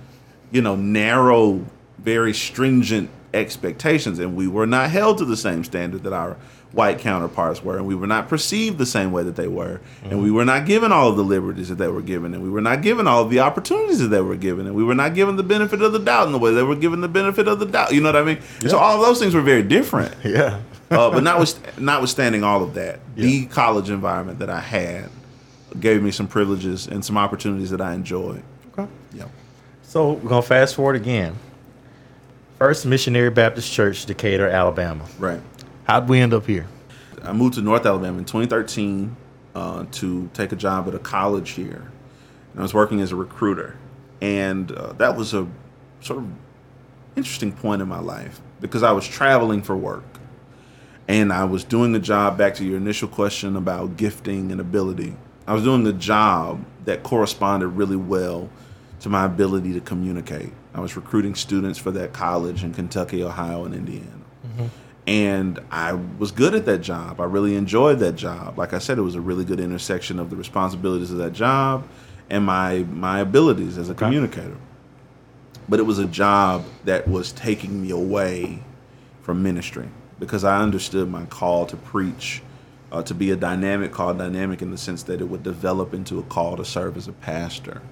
you 0.51 0.63
know, 0.63 0.77
narrow, 0.77 1.65
very 1.99 2.33
stringent 2.35 3.11
expectations. 3.33 4.19
And 4.19 4.37
we 4.37 4.49
were 4.49 4.67
not 4.67 4.91
held 4.91 5.19
to 5.19 5.25
the 5.25 5.37
same 5.37 5.65
standard 5.65 6.05
that 6.05 6.13
our 6.13 6.37
white 6.73 6.99
counterparts 6.99 7.63
were. 7.63 7.77
And 7.77 7.87
we 7.87 7.95
were 7.95 8.07
not 8.07 8.29
perceived 8.29 8.79
the 8.79 8.87
same 8.87 9.13
way 9.13 9.23
that 9.23 9.37
they 9.37 9.47
were. 9.49 9.81
And 10.03 10.23
we 10.23 10.31
were 10.31 10.45
not 10.45 10.67
given 10.67 10.93
all 10.93 11.09
of 11.09 11.17
the 11.17 11.25
liberties 11.25 11.69
that 11.69 11.77
they 11.77 11.89
were 11.89 12.03
given. 12.03 12.35
And 12.35 12.43
we 12.43 12.51
were 12.51 12.61
not 12.61 12.83
given 12.83 13.07
all 13.07 13.23
of 13.23 13.31
the 13.31 13.41
opportunities 13.41 14.01
that 14.01 14.09
they 14.09 14.21
were 14.21 14.37
given. 14.37 14.67
And 14.67 14.75
we 14.75 14.83
were 14.85 14.95
not 14.95 15.15
given 15.15 15.37
the 15.37 15.43
benefit 15.45 15.83
of 15.83 15.93
the 15.93 15.99
doubt 16.01 16.27
in 16.27 16.33
the 16.33 16.39
way 16.39 16.53
they 16.53 16.63
were 16.63 16.75
given 16.77 17.01
the 17.01 17.09
benefit 17.09 17.47
of 17.49 17.59
the 17.61 17.67
doubt. 17.67 17.93
You 17.93 18.01
know 18.01 18.09
what 18.09 18.17
I 18.17 18.25
mean? 18.25 18.41
So 18.67 18.79
all 18.79 18.97
of 19.01 19.07
those 19.07 19.21
things 19.21 19.35
were 19.35 19.43
very 19.43 19.63
different 19.63 20.15
Yeah. 20.25 20.61
Uh, 20.91 21.11
but 21.11 21.23
notwith- 21.23 21.79
notwithstanding 21.79 22.45
all 22.45 22.63
of 22.63 22.75
that, 22.75 23.01
the 23.17 23.47
college 23.47 23.91
environment 23.91 24.39
that 24.39 24.51
I 24.51 24.61
had 24.61 25.11
gave 25.81 26.03
me 26.03 26.11
some 26.11 26.29
privileges 26.29 26.87
and 26.87 27.05
some 27.05 27.17
opportunities 27.19 27.71
that 27.71 27.81
I 27.81 27.95
enjoyed. 27.95 28.43
Okay. 28.73 28.91
Yeah. 29.13 29.27
So 29.83 30.13
we're 30.13 30.29
gonna 30.29 30.43
fast 30.43 30.75
forward 30.75 30.97
again. 30.97 31.37
First 32.59 32.87
Missionary 32.87 33.31
Baptist 33.31 33.73
Church, 33.73 34.07
Decatur, 34.07 34.49
Alabama. 34.49 35.05
Right. 35.19 35.41
How'd 35.85 36.09
we 36.09 36.21
end 36.21 36.33
up 36.33 36.47
here? 36.47 36.67
I 37.23 37.33
moved 37.33 37.55
to 37.55 37.63
North 37.63 37.85
Alabama 37.85 38.19
in 38.19 38.25
2013 38.25 39.17
uh, 39.55 39.85
to 39.93 40.31
take 40.35 40.53
a 40.53 40.57
job 40.57 40.89
at 40.89 40.95
a 40.95 40.99
college 40.99 41.51
here. 41.51 41.91
And 42.53 42.61
I 42.61 42.63
was 42.63 42.75
working 42.75 43.01
as 43.01 43.13
a 43.13 43.17
recruiter. 43.17 43.77
And 44.21 44.71
uh, 44.73 44.93
that 44.95 45.17
was 45.17 45.35
a 45.35 45.47
sort 46.01 46.21
of 46.21 46.29
interesting 47.17 47.53
point 47.53 47.83
in 47.83 47.89
my 47.89 47.99
life 47.99 48.41
because 48.61 48.83
I 48.83 48.93
was 48.93 49.07
traveling 49.07 49.63
for 49.63 49.77
work. 49.77 50.05
And 51.07 51.33
I 51.33 51.45
was 51.45 51.65
doing 51.65 51.93
the 51.93 51.99
job, 51.99 52.39
back 52.39 52.55
to 52.57 52.65
your 52.65 52.79
initial 52.79 53.09
question 53.09 53.57
about 53.57 53.97
gifting 53.97 54.51
and 54.51 54.61
ability. 54.61 55.15
I 55.47 55.53
was 55.53 55.63
doing 55.63 55.85
the 55.85 55.93
job 55.93 56.65
that 56.87 57.03
corresponded 57.03 57.69
really 57.71 57.97
well 57.97 58.49
to 59.01 59.09
my 59.11 59.25
ability 59.25 59.75
to 59.75 59.81
communicate. 59.81 60.53
I 60.73 60.81
was 60.81 60.97
recruiting 60.97 61.35
students 61.35 61.79
for 61.79 61.91
that 61.91 62.13
college 62.13 62.65
in 62.65 62.73
Kentucky, 62.73 63.23
Ohio, 63.23 63.65
and 63.65 63.75
Indiana 63.75 64.25
mm-hmm. 64.47 64.67
and 65.07 65.61
I 65.71 65.93
was 65.93 66.33
good 66.33 66.55
at 66.55 66.67
that 66.67 66.79
job. 66.79 67.21
I 67.21 67.25
really 67.25 67.57
enjoyed 67.57 67.99
that 68.01 68.17
job. 68.17 68.59
Like 68.59 68.73
I 68.73 68.79
said, 68.79 68.99
it 68.99 69.03
was 69.03 69.15
a 69.15 69.21
really 69.21 69.45
good 69.45 69.61
intersection 69.61 70.19
of 70.19 70.31
the 70.31 70.37
responsibilities 70.37 71.11
of 71.11 71.19
that 71.19 71.33
job 71.33 71.87
and 72.31 72.45
my 72.45 72.79
my 72.91 73.21
abilities 73.21 73.79
as 73.79 73.91
a 73.91 73.95
communicator. 73.95 74.57
But 75.69 75.81
it 75.81 75.85
was 75.85 75.99
a 75.99 76.07
job 76.07 76.65
that 76.85 77.09
was 77.09 77.33
taking 77.33 77.83
me 77.83 77.91
away 77.91 78.63
from 79.23 79.43
ministry 79.43 79.89
because 80.19 80.45
I 80.45 80.61
understood 80.63 81.09
my 81.11 81.25
call 81.27 81.67
to 81.67 81.77
preach, 81.77 82.43
uh, 82.93 83.03
to 83.03 83.15
be 83.15 83.31
a 83.31 83.37
dynamic 83.37 83.93
call, 83.93 84.15
dynamic 84.15 84.63
in 84.63 84.71
the 84.71 84.79
sense 84.79 85.03
that 85.05 85.21
it 85.21 85.25
would 85.25 85.43
develop 85.43 85.93
into 85.95 86.19
a 86.19 86.23
call 86.23 86.57
to 86.57 86.65
serve 86.65 86.97
as 86.97 87.09
a 87.09 87.13
pastor. 87.13 87.83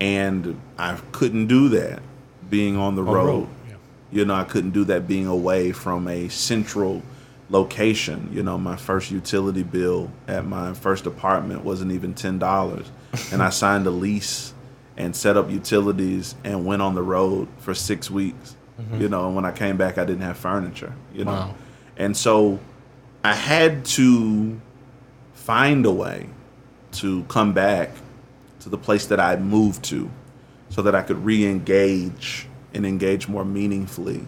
and 0.00 0.60
I 0.78 0.98
couldn't 1.12 1.46
do 1.46 1.68
that 1.70 2.02
being 2.50 2.76
on 2.76 2.96
the 2.96 3.02
the 3.04 3.12
road. 3.12 3.26
road, 3.26 3.48
yeah. 3.68 3.74
You 4.10 4.24
know, 4.24 4.34
I 4.34 4.44
couldn't 4.44 4.72
do 4.72 4.84
that 4.84 5.06
being 5.06 5.26
away 5.26 5.72
from 5.72 6.08
a 6.08 6.28
central 6.28 7.02
location. 7.48 8.28
You 8.32 8.42
know, 8.42 8.58
my 8.58 8.76
first 8.76 9.10
utility 9.10 9.62
bill 9.62 10.10
at 10.26 10.44
my 10.46 10.74
first 10.74 11.06
apartment 11.06 11.64
wasn't 11.64 11.92
even 11.92 12.14
ten 12.14 12.38
dollars, 12.38 12.90
and 13.32 13.42
I 13.42 13.50
signed 13.50 13.86
a 13.86 13.90
lease 13.90 14.52
and 14.96 15.14
set 15.16 15.36
up 15.36 15.50
utilities 15.50 16.34
and 16.44 16.64
went 16.66 16.82
on 16.82 16.94
the 16.94 17.02
road 17.02 17.48
for 17.58 17.74
six 17.74 18.10
weeks. 18.10 18.56
You 18.98 19.08
know, 19.08 19.26
and 19.26 19.36
when 19.36 19.44
I 19.44 19.52
came 19.52 19.76
back, 19.76 19.98
I 19.98 20.04
didn't 20.04 20.22
have 20.22 20.36
furniture. 20.36 20.92
You 21.14 21.24
know, 21.24 21.30
Wow. 21.32 21.54
and 21.96 22.16
so 22.16 22.58
I 23.22 23.32
had 23.34 23.84
to 23.98 24.60
find 25.34 25.86
a 25.86 25.92
way 25.92 26.28
to 26.92 27.22
come 27.24 27.52
back 27.52 27.90
to 28.60 28.68
the 28.68 28.78
place 28.78 29.06
that 29.06 29.20
I 29.20 29.36
moved 29.36 29.84
to 29.84 30.10
so 30.70 30.82
that 30.82 30.94
I 30.94 31.02
could 31.02 31.24
re-engage 31.24 32.48
and 32.72 32.84
engage 32.84 33.28
more 33.28 33.44
meaningfully 33.44 34.26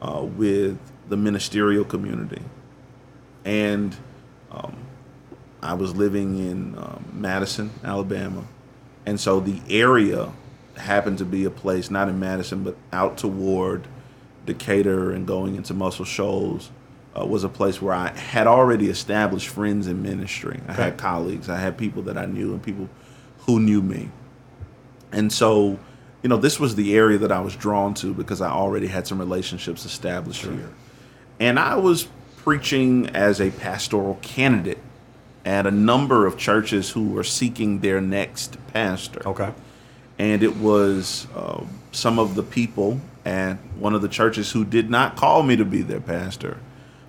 uh, 0.00 0.22
with 0.24 0.78
the 1.08 1.16
ministerial 1.16 1.84
community. 1.84 2.42
And 3.44 3.94
um, 4.50 4.76
I 5.62 5.74
was 5.74 5.94
living 5.94 6.38
in 6.38 6.78
um, 6.78 7.04
Madison, 7.12 7.70
Alabama. 7.84 8.44
And 9.04 9.20
so 9.20 9.40
the 9.40 9.60
area 9.68 10.32
happened 10.76 11.18
to 11.18 11.24
be 11.24 11.44
a 11.44 11.50
place, 11.50 11.90
not 11.90 12.08
in 12.08 12.18
Madison, 12.18 12.64
but 12.64 12.76
out 12.92 13.18
toward 13.18 13.86
Decatur 14.46 15.12
and 15.12 15.26
going 15.26 15.54
into 15.56 15.74
Muscle 15.74 16.04
Shoals, 16.04 16.70
uh, 17.18 17.26
was 17.26 17.44
a 17.44 17.48
place 17.48 17.80
where 17.82 17.94
I 17.94 18.08
had 18.08 18.46
already 18.46 18.88
established 18.88 19.48
friends 19.48 19.86
in 19.86 20.02
ministry. 20.02 20.60
I 20.66 20.72
had 20.72 20.96
colleagues, 20.96 21.48
I 21.48 21.58
had 21.58 21.76
people 21.76 22.02
that 22.04 22.16
I 22.16 22.26
knew, 22.26 22.52
and 22.52 22.62
people 22.62 22.88
who 23.40 23.60
knew 23.60 23.82
me. 23.82 24.10
And 25.12 25.30
so, 25.32 25.78
you 26.22 26.28
know, 26.28 26.38
this 26.38 26.58
was 26.58 26.74
the 26.74 26.96
area 26.96 27.18
that 27.18 27.30
I 27.30 27.40
was 27.40 27.54
drawn 27.54 27.92
to 27.94 28.14
because 28.14 28.40
I 28.40 28.50
already 28.50 28.86
had 28.86 29.06
some 29.06 29.18
relationships 29.18 29.84
established 29.84 30.42
here. 30.42 30.70
And 31.38 31.58
I 31.58 31.76
was 31.76 32.08
preaching 32.38 33.08
as 33.10 33.40
a 33.40 33.50
pastoral 33.50 34.18
candidate 34.22 34.78
at 35.44 35.66
a 35.66 35.70
number 35.70 36.26
of 36.26 36.38
churches 36.38 36.90
who 36.90 37.08
were 37.08 37.24
seeking 37.24 37.80
their 37.80 38.00
next 38.00 38.56
pastor 38.68 39.22
Okay. 39.26 39.52
And 40.22 40.44
it 40.44 40.56
was 40.58 41.26
uh, 41.34 41.64
some 41.90 42.20
of 42.20 42.36
the 42.36 42.44
people 42.44 43.00
at 43.24 43.54
one 43.76 43.92
of 43.92 44.02
the 44.02 44.08
churches 44.08 44.52
who 44.52 44.64
did 44.64 44.88
not 44.88 45.16
call 45.16 45.42
me 45.42 45.56
to 45.56 45.64
be 45.64 45.82
their 45.82 46.00
pastor, 46.00 46.58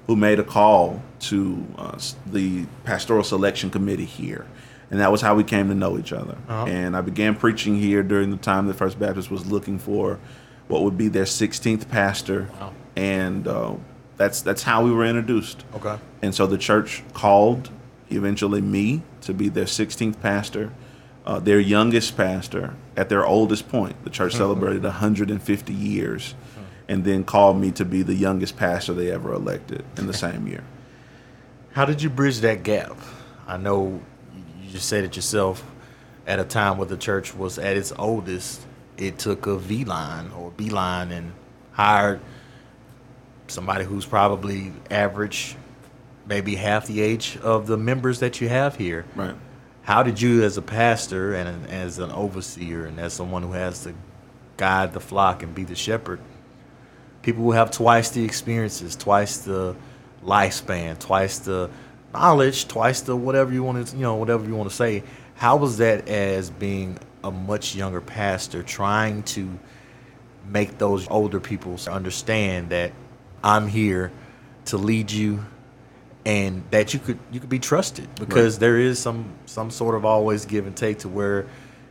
who 0.07 0.15
made 0.15 0.39
a 0.39 0.43
call 0.43 0.99
to 1.19 1.63
uh, 1.77 1.99
the 2.25 2.65
pastoral 2.83 3.23
selection 3.23 3.69
committee 3.69 4.03
here. 4.03 4.47
And 4.89 4.99
that 4.99 5.11
was 5.11 5.21
how 5.21 5.35
we 5.35 5.43
came 5.43 5.69
to 5.69 5.75
know 5.75 5.99
each 5.99 6.11
other. 6.11 6.35
Uh-huh. 6.49 6.65
And 6.65 6.97
I 6.97 7.01
began 7.01 7.35
preaching 7.35 7.75
here 7.75 8.01
during 8.01 8.31
the 8.31 8.37
time 8.37 8.65
that 8.65 8.73
First 8.73 8.97
Baptist 8.97 9.29
was 9.29 9.45
looking 9.45 9.77
for 9.77 10.19
what 10.67 10.81
would 10.81 10.97
be 10.97 11.07
their 11.07 11.25
16th 11.25 11.89
pastor. 11.89 12.49
Wow. 12.59 12.73
And 12.95 13.47
uh, 13.47 13.75
that's 14.17 14.41
that's 14.41 14.63
how 14.63 14.83
we 14.83 14.91
were 14.91 15.05
introduced. 15.05 15.65
Okay. 15.75 15.99
And 16.23 16.33
so 16.33 16.47
the 16.47 16.57
church 16.57 17.03
called 17.13 17.69
eventually 18.09 18.61
me 18.61 19.03
to 19.21 19.35
be 19.35 19.49
their 19.49 19.65
16th 19.65 20.19
pastor, 20.19 20.71
uh, 21.25 21.39
their 21.39 21.59
youngest 21.59 22.17
pastor 22.17 22.73
at 22.97 23.09
their 23.09 23.25
oldest 23.25 23.69
point. 23.69 24.03
The 24.03 24.09
church 24.09 24.35
celebrated 24.35 24.83
150 24.83 25.73
years 25.73 26.35
and 26.87 27.03
then 27.05 27.23
called 27.23 27.59
me 27.59 27.71
to 27.71 27.85
be 27.85 28.03
the 28.03 28.13
youngest 28.13 28.57
pastor 28.57 28.93
they 28.93 29.09
ever 29.11 29.33
elected 29.33 29.85
in 29.97 30.07
the 30.07 30.13
same 30.13 30.47
year. 30.47 30.63
How 31.71 31.85
did 31.85 32.01
you 32.01 32.09
bridge 32.09 32.39
that 32.41 32.63
gap? 32.63 32.97
I 33.47 33.57
know 33.57 34.01
you 34.35 34.71
just 34.71 34.87
said 34.87 35.03
it 35.03 35.15
yourself. 35.15 35.63
At 36.25 36.39
a 36.39 36.45
time 36.45 36.77
where 36.77 36.87
the 36.87 36.97
church 36.97 37.35
was 37.35 37.57
at 37.57 37.75
its 37.75 37.91
oldest, 37.97 38.61
it 38.97 39.17
took 39.17 39.45
a 39.45 39.57
V 39.57 39.83
line 39.83 40.31
or 40.31 40.51
B 40.51 40.69
line 40.69 41.11
and 41.11 41.33
hired 41.71 42.21
somebody 43.47 43.83
who's 43.83 44.05
probably 44.05 44.71
average, 44.89 45.55
maybe 46.25 46.55
half 46.55 46.87
the 46.87 47.01
age 47.01 47.37
of 47.41 47.67
the 47.67 47.77
members 47.77 48.19
that 48.19 48.39
you 48.39 48.47
have 48.47 48.75
here. 48.77 49.05
Right. 49.15 49.35
How 49.83 50.01
did 50.01 50.21
you, 50.21 50.43
as 50.43 50.57
a 50.57 50.61
pastor 50.61 51.35
and 51.35 51.67
as 51.69 51.99
an 51.99 52.09
overseer 52.11 52.85
and 52.85 52.99
as 52.99 53.11
someone 53.11 53.43
who 53.43 53.51
has 53.51 53.83
to 53.83 53.93
guide 54.55 54.93
the 54.93 55.01
flock 55.01 55.43
and 55.43 55.53
be 55.53 55.65
the 55.65 55.75
shepherd, 55.75 56.21
people 57.21 57.43
who 57.43 57.51
have 57.51 57.69
twice 57.69 58.09
the 58.09 58.23
experiences, 58.23 58.95
twice 58.95 59.39
the 59.39 59.75
lifespan, 60.23 60.97
twice 60.99 61.39
the 61.39 61.69
knowledge, 62.13 62.67
twice 62.69 63.01
the 63.01 63.13
whatever 63.13 63.51
you 63.51 63.61
want 63.61 63.85
to, 63.87 63.95
you 63.95 64.03
know, 64.03 64.15
whatever 64.15 64.45
you 64.45 64.55
want 64.55 64.69
to 64.69 64.75
say. 64.75 65.03
How 65.35 65.57
was 65.57 65.77
that 65.79 66.07
as 66.07 66.49
being 66.49 66.97
a 67.21 67.31
much 67.31 67.75
younger 67.75 67.99
pastor 67.99 68.63
trying 68.63 69.23
to 69.23 69.59
make 70.47 70.77
those 70.77 71.09
older 71.09 71.41
people 71.41 71.77
understand 71.89 72.69
that 72.69 72.93
I'm 73.43 73.67
here 73.67 74.13
to 74.65 74.77
lead 74.77 75.11
you 75.11 75.43
and 76.25 76.63
that 76.71 76.93
you 76.93 76.99
could 76.99 77.19
you 77.31 77.39
could 77.39 77.49
be 77.49 77.59
trusted 77.59 78.07
because 78.15 78.59
there 78.59 78.77
is 78.77 78.99
some 78.99 79.25
some 79.45 79.69
sort 79.69 79.95
of 79.95 80.05
always 80.05 80.45
give 80.45 80.65
and 80.67 80.75
take 80.75 80.99
to 80.99 81.09
where 81.09 81.45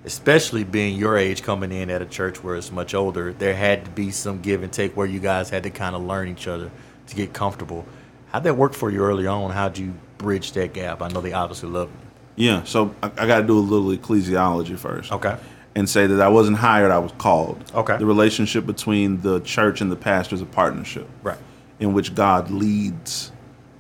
especially 0.05 0.65
being 0.65 0.97
your 0.99 1.17
age 1.17 1.43
coming 1.43 1.71
in 1.71 1.91
at 1.91 2.03
a 2.03 2.07
church 2.07 2.43
where 2.43 2.57
it's 2.57 2.73
much 2.73 2.95
older 2.95 3.33
there 3.35 3.55
had 3.55 3.85
to 3.85 3.91
be 3.91 4.11
some 4.11 4.41
give 4.41 4.63
and 4.63 4.73
take 4.73 4.97
where 4.97 5.07
you 5.07 5.21
guys 5.21 5.51
had 5.51 5.63
to 5.63 5.71
kind 5.71 5.95
of 5.95 6.03
learn 6.03 6.29
each 6.29 6.49
other 6.49 6.71
to 7.07 7.15
get 7.15 7.33
comfortable 7.33 7.85
how'd 8.31 8.43
that 8.45 8.57
work 8.57 8.73
for 8.73 8.91
you 8.91 9.01
early 9.01 9.27
on 9.27 9.51
how'd 9.51 9.77
you 9.77 9.93
bridge 10.19 10.53
that 10.53 10.73
gap 10.73 11.03
i 11.03 11.09
know 11.09 11.21
they 11.21 11.33
obviously 11.33 11.69
love 11.69 11.91
you 12.37 12.47
Yeah. 12.47 12.63
So 12.65 12.95
I, 13.03 13.07
I 13.19 13.27
got 13.27 13.41
to 13.43 13.47
do 13.47 13.59
a 13.59 13.61
little 13.61 13.91
ecclesiology 13.91 14.79
first. 14.79 15.13
Okay. 15.13 15.37
And 15.75 15.89
say 15.89 16.07
that 16.07 16.21
I 16.21 16.29
wasn't 16.29 16.59
hired, 16.59 16.91
I 16.91 16.99
was 16.99 17.13
called. 17.19 17.63
Okay. 17.75 17.97
The 17.99 18.07
relationship 18.07 18.65
between 18.67 19.21
the 19.23 19.41
church 19.41 19.81
and 19.81 19.91
the 19.93 19.97
pastor 19.97 20.35
is 20.35 20.41
a 20.43 20.47
partnership. 20.47 21.09
Right. 21.23 21.39
In 21.81 21.93
which 21.95 22.15
God 22.15 22.51
leads 22.51 23.32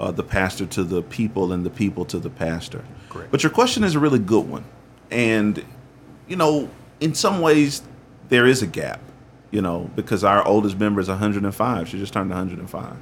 uh, 0.03 0.11
the 0.11 0.23
pastor 0.25 0.67
to 0.67 0.83
the 0.85 1.01
people 1.03 1.53
and 1.53 1.65
the 1.65 1.71
people 1.71 2.05
to 2.07 2.19
the 2.19 2.29
pastor. 2.31 2.85
Correct. 3.09 3.31
But 3.31 3.43
your 3.43 3.51
question 3.51 3.85
is 3.85 3.95
a 3.95 4.01
really 4.01 4.19
good 4.19 4.49
one. 4.49 4.65
And, 5.11 5.65
you 6.27 6.37
know, 6.37 6.69
in 7.01 7.15
some 7.15 7.41
ways, 7.41 7.83
there 8.29 8.47
is 8.47 8.63
a 8.63 8.67
gap, 8.67 9.01
you 9.53 9.63
know, 9.63 9.89
because 9.95 10.25
our 10.25 10.45
oldest 10.47 10.79
member 10.79 11.01
is 11.01 11.09
105. 11.09 11.89
She 11.89 11.99
just 11.99 12.13
turned 12.13 12.31
105. 12.31 12.97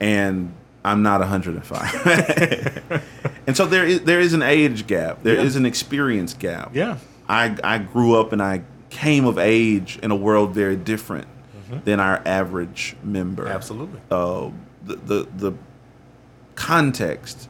And 0.00 0.52
I'm 0.84 1.02
not 1.02 1.20
105. 1.20 3.02
and 3.46 3.56
so 3.56 3.66
there 3.66 3.84
is, 3.84 4.00
there 4.02 4.20
is 4.20 4.34
an 4.34 4.42
age 4.42 4.86
gap, 4.86 5.22
There 5.22 5.36
is 5.36 5.54
Yeah. 5.54 5.60
an 5.60 5.66
experience 5.66 6.34
gap. 6.34 6.74
Yeah. 6.74 6.98
I, 7.28 7.56
I 7.64 7.78
grew 7.78 8.20
up 8.20 8.32
and 8.32 8.42
I 8.42 8.62
came 8.90 9.24
of 9.24 9.38
age 9.38 9.98
in 10.02 10.10
a 10.12 10.16
world 10.16 10.54
very 10.54 10.76
different 10.76 11.26
than 11.84 11.98
our 11.98 12.22
average 12.24 12.94
member 13.02 13.48
absolutely 13.48 13.98
uh, 14.12 14.48
the, 14.84 14.94
the 14.94 15.26
the 15.36 15.52
context 16.54 17.48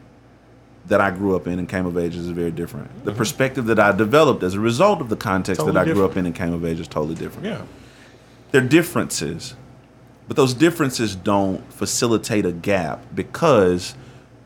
that 0.87 1.01
I 1.01 1.11
grew 1.11 1.35
up 1.35 1.47
in 1.47 1.59
and 1.59 1.69
came 1.69 1.87
of 1.87 1.97
age 1.97 2.15
is 2.15 2.29
very 2.29 2.51
different. 2.51 3.05
The 3.05 3.11
mm-hmm. 3.11 3.19
perspective 3.19 3.67
that 3.67 3.79
I 3.79 3.93
developed 3.93 4.43
as 4.43 4.55
a 4.55 4.61
result 4.61 5.01
of 5.01 5.09
the 5.09 5.17
context 5.17 5.61
that 5.61 5.73
Totally 5.73 5.91
I 5.91 5.95
grew 5.95 6.05
up 6.05 6.17
in 6.17 6.27
and 6.27 6.35
came 6.35 6.53
of 6.53 6.65
age 6.65 6.81
is 6.81 6.89
totally 6.89 7.15
different. 7.15 7.47
yeah 7.47 7.63
There 8.51 8.63
are 8.63 8.67
differences, 8.67 9.55
but 10.29 10.37
those 10.37 10.53
differences 10.55 11.17
don't 11.17 11.61
facilitate 11.73 12.45
a 12.45 12.53
gap 12.53 13.03
because 13.15 13.95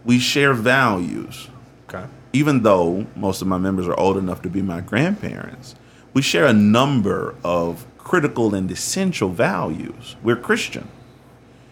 we 0.05 0.19
share 0.19 0.55
values. 0.55 1.49
okay 1.89 2.07
Even 2.33 2.63
though 2.63 3.07
most 3.17 3.43
of 3.43 3.49
my 3.49 3.59
members 3.59 3.89
are 3.89 3.99
old 3.99 4.17
enough 4.17 4.41
to 4.43 4.49
be 4.49 4.63
my 4.63 4.81
grandparents, 4.81 5.75
we 6.15 6.23
share 6.23 6.47
a 6.47 6.53
number 6.53 7.35
of 7.43 7.85
critical 7.99 8.55
and 8.55 8.71
essential 8.71 9.29
values. 9.29 10.17
We're 10.23 10.37
Christian. 10.37 10.89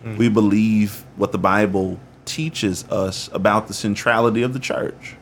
Mm. 0.04 0.18
We 0.18 0.28
believe 0.28 1.04
what 1.16 1.32
the 1.32 1.38
Bible 1.38 1.98
teaches 2.26 2.84
us 2.90 3.30
about 3.32 3.68
the 3.68 3.74
centrality 3.74 4.42
of 4.42 4.52
the 4.52 4.58
church. 4.58 5.16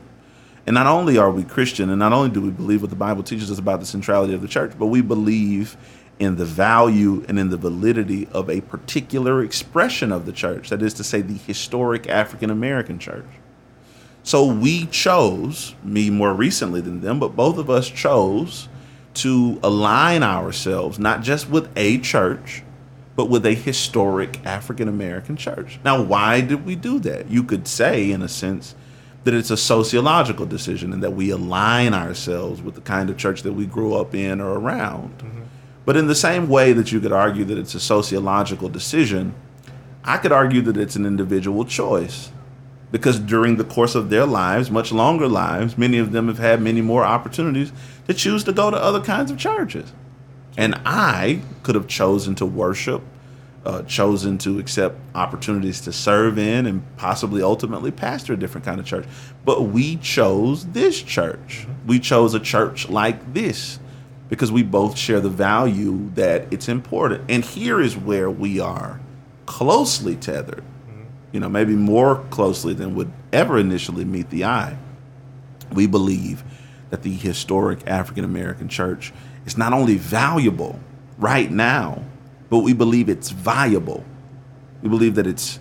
And 0.66 0.74
not 0.74 0.86
only 0.86 1.18
are 1.18 1.30
we 1.30 1.44
Christian, 1.44 1.90
and 1.90 1.98
not 1.98 2.12
only 2.12 2.30
do 2.30 2.40
we 2.40 2.50
believe 2.50 2.80
what 2.80 2.90
the 2.90 2.96
Bible 2.96 3.22
teaches 3.22 3.50
us 3.50 3.59
about 3.59 3.80
the 3.80 3.86
centrality 3.86 4.34
of 4.34 4.40
the 4.40 4.48
church, 4.48 4.72
but 4.78 4.86
we 4.86 5.02
believe 5.02 5.76
in 6.18 6.36
the 6.36 6.44
value 6.44 7.24
and 7.28 7.38
in 7.38 7.50
the 7.50 7.57
validity 7.57 8.26
of 8.32 8.48
a 8.48 8.61
particular 8.62 9.42
expression 9.42 10.11
of 10.11 10.26
the 10.26 10.32
church, 10.32 10.70
that 10.70 10.80
is 10.80 10.94
to 10.94 11.05
say, 11.05 11.20
the 11.20 11.34
historic 11.34 12.09
African 12.09 12.50
American 12.50 12.98
church. 12.98 13.26
So 14.22 14.46
we 14.46 14.86
chose, 14.86 15.74
me 15.84 16.09
more 16.09 16.32
recently 16.32 16.80
than 16.80 17.02
them, 17.02 17.20
but 17.20 17.36
both 17.36 17.59
of 17.59 17.68
us 17.68 17.88
chose 17.88 18.68
to 19.14 19.61
align 19.62 20.22
ourselves 20.22 20.98
not 20.98 21.22
just 21.22 21.48
with 21.48 21.70
a 21.76 21.98
church, 21.98 22.63
but 23.16 23.28
with 23.30 23.46
a 23.46 23.54
historic 23.54 24.44
African 24.44 24.88
American 24.88 25.36
church. 25.36 25.78
Now, 25.84 26.02
why 26.02 26.40
did 26.40 26.66
we 26.66 26.74
do 26.76 26.98
that? 27.00 27.30
You 27.30 27.44
could 27.44 27.68
say, 27.68 28.10
in 28.10 28.22
a 28.22 28.28
sense, 28.28 28.74
that 29.24 29.34
it's 29.34 29.50
a 29.50 29.56
sociological 29.56 30.46
decision 30.46 30.92
and 30.92 31.02
that 31.02 31.12
we 31.12 31.30
align 31.30 31.94
ourselves 31.94 32.60
with 32.60 32.74
the 32.74 32.80
kind 32.80 33.08
of 33.08 33.16
church 33.16 33.42
that 33.42 33.52
we 33.52 33.66
grew 33.66 33.94
up 33.94 34.14
in 34.14 34.40
or 34.40 34.58
around. 34.58 35.18
Mm-hmm. 35.18 35.42
But 35.84 35.96
in 35.96 36.06
the 36.06 36.14
same 36.14 36.48
way 36.48 36.72
that 36.72 36.92
you 36.92 37.00
could 37.00 37.12
argue 37.12 37.44
that 37.44 37.58
it's 37.58 37.74
a 37.74 37.80
sociological 37.80 38.68
decision, 38.68 39.34
I 40.02 40.18
could 40.18 40.32
argue 40.32 40.62
that 40.62 40.76
it's 40.76 40.96
an 40.96 41.06
individual 41.06 41.64
choice 41.64 42.30
because 42.90 43.18
during 43.18 43.56
the 43.56 43.64
course 43.64 43.94
of 43.94 44.08
their 44.08 44.24
lives, 44.24 44.70
much 44.70 44.92
longer 44.92 45.26
lives, 45.26 45.76
many 45.76 45.98
of 45.98 46.12
them 46.12 46.28
have 46.28 46.38
had 46.38 46.62
many 46.62 46.80
more 46.80 47.04
opportunities 47.04 47.72
to 48.06 48.14
choose 48.14 48.44
to 48.44 48.52
go 48.52 48.70
to 48.70 48.76
other 48.76 49.00
kinds 49.00 49.30
of 49.30 49.38
churches. 49.38 49.92
And 50.57 50.74
I 50.84 51.40
could 51.62 51.74
have 51.74 51.88
chosen 51.88 52.34
to 52.36 52.46
worship, 52.46 53.02
uh, 53.64 53.82
chosen 53.82 54.38
to 54.38 54.59
accept 54.59 54.96
opportunities 55.14 55.80
to 55.82 55.92
serve 55.92 56.38
in, 56.38 56.66
and 56.66 56.82
possibly 56.96 57.42
ultimately 57.42 57.90
pastor 57.90 58.34
a 58.34 58.36
different 58.36 58.64
kind 58.64 58.78
of 58.78 58.86
church. 58.86 59.07
But 59.44 59.62
we 59.62 59.96
chose 59.96 60.66
this 60.66 61.02
church. 61.02 61.66
We 61.86 61.98
chose 61.98 62.34
a 62.34 62.40
church 62.40 62.88
like 62.88 63.34
this 63.34 63.78
because 64.28 64.50
we 64.52 64.62
both 64.62 64.96
share 64.96 65.20
the 65.20 65.30
value 65.30 66.11
that 66.14 66.52
it's 66.52 66.68
important. 66.68 67.24
And 67.28 67.44
here 67.44 67.80
is 67.80 67.96
where 67.96 68.30
we 68.30 68.61
are 68.61 69.00
closely 69.46 70.16
tethered, 70.16 70.64
you 71.32 71.40
know, 71.40 71.48
maybe 71.48 71.74
more 71.74 72.16
closely 72.30 72.74
than 72.74 72.94
would 72.94 73.12
ever 73.32 73.59
initially 73.59 74.05
meet 74.05 74.30
the 74.30 74.44
eye. 74.44 74.76
We 75.72 75.86
believe 75.86 76.42
that 76.90 77.02
the 77.02 77.12
historic 77.12 77.86
African 77.86 78.24
American 78.24 78.68
church 78.68 79.12
is 79.47 79.57
not 79.57 79.72
only 79.72 79.97
valuable 79.97 80.78
right 81.18 81.51
now, 81.51 82.03
but 82.51 82.59
we 82.59 82.72
believe 82.72 83.09
it's 83.09 83.30
viable. 83.30 84.05
We 84.82 84.88
believe 84.88 85.14
that 85.14 85.26
it's 85.26 85.61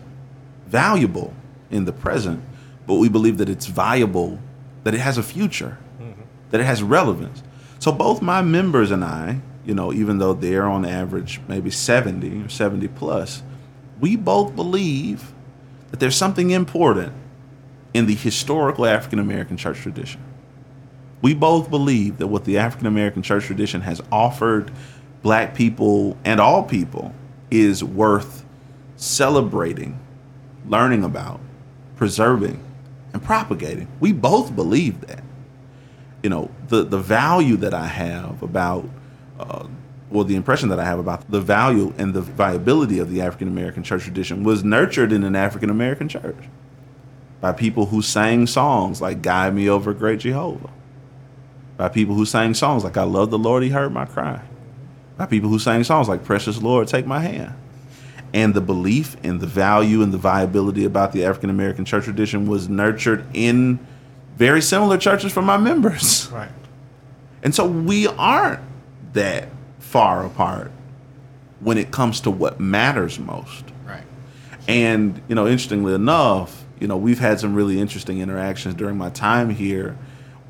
valuable 0.67 1.34
in 1.71 1.86
the 1.86 1.93
present, 1.93 2.43
but 2.88 2.95
we 2.95 3.09
believe 3.09 3.38
that 3.38 3.49
it's 3.49 3.65
viable, 3.65 4.39
that 4.84 4.93
it 4.93 4.99
has 4.99 5.17
a 5.17 5.23
future, 5.23 5.77
mm-hmm. 6.01 6.21
that 6.51 6.61
it 6.61 6.65
has 6.65 6.84
relevance. 6.84 7.43
So 7.79 7.91
both 7.91 8.21
my 8.21 8.41
members 8.41 8.91
and 8.91 9.03
I, 9.03 9.41
you 9.65 9.73
know, 9.73 9.93
even 9.93 10.17
though 10.17 10.34
they're 10.34 10.67
on 10.67 10.86
average 10.86 11.39
maybe 11.47 11.69
70 11.69 12.43
or 12.43 12.49
70 12.49 12.88
plus, 12.89 13.43
we 13.99 14.15
both 14.15 14.55
believe 14.55 15.34
that 15.91 15.99
there's 15.99 16.15
something 16.15 16.49
important 16.49 17.13
in 17.93 18.05
the 18.05 18.15
historical 18.15 18.86
African 18.86 19.19
American 19.19 19.57
church 19.57 19.77
tradition. 19.79 20.21
We 21.24 21.34
both 21.34 21.69
believe 21.69 22.17
that 22.17 22.28
what 22.28 22.43
the 22.43 22.57
African 22.57 22.86
American 22.86 23.24
church 23.24 23.45
tradition 23.45 23.80
has 23.82 24.01
offered 24.11 24.69
black 25.21 25.55
people 25.55 26.17
and 26.26 26.41
all 26.41 26.63
people 26.63 27.15
is 27.49 27.82
worth 27.82 28.45
celebrating, 28.97 29.97
learning 30.67 31.05
about, 31.05 31.39
preserving, 31.95 32.61
and 33.13 33.24
propagating. 33.24 33.88
We 34.01 34.11
both 34.11 34.53
believe 34.53 34.99
that 35.07 35.24
you 36.24 36.30
know 36.30 36.51
the 36.67 36.84
the 36.84 36.99
value 36.99 37.55
that 37.55 37.74
I 37.74 37.88
have 37.88 38.43
about 38.43 38.89
uh, 39.39 39.67
well 40.09 40.26
the 40.26 40.36
impression 40.36 40.67
that 40.69 40.80
I 40.80 40.84
have 40.84 40.99
about 40.99 41.32
the 41.32 41.39
value 41.39 41.93
and 41.97 42.13
the 42.13 42.21
viability 42.21 42.99
of 42.99 43.09
the 43.09 43.21
African 43.21 43.47
American 43.47 43.82
church 43.82 44.03
tradition 44.03 44.43
was 44.43 44.65
nurtured 44.65 45.13
in 45.13 45.24
an 45.24 45.38
African 45.38 45.69
American 45.69 46.09
church 46.09 46.49
by 47.39 47.53
people 47.53 47.86
who 47.86 48.01
sang 48.01 48.45
songs 48.45 49.01
like 49.01 49.21
"Guide 49.21 49.55
Me 49.55 49.69
Over 49.69 49.93
Great 49.93 50.19
Jehovah," 50.19 50.69
by 51.84 51.89
people 51.89 52.15
who 52.15 52.23
sang 52.23 52.53
songs 52.53 52.86
like 52.86 52.95
"I 52.95 53.03
Love 53.03 53.29
the 53.29 53.38
Lord, 53.38 53.61
He 53.61 53.67
Heard 53.67 53.91
My 53.91 54.05
Cry," 54.05 54.39
by 55.17 55.25
people 55.25 55.49
who 55.49 55.59
sang 55.59 55.84
songs 55.84 56.07
like 56.07 56.23
"Precious 56.23 56.61
Lord, 56.61 56.88
Take 56.88 57.05
My 57.05 57.19
Hand." 57.19 57.55
And 58.34 58.53
the 58.53 58.61
belief 58.61 59.17
and 59.21 59.41
the 59.41 59.47
value 59.47 60.01
and 60.01 60.13
the 60.13 60.17
viability 60.17 60.86
about 60.86 61.11
the 61.11 61.25
African 61.25 61.49
American 61.49 61.84
church 61.84 62.05
tradition 62.05 62.47
was 62.47 62.69
nurtured 62.69 63.25
in 63.34 63.86
very 64.38 64.61
similar 64.61 64.97
churches 64.97 65.34
from 65.34 65.43
my 65.43 65.57
members. 65.57 66.31
Right. 66.34 66.51
And 67.43 67.53
so 67.53 67.67
we 67.67 68.07
aren't 68.07 68.61
that 69.11 69.49
far 69.79 70.25
apart 70.25 70.71
when 71.59 71.77
it 71.77 71.91
comes 71.91 72.21
to 72.21 72.31
what 72.31 72.61
matters 72.61 73.19
most. 73.19 73.65
Right. 73.86 74.05
And, 74.69 75.21
you 75.27 75.36
know, 75.36 75.47
interestingly 75.47 75.93
enough, 75.93 76.63
you 76.79 76.88
know, 76.88 76.95
we've 76.95 77.19
had 77.19 77.41
some 77.41 77.53
really 77.53 77.81
interesting 77.81 78.21
interactions 78.21 78.73
during 78.75 78.97
my 78.97 79.09
time 79.09 79.49
here 79.49 79.97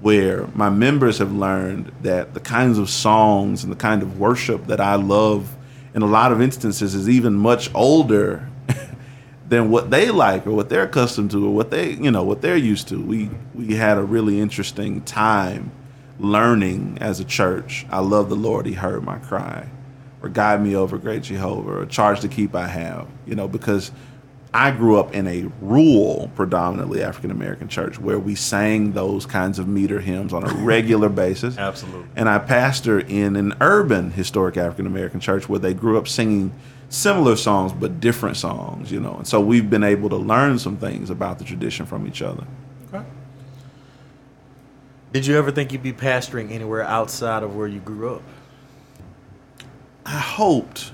where 0.03 0.47
my 0.53 0.69
members 0.69 1.19
have 1.19 1.31
learned 1.31 1.89
that 2.01 2.33
the 2.33 2.39
kinds 2.41 2.77
of 2.77 2.89
songs 2.89 3.63
and 3.63 3.71
the 3.71 3.77
kind 3.77 4.01
of 4.01 4.19
worship 4.19 4.67
that 4.67 4.81
I 4.81 4.95
love 4.95 5.55
in 5.95 6.01
a 6.01 6.05
lot 6.05 6.33
of 6.33 6.41
instances 6.41 6.93
is 6.93 7.07
even 7.07 7.33
much 7.35 7.73
older 7.73 8.49
than 9.47 9.71
what 9.71 9.91
they 9.91 10.09
like 10.11 10.45
or 10.45 10.51
what 10.51 10.67
they're 10.67 10.83
accustomed 10.83 11.31
to 11.31 11.47
or 11.47 11.55
what 11.55 11.71
they 11.71 11.91
you 11.91 12.11
know 12.11 12.23
what 12.23 12.41
they're 12.41 12.57
used 12.57 12.89
to. 12.89 12.99
We 13.01 13.29
we 13.55 13.75
had 13.75 13.97
a 13.97 14.03
really 14.03 14.41
interesting 14.41 15.01
time 15.03 15.71
learning 16.19 16.97
as 16.99 17.21
a 17.21 17.25
church. 17.25 17.85
I 17.89 17.99
love 17.99 18.27
the 18.27 18.35
Lord; 18.35 18.65
He 18.65 18.73
heard 18.73 19.03
my 19.05 19.19
cry, 19.19 19.69
or 20.21 20.27
guide 20.27 20.61
me 20.61 20.75
over 20.75 20.97
great 20.97 21.23
Jehovah, 21.23 21.79
or 21.79 21.85
charge 21.85 22.19
to 22.21 22.27
keep 22.27 22.55
I 22.55 22.67
have. 22.67 23.07
You 23.25 23.35
know 23.35 23.47
because. 23.47 23.91
I 24.53 24.69
grew 24.69 24.99
up 24.99 25.15
in 25.15 25.27
a 25.27 25.49
rural, 25.61 26.29
predominantly 26.35 27.01
African 27.01 27.31
American 27.31 27.67
church 27.67 27.99
where 27.99 28.19
we 28.19 28.35
sang 28.35 28.91
those 28.91 29.25
kinds 29.25 29.57
of 29.57 29.67
meter 29.67 29.99
hymns 29.99 30.31
on 30.31 30.43
a 30.43 30.53
regular 30.63 31.09
basis. 31.09 31.57
Absolutely. 31.57 32.05
And 32.15 32.29
I 32.29 32.37
pastor 32.37 32.99
in 32.99 33.35
an 33.35 33.55
urban 33.61 34.11
historic 34.11 34.55
African 34.55 34.85
American 34.85 35.19
church 35.19 35.49
where 35.49 35.59
they 35.59 35.73
grew 35.73 35.97
up 35.97 36.07
singing 36.07 36.53
similar 36.89 37.35
songs 37.35 37.73
but 37.73 37.99
different 37.99 38.37
songs, 38.37 38.91
you 38.91 38.99
know. 38.99 39.15
And 39.15 39.27
so 39.27 39.41
we've 39.41 39.69
been 39.69 39.83
able 39.83 40.09
to 40.09 40.17
learn 40.17 40.59
some 40.59 40.77
things 40.77 41.09
about 41.09 41.39
the 41.39 41.45
tradition 41.45 41.87
from 41.87 42.05
each 42.05 42.21
other. 42.21 42.45
Okay. 42.93 43.03
Did 45.13 45.25
you 45.25 45.35
ever 45.35 45.49
think 45.49 45.71
you'd 45.71 45.81
be 45.81 45.93
pastoring 45.93 46.51
anywhere 46.51 46.83
outside 46.83 47.41
of 47.41 47.55
where 47.55 47.67
you 47.67 47.79
grew 47.79 48.15
up? 48.15 48.21
I 50.05 50.19
hoped, 50.19 50.91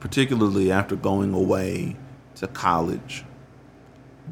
particularly 0.00 0.72
after 0.72 0.96
going 0.96 1.34
away 1.34 1.96
to 2.36 2.46
college, 2.46 3.24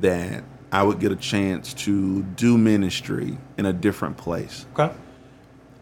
that 0.00 0.44
I 0.72 0.82
would 0.82 0.98
get 0.98 1.12
a 1.12 1.16
chance 1.16 1.72
to 1.74 2.22
do 2.22 2.59
ministry 2.59 3.38
in 3.59 3.66
a 3.66 3.72
different 3.72 4.16
place. 4.16 4.66
Okay. 4.72 4.92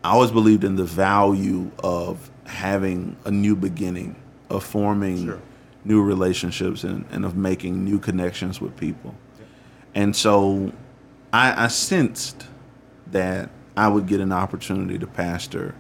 I 0.05 0.11
always 0.11 0.31
believed 0.31 0.65
in 0.65 0.77
the 0.77 0.85
value 0.85 1.71
of 1.83 2.31
having 2.47 3.17
a 3.25 3.31
new 3.31 3.55
beginning, 3.57 4.17
of 4.51 4.65
forming 4.65 5.25
Sure. 5.25 5.41
new 5.85 6.03
relationships, 6.03 6.85
and, 6.85 7.05
and 7.11 7.25
of 7.25 7.37
making 7.37 7.85
new 7.85 7.99
connections 7.99 8.61
with 8.61 8.77
people. 8.77 9.15
And 9.95 10.15
so 10.15 10.73
I, 11.33 11.65
I 11.65 11.69
sensed 11.69 12.47
that 13.11 13.51
I 13.77 13.89
would 13.89 14.07
get 14.07 14.21
an 14.21 14.33
opportunity 14.33 14.99
to 14.99 15.07
pastor 15.07 15.75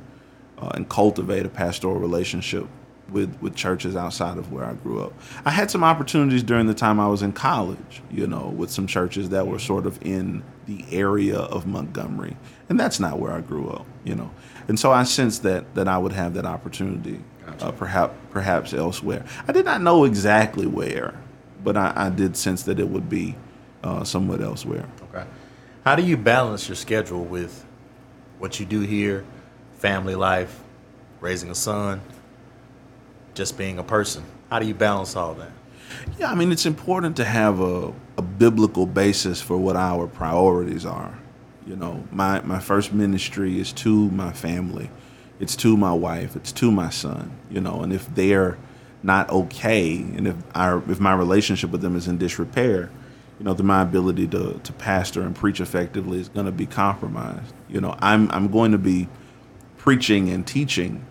uh, 0.58 0.70
and 0.74 0.88
cultivate 0.88 1.44
a 1.44 1.48
pastoral 1.48 1.96
relationship 1.96 2.66
with, 3.12 3.40
with 3.40 3.54
churches 3.54 3.94
outside 3.96 4.38
of 4.38 4.52
where 4.52 4.64
I 4.64 4.74
grew 4.74 5.02
up. 5.02 5.12
I 5.44 5.50
had 5.50 5.70
some 5.70 5.84
opportunities 5.84 6.42
during 6.42 6.66
the 6.66 6.74
time 6.74 6.98
I 6.98 7.08
was 7.08 7.22
in 7.22 7.32
college, 7.32 8.02
you 8.10 8.26
know, 8.26 8.48
with 8.48 8.70
some 8.70 8.86
churches 8.86 9.28
that 9.30 9.46
were 9.46 9.58
sort 9.58 9.86
of 9.86 10.00
in 10.02 10.42
the 10.66 10.84
area 10.90 11.38
of 11.38 11.66
Montgomery. 11.66 12.36
And 12.68 12.78
that's 12.78 12.98
not 12.98 13.18
where 13.18 13.32
I 13.32 13.40
grew 13.40 13.68
up, 13.68 13.86
you 14.04 14.14
know. 14.14 14.30
And 14.68 14.78
so 14.78 14.92
I 14.92 15.04
sensed 15.04 15.42
that 15.42 15.74
that 15.74 15.88
I 15.88 15.98
would 15.98 16.12
have 16.12 16.34
that 16.34 16.46
opportunity, 16.46 17.22
uh, 17.60 17.72
perhaps 17.72 18.14
perhaps 18.30 18.72
elsewhere. 18.72 19.24
I 19.46 19.52
did 19.52 19.64
not 19.64 19.82
know 19.82 20.04
exactly 20.04 20.66
where, 20.66 21.14
but 21.62 21.76
I, 21.76 21.92
I 21.94 22.10
did 22.10 22.36
sense 22.36 22.62
that 22.64 22.78
it 22.78 22.88
would 22.88 23.08
be 23.08 23.36
uh, 23.82 24.04
somewhat 24.04 24.40
elsewhere. 24.40 24.88
Okay. 25.10 25.26
How 25.84 25.96
do 25.96 26.02
you 26.02 26.16
balance 26.16 26.68
your 26.68 26.76
schedule 26.76 27.24
with 27.24 27.66
what 28.38 28.60
you 28.60 28.66
do 28.66 28.80
here, 28.80 29.24
family 29.74 30.14
life, 30.14 30.60
raising 31.20 31.50
a 31.50 31.54
son, 31.54 32.00
just 33.34 33.56
being 33.56 33.78
a 33.78 33.82
person? 33.82 34.24
How 34.50 34.58
do 34.58 34.66
you 34.66 34.74
balance 34.74 35.16
all 35.16 35.34
that? 35.34 35.52
Yeah, 36.18 36.30
I 36.30 36.34
mean, 36.34 36.52
it's 36.52 36.66
important 36.66 37.16
to 37.16 37.24
have 37.24 37.60
a, 37.60 37.92
a 38.16 38.22
biblical 38.22 38.86
basis 38.86 39.40
for 39.40 39.56
what 39.56 39.76
our 39.76 40.06
priorities 40.06 40.86
are. 40.86 41.18
You 41.66 41.76
know, 41.76 42.04
my, 42.10 42.40
my 42.42 42.60
first 42.60 42.92
ministry 42.92 43.60
is 43.60 43.72
to 43.74 44.10
my 44.10 44.32
family, 44.32 44.90
it's 45.38 45.54
to 45.56 45.76
my 45.76 45.92
wife, 45.92 46.34
it's 46.34 46.52
to 46.52 46.70
my 46.70 46.90
son, 46.90 47.32
you 47.50 47.60
know, 47.60 47.82
and 47.82 47.92
if 47.92 48.12
they're 48.14 48.58
not 49.02 49.28
okay 49.30 49.96
and 49.96 50.28
if 50.28 50.36
our 50.54 50.78
if 50.90 51.00
my 51.00 51.12
relationship 51.12 51.70
with 51.70 51.80
them 51.80 51.96
is 51.96 52.06
in 52.06 52.18
disrepair, 52.18 52.90
you 53.38 53.44
know, 53.44 53.54
then 53.54 53.66
my 53.66 53.82
ability 53.82 54.28
to, 54.28 54.60
to 54.62 54.72
pastor 54.74 55.22
and 55.22 55.34
preach 55.34 55.60
effectively 55.60 56.20
is 56.20 56.28
going 56.28 56.46
to 56.46 56.52
be 56.52 56.66
compromised. 56.66 57.52
You 57.68 57.80
know, 57.80 57.96
I'm 57.98 58.30
I'm 58.30 58.48
going 58.48 58.72
to 58.72 58.78
be 58.78 59.08
preaching 59.78 60.28
and 60.30 60.46
teaching 60.46 61.04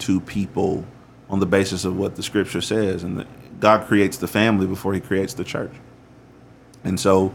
to 0.00 0.20
people 0.20 0.84
on 1.30 1.40
the 1.40 1.46
basis 1.46 1.84
of 1.84 1.96
what 1.96 2.16
the 2.16 2.22
scripture 2.22 2.60
says 2.60 3.02
and 3.02 3.18
that 3.18 3.60
God 3.60 3.86
creates 3.86 4.16
the 4.16 4.28
family 4.28 4.66
before 4.66 4.94
he 4.94 5.00
creates 5.00 5.34
the 5.34 5.44
church. 5.44 5.72
And 6.84 6.98
so 6.98 7.34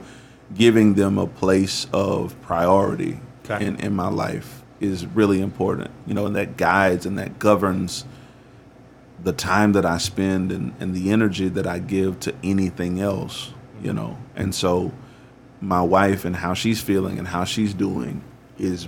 giving 0.56 0.94
them 0.96 1.18
a 1.18 1.28
place 1.28 1.88
of 1.94 2.40
priority 2.42 3.20
Okay. 3.46 3.66
in, 3.66 3.76
in 3.78 3.94
my 3.94 4.08
life 4.08 4.64
is 4.80 5.06
really 5.06 5.42
important, 5.42 5.92
you 6.08 6.14
know, 6.14 6.26
and 6.26 6.36
that 6.36 6.56
guides 6.56 7.06
and 7.06 7.18
that 7.18 7.40
governs 7.40 8.06
the 9.22 9.34
time 9.34 9.74
that 9.74 9.86
I 9.86 9.98
spend 9.98 10.52
and, 10.52 10.74
and 10.80 10.94
the 10.94 11.12
energy 11.12 11.50
that 11.50 11.68
I 11.68 11.80
give 11.80 12.20
to 12.22 12.34
anything 12.44 13.00
else, 13.02 13.54
you 13.82 13.94
know. 13.94 14.18
And 14.36 14.54
so 14.56 14.92
my 15.62 15.82
wife 15.82 16.26
and 16.26 16.36
how 16.36 16.54
she's 16.54 16.82
feeling 16.82 17.20
and 17.20 17.28
how 17.28 17.44
she's 17.44 17.74
doing 17.74 18.22
is 18.58 18.88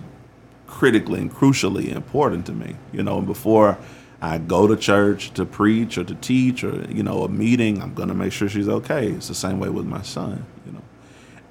critically 0.67 1.19
and 1.21 1.31
crucially 1.31 1.93
important 1.93 2.45
to 2.47 2.51
me, 2.53 2.75
you 2.91 3.03
know. 3.03 3.17
And 3.17 3.27
before 3.27 3.77
I 4.25 4.39
go 4.39 4.65
to 4.65 4.75
church 4.75 5.31
to 5.35 5.45
preach 5.45 5.99
or 5.99 6.03
to 6.03 6.15
teach 6.15 6.63
or, 6.63 6.83
you 6.89 7.03
know, 7.03 7.23
a 7.23 7.29
meeting, 7.29 7.81
I'm 7.81 7.93
going 7.93 8.09
to 8.09 8.15
make 8.15 8.31
sure 8.31 8.49
she's 8.49 8.67
okay. 8.67 9.09
It's 9.09 9.27
the 9.27 9.35
same 9.35 9.59
way 9.59 9.69
with 9.69 9.85
my 9.85 10.01
son, 10.01 10.45
you 10.65 10.71
know. 10.71 10.81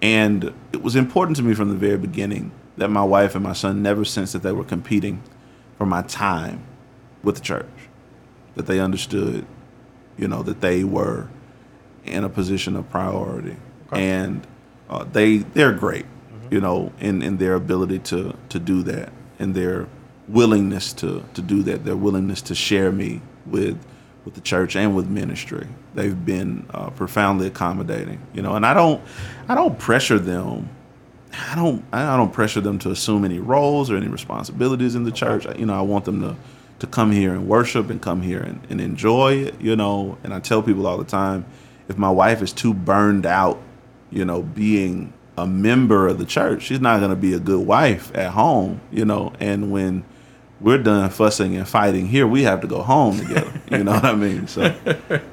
And 0.02 0.52
it 0.72 0.82
was 0.82 0.96
important 0.96 1.36
to 1.36 1.44
me 1.44 1.54
from 1.54 1.68
the 1.68 1.76
very 1.76 1.98
beginning 1.98 2.50
that 2.76 2.88
my 2.88 3.04
wife 3.04 3.36
and 3.36 3.44
my 3.44 3.52
son 3.52 3.80
never 3.80 4.04
sensed 4.04 4.32
that 4.32 4.42
they 4.42 4.50
were 4.50 4.64
competing 4.64 5.22
for 5.78 5.86
my 5.86 6.02
time 6.02 6.64
with 7.22 7.36
the 7.36 7.40
church. 7.40 7.70
That 8.56 8.66
they 8.66 8.80
understood, 8.80 9.46
you 10.18 10.26
know, 10.26 10.42
that 10.42 10.60
they 10.60 10.82
were 10.82 11.28
in 12.04 12.24
a 12.24 12.28
position 12.28 12.74
of 12.74 12.90
priority. 12.90 13.56
And 13.92 14.44
uh, 14.90 15.04
they 15.04 15.38
they're 15.38 15.72
great, 15.72 16.06
you 16.50 16.60
know, 16.60 16.92
in, 16.98 17.22
in 17.22 17.36
their 17.36 17.54
ability 17.54 18.00
to 18.00 18.36
to 18.48 18.58
do 18.58 18.82
that 18.82 19.12
and 19.38 19.54
their 19.54 19.86
willingness 20.28 20.92
to 20.94 21.24
to 21.34 21.42
do 21.42 21.62
that, 21.64 21.84
their 21.84 21.96
willingness 21.96 22.42
to 22.42 22.54
share 22.54 22.92
me 22.92 23.20
with 23.46 23.78
with 24.24 24.34
the 24.34 24.40
church 24.40 24.74
and 24.76 24.96
with 24.96 25.06
ministry. 25.06 25.66
They've 25.94 26.24
been 26.24 26.66
uh, 26.70 26.90
profoundly 26.90 27.46
accommodating, 27.46 28.20
you 28.32 28.42
know, 28.42 28.54
and 28.54 28.64
I 28.64 28.74
don't 28.74 29.02
I 29.48 29.54
don't 29.54 29.78
pressure 29.78 30.18
them. 30.18 30.68
I 31.50 31.54
don't 31.54 31.84
I 31.92 32.16
don't 32.16 32.32
pressure 32.32 32.60
them 32.60 32.78
to 32.80 32.90
assume 32.90 33.24
any 33.24 33.38
roles 33.38 33.90
or 33.90 33.96
any 33.96 34.08
responsibilities 34.08 34.94
in 34.94 35.04
the 35.04 35.12
church. 35.12 35.46
You 35.58 35.66
know, 35.66 35.74
I 35.74 35.82
want 35.82 36.04
them 36.04 36.20
to 36.20 36.36
to 36.80 36.86
come 36.86 37.12
here 37.12 37.32
and 37.32 37.48
worship 37.48 37.90
and 37.90 38.00
come 38.02 38.20
here 38.22 38.40
and, 38.40 38.60
and 38.68 38.80
enjoy 38.80 39.34
it, 39.34 39.60
you 39.60 39.76
know. 39.76 40.18
And 40.24 40.34
I 40.34 40.40
tell 40.40 40.62
people 40.62 40.86
all 40.86 40.98
the 40.98 41.04
time, 41.04 41.44
if 41.88 41.96
my 41.98 42.10
wife 42.10 42.42
is 42.42 42.52
too 42.52 42.74
burned 42.74 43.26
out, 43.26 43.60
you 44.10 44.24
know, 44.24 44.42
being 44.42 45.12
a 45.36 45.46
member 45.46 46.08
of 46.08 46.18
the 46.18 46.24
church, 46.24 46.62
she's 46.62 46.80
not 46.80 46.98
going 46.98 47.10
to 47.10 47.16
be 47.16 47.34
a 47.34 47.38
good 47.38 47.66
wife 47.66 48.14
at 48.14 48.30
home, 48.30 48.80
you 48.90 49.04
know. 49.04 49.32
And 49.40 49.70
when 49.70 50.04
we're 50.60 50.78
done 50.78 51.10
fussing 51.10 51.56
and 51.56 51.68
fighting 51.68 52.06
here, 52.06 52.26
we 52.26 52.44
have 52.44 52.60
to 52.60 52.66
go 52.66 52.82
home 52.82 53.18
together. 53.18 53.60
you 53.70 53.84
know 53.84 53.92
what 53.92 54.04
I 54.04 54.14
mean? 54.14 54.46
So, 54.46 54.74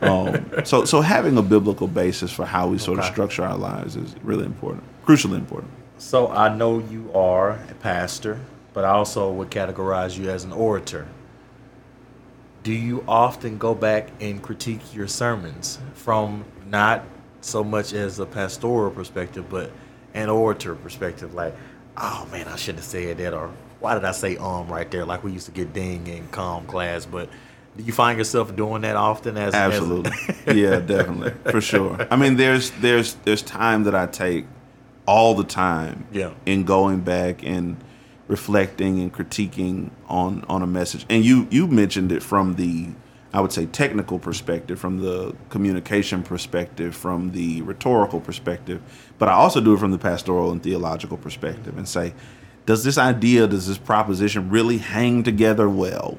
um, 0.01 0.65
so, 0.65 0.85
so 0.85 1.01
having 1.01 1.37
a 1.37 1.41
biblical 1.41 1.87
basis 1.87 2.31
for 2.31 2.45
how 2.45 2.67
we 2.67 2.77
sort 2.77 2.99
of 2.99 3.05
structure 3.05 3.43
our 3.43 3.57
lives 3.57 3.95
is 3.95 4.15
really 4.23 4.45
important, 4.45 4.83
crucially 5.05 5.37
important. 5.37 5.71
So 5.97 6.29
I 6.29 6.55
know 6.55 6.79
you 6.79 7.11
are 7.13 7.51
a 7.51 7.75
pastor, 7.79 8.39
but 8.73 8.85
I 8.85 8.89
also 8.89 9.31
would 9.31 9.51
categorize 9.51 10.17
you 10.17 10.29
as 10.29 10.43
an 10.43 10.51
orator. 10.51 11.07
Do 12.63 12.73
you 12.73 13.03
often 13.07 13.57
go 13.57 13.75
back 13.75 14.09
and 14.19 14.41
critique 14.41 14.93
your 14.93 15.07
sermons 15.07 15.79
from 15.93 16.45
not 16.67 17.03
so 17.41 17.63
much 17.63 17.93
as 17.93 18.19
a 18.19 18.25
pastoral 18.25 18.91
perspective, 18.91 19.49
but 19.49 19.71
an 20.13 20.29
orator 20.29 20.75
perspective? 20.75 21.33
Like, 21.33 21.55
oh 21.97 22.27
man, 22.31 22.47
I 22.47 22.55
shouldn't 22.55 22.79
have 22.79 22.85
said 22.85 23.17
that, 23.17 23.33
or 23.33 23.51
why 23.81 23.95
did 23.95 24.05
I 24.05 24.11
say 24.11 24.37
um 24.37 24.67
right 24.69 24.89
there? 24.89 25.05
Like 25.05 25.23
we 25.23 25.31
used 25.31 25.47
to 25.47 25.51
get 25.51 25.73
ding 25.73 26.07
in 26.07 26.27
calm 26.29 26.65
class, 26.67 27.05
but 27.05 27.29
do 27.77 27.83
you 27.83 27.93
find 27.93 28.17
yourself 28.17 28.55
doing 28.55 28.81
that 28.83 28.95
often? 28.95 29.37
As 29.37 29.53
as- 29.53 29.73
Absolutely. 29.73 30.11
yeah, 30.61 30.79
definitely. 30.79 31.33
For 31.51 31.61
sure. 31.61 32.07
I 32.09 32.15
mean 32.15 32.35
there's 32.37 32.71
there's 32.71 33.15
there's 33.25 33.41
time 33.41 33.83
that 33.83 33.95
I 33.95 34.05
take 34.07 34.45
all 35.07 35.33
the 35.35 35.43
time 35.43 36.05
Yeah. 36.11 36.31
in 36.45 36.63
going 36.63 37.01
back 37.01 37.43
and 37.43 37.77
reflecting 38.27 38.99
and 38.99 39.13
critiquing 39.13 39.89
on 40.07 40.45
on 40.47 40.61
a 40.61 40.67
message. 40.67 41.05
And 41.09 41.25
you 41.25 41.47
you 41.49 41.67
mentioned 41.67 42.11
it 42.11 42.21
from 42.23 42.55
the 42.55 42.89
I 43.33 43.39
would 43.39 43.53
say 43.53 43.65
technical 43.65 44.19
perspective, 44.19 44.77
from 44.77 44.99
the 44.99 45.33
communication 45.49 46.21
perspective, 46.21 46.93
from 46.93 47.31
the 47.31 47.61
rhetorical 47.61 48.19
perspective, 48.19 48.81
but 49.17 49.29
I 49.29 49.31
also 49.33 49.61
do 49.61 49.73
it 49.73 49.79
from 49.79 49.91
the 49.91 49.97
pastoral 49.97 50.51
and 50.51 50.61
theological 50.61 51.15
perspective 51.15 51.77
and 51.77 51.87
say, 51.87 52.13
does 52.65 52.83
this 52.83 52.97
idea, 52.97 53.47
does 53.47 53.67
this 53.67 53.77
proposition 53.77 54.49
really 54.49 54.77
hang 54.77 55.23
together 55.23 55.69
well? 55.69 56.17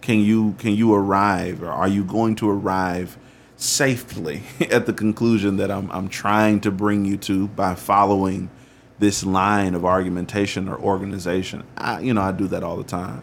Can 0.00 0.20
you 0.20 0.54
can 0.58 0.72
you 0.74 0.94
arrive 0.94 1.62
or 1.62 1.70
are 1.70 1.88
you 1.88 2.04
going 2.04 2.36
to 2.36 2.50
arrive 2.50 3.16
safely 3.56 4.42
at 4.70 4.86
the 4.86 4.92
conclusion 4.92 5.56
that 5.56 5.70
I'm 5.70 5.90
I'm 5.90 6.08
trying 6.08 6.60
to 6.60 6.70
bring 6.70 7.04
you 7.04 7.16
to 7.18 7.48
by 7.48 7.74
following 7.74 8.50
this 8.98 9.24
line 9.24 9.74
of 9.74 9.84
argumentation 9.84 10.68
or 10.68 10.78
organization? 10.78 11.64
I, 11.76 12.00
you 12.00 12.14
know, 12.14 12.22
I 12.22 12.32
do 12.32 12.46
that 12.48 12.62
all 12.62 12.76
the 12.76 12.84
time. 12.84 13.22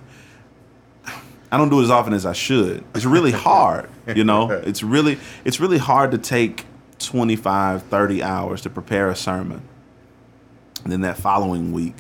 I 1.54 1.58
don't 1.58 1.70
do 1.70 1.82
it 1.82 1.84
as 1.84 1.92
often 1.92 2.14
as 2.14 2.26
I 2.26 2.34
should. 2.34 2.84
It's 2.96 3.06
really 3.06 3.32
hard, 3.48 3.90
you 4.16 4.24
know. 4.24 4.50
It's 4.66 4.84
really 4.84 5.20
it's 5.44 5.60
really 5.60 5.78
hard 5.78 6.12
to 6.12 6.18
take 6.18 6.66
25, 7.00 7.84
30 7.84 8.24
hours 8.24 8.62
to 8.62 8.70
prepare 8.70 9.10
a 9.10 9.16
sermon. 9.16 9.62
And 10.84 10.92
then 10.92 11.02
that 11.02 11.18
following 11.18 11.72
week 11.72 11.96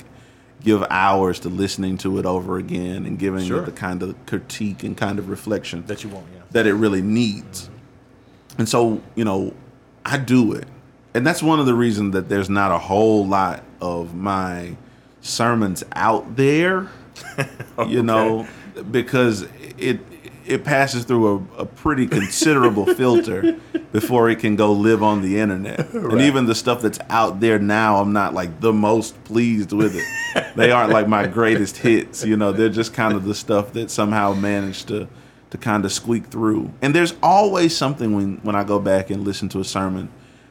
give 0.64 0.84
hours 0.90 1.40
to 1.42 1.50
listening 1.50 1.98
to 2.00 2.18
it 2.20 2.26
over 2.26 2.58
again 2.58 3.06
and 3.06 3.18
giving 3.18 3.46
Sure. 3.46 3.64
it 3.64 3.66
the 3.66 3.72
kind 3.72 4.04
of 4.04 4.16
critique 4.26 4.84
and 4.84 4.96
kind 4.96 5.20
of 5.20 5.30
reflection 5.30 5.84
that 5.88 6.04
you 6.04 6.10
want, 6.10 6.26
yeah. 6.34 6.42
that 6.52 6.68
it 6.68 6.74
really 6.74 7.02
needs. 7.02 7.70
And 8.58 8.68
so, 8.68 9.02
you 9.16 9.24
know, 9.26 9.54
I 10.06 10.18
do 10.18 10.54
it. 10.54 10.68
And 11.14 11.26
that's 11.26 11.44
one 11.44 11.60
of 11.60 11.66
the 11.66 11.74
reasons 11.74 12.14
that 12.14 12.30
there's 12.30 12.50
not 12.50 12.72
a 12.72 12.78
whole 12.78 13.26
lot 13.28 13.64
of 13.82 14.16
my 14.16 14.78
sermons 15.22 15.84
out 15.94 16.36
there, 16.36 16.90
you 17.88 18.02
know, 18.04 18.48
because 18.92 19.46
it 19.78 20.00
it 20.46 20.64
passes 20.64 21.06
through 21.06 21.48
a, 21.58 21.62
a 21.62 21.66
pretty 21.66 22.08
considerable 22.08 22.86
filter 22.96 23.60
before 23.92 24.30
it 24.30 24.40
can 24.40 24.56
go 24.56 24.72
live 24.72 25.04
on 25.04 25.22
the 25.22 25.40
internet. 25.40 25.90
And 26.12 26.22
even 26.22 26.46
the 26.46 26.56
stuff 26.56 26.82
that's 26.82 27.00
out 27.10 27.40
there 27.40 27.58
now, 27.60 27.98
I'm 27.98 28.12
not 28.12 28.34
like 28.34 28.60
the 28.60 28.74
most 28.74 29.22
pleased 29.24 29.72
with 29.72 29.96
it. 29.96 30.56
they 30.56 30.72
aren't 30.72 30.92
like 30.92 31.08
my 31.08 31.26
greatest 31.28 31.78
hits, 31.78 32.26
you 32.26 32.36
know, 32.36 32.52
they're 32.52 32.70
just 32.70 32.94
kind 32.94 33.14
of 33.14 33.24
the 33.24 33.36
stuff 33.36 33.74
that 33.74 33.90
somehow 33.90 34.34
managed 34.34 34.88
to 34.90 35.08
to 35.52 35.58
kind 35.58 35.84
of 35.84 35.92
squeak 35.92 36.28
through. 36.28 36.72
And 36.82 36.96
there's 36.96 37.14
always 37.22 37.76
something 37.76 38.16
when 38.16 38.38
when 38.38 38.56
I 38.56 38.64
go 38.64 38.80
back 38.80 39.10
and 39.10 39.24
listen 39.24 39.50
to 39.50 39.60
a 39.60 39.66
sermon 39.66 40.10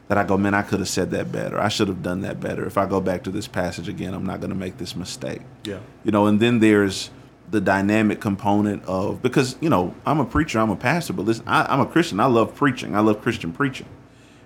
that 0.08 0.18
I 0.18 0.24
go, 0.24 0.36
man, 0.36 0.54
I 0.54 0.62
could 0.62 0.80
have 0.80 0.88
said 0.88 1.12
that 1.12 1.30
better. 1.30 1.60
I 1.60 1.68
should 1.68 1.86
have 1.86 2.02
done 2.02 2.22
that 2.22 2.40
better. 2.40 2.66
If 2.66 2.76
I 2.76 2.84
go 2.86 3.00
back 3.00 3.22
to 3.24 3.30
this 3.30 3.46
passage 3.46 3.88
again, 3.88 4.12
I'm 4.12 4.26
not 4.26 4.40
going 4.40 4.50
to 4.50 4.56
make 4.56 4.76
this 4.76 4.96
mistake. 4.96 5.40
Yeah. 5.64 5.78
You 6.02 6.10
know, 6.10 6.26
and 6.26 6.40
then 6.40 6.58
there's 6.58 7.10
the 7.50 7.60
dynamic 7.60 8.20
component 8.20 8.84
of 8.84 9.20
because 9.22 9.56
you 9.60 9.68
know 9.68 9.94
I'm 10.06 10.20
a 10.20 10.24
preacher, 10.24 10.58
I'm 10.60 10.70
a 10.70 10.76
pastor, 10.76 11.12
but 11.12 11.24
listen, 11.26 11.44
I, 11.46 11.66
I'm 11.68 11.80
a 11.80 11.86
Christian. 11.86 12.20
I 12.20 12.26
love 12.26 12.54
preaching. 12.54 12.94
I 12.94 13.00
love 13.00 13.20
Christian 13.22 13.52
preaching. 13.52 13.86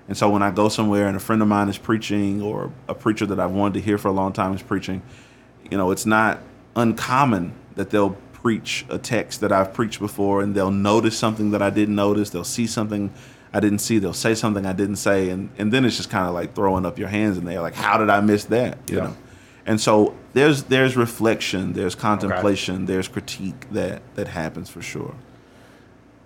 And 0.09 0.16
so 0.16 0.28
when 0.28 0.42
I 0.42 0.50
go 0.50 0.68
somewhere 0.68 1.07
and 1.07 1.16
a 1.16 1.20
friend 1.20 1.40
of 1.40 1.48
mine 1.48 1.68
is 1.68 1.78
preaching, 1.78 2.42
or 2.42 2.70
a 2.88 2.94
preacher 2.94 3.24
that 3.26 3.40
I've 3.40 3.52
wanted 3.52 3.74
to 3.74 3.80
hear 3.80 3.96
for 3.96 4.09
a 4.09 4.12
long 4.12 4.32
time 4.34 4.55
is 4.55 4.62
preaching, 4.62 5.00
you 5.70 5.78
know, 5.78 5.90
it's 5.90 6.05
not 6.07 6.40
uncommon 6.76 7.52
that 7.76 7.90
they'll 7.90 8.16
preach 8.32 8.84
a 8.90 8.98
text 8.98 9.40
that 9.40 9.50
I've 9.52 9.72
preached 9.72 10.00
before, 10.00 10.42
and 10.42 10.55
they'll 10.55 10.70
notice 10.70 11.16
something 11.18 11.52
that 11.52 11.62
I 11.62 11.70
didn't 11.70 11.94
notice. 11.94 12.30
They'll 12.30 12.44
see 12.44 12.66
something 12.66 13.12
I 13.55 13.61
didn't 13.61 13.78
see. 13.78 13.98
They'll 13.98 14.12
say 14.12 14.34
something 14.34 14.66
I 14.66 14.72
didn't 14.74 14.96
say, 14.96 15.30
and 15.30 15.48
and 15.59 15.72
then 15.72 15.84
it's 15.86 15.96
just 15.96 16.11
kind 16.11 16.26
of 16.28 16.34
like 16.34 16.55
throwing 16.55 16.84
up 16.84 16.98
your 16.98 17.09
hands 17.09 17.38
in 17.38 17.44
there, 17.44 17.61
like, 17.62 17.74
how 17.74 17.96
did 17.98 18.11
I 18.11 18.20
miss 18.20 18.44
that? 18.46 18.78
You 18.90 18.96
Yeah. 18.98 19.02
know. 19.05 19.16
And 19.67 19.81
so 19.81 20.15
there's 20.35 20.65
there's 20.65 20.97
reflection, 20.97 21.73
there's 21.73 21.95
contemplation, 21.95 22.87
there's 22.87 23.09
critique 23.09 23.67
that 23.73 24.03
that 24.15 24.29
happens 24.29 24.69
for 24.71 24.83
sure. 24.83 25.15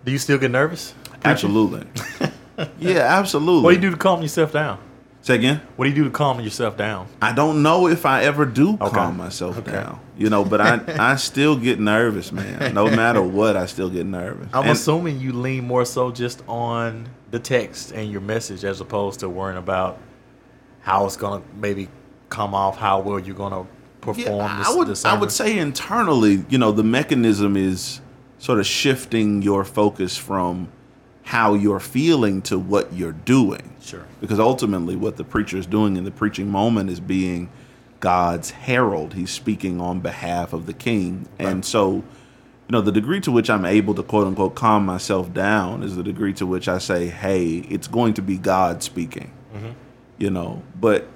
Do 0.04 0.12
you 0.12 0.18
still 0.18 0.38
get 0.38 0.50
nervous? 0.50 0.94
Absolutely. 1.24 1.86
yeah, 2.78 2.98
absolutely. 3.00 3.62
What 3.62 3.70
do 3.70 3.74
you 3.76 3.80
do 3.80 3.90
to 3.90 3.96
calm 3.96 4.22
yourself 4.22 4.52
down? 4.52 4.78
Say 5.20 5.34
again. 5.34 5.60
What 5.76 5.84
do 5.84 5.90
you 5.90 5.96
do 5.96 6.04
to 6.04 6.10
calm 6.10 6.40
yourself 6.40 6.76
down? 6.76 7.08
I 7.20 7.32
don't 7.32 7.62
know 7.62 7.88
if 7.88 8.06
I 8.06 8.22
ever 8.22 8.44
do 8.46 8.74
Okay. 8.80 8.90
calm 8.94 9.16
myself 9.16 9.58
Okay. 9.58 9.72
down. 9.72 10.00
You 10.16 10.30
know, 10.30 10.44
but 10.44 10.60
I 10.60 10.80
I 11.12 11.16
still 11.16 11.56
get 11.56 11.78
nervous, 11.78 12.32
man. 12.32 12.72
No 12.74 12.88
matter 12.88 13.20
what, 13.22 13.56
I 13.56 13.66
still 13.66 13.90
get 13.90 14.06
nervous. 14.06 14.48
I'm 14.52 14.62
And- 14.62 14.72
assuming 14.72 15.20
you 15.20 15.32
lean 15.32 15.66
more 15.66 15.84
so 15.84 16.10
just 16.10 16.42
on 16.48 17.08
the 17.30 17.38
text 17.38 17.92
and 17.92 18.10
your 18.10 18.20
message 18.22 18.64
as 18.64 18.80
opposed 18.80 19.20
to 19.20 19.28
worrying 19.28 19.58
about 19.58 19.98
how 20.80 21.04
it's 21.04 21.16
gonna 21.16 21.42
maybe 21.60 21.88
come 22.28 22.54
off, 22.54 22.76
how 22.76 23.00
well 23.00 23.18
you're 23.18 23.36
gonna 23.36 23.66
perform. 24.00 24.38
Yeah, 24.38 24.58
this, 24.58 24.68
I 24.68 24.76
would 24.76 25.06
I 25.06 25.20
would 25.20 25.32
say 25.32 25.58
internally, 25.58 26.44
you 26.48 26.58
know, 26.58 26.72
the 26.72 26.84
mechanism 26.84 27.56
is 27.56 28.00
sort 28.38 28.58
of 28.58 28.66
shifting 28.66 29.42
your 29.42 29.64
focus 29.64 30.16
from 30.16 30.68
how 31.24 31.54
you're 31.54 31.80
feeling 31.80 32.40
to 32.42 32.58
what 32.58 32.92
you're 32.92 33.12
doing. 33.12 33.74
Sure. 33.82 34.06
Because 34.20 34.40
ultimately 34.40 34.96
what 34.96 35.16
the 35.16 35.24
preacher 35.24 35.58
is 35.58 35.66
doing 35.66 35.96
in 35.96 36.04
the 36.04 36.10
preaching 36.10 36.50
moment 36.50 36.88
is 36.88 37.00
being 37.00 37.50
God's 38.00 38.50
herald. 38.50 39.14
He's 39.14 39.30
speaking 39.30 39.80
on 39.80 40.00
behalf 40.00 40.52
of 40.52 40.66
the 40.66 40.72
king. 40.72 41.28
And 41.38 41.64
so, 41.64 41.96
you 41.96 42.04
know, 42.70 42.80
the 42.80 42.92
degree 42.92 43.20
to 43.22 43.32
which 43.32 43.50
I'm 43.50 43.66
able 43.66 43.94
to 43.94 44.02
quote 44.02 44.26
unquote 44.26 44.54
calm 44.54 44.86
myself 44.86 45.34
down 45.34 45.82
is 45.82 45.96
the 45.96 46.02
degree 46.02 46.32
to 46.34 46.46
which 46.46 46.68
I 46.68 46.78
say, 46.78 47.08
hey, 47.08 47.56
it's 47.68 47.88
going 47.88 48.14
to 48.14 48.22
be 48.22 48.38
God 48.38 48.82
speaking 48.82 49.32
mm-hmm. 49.54 49.70
you 50.18 50.30
know 50.30 50.62
but 50.78 51.08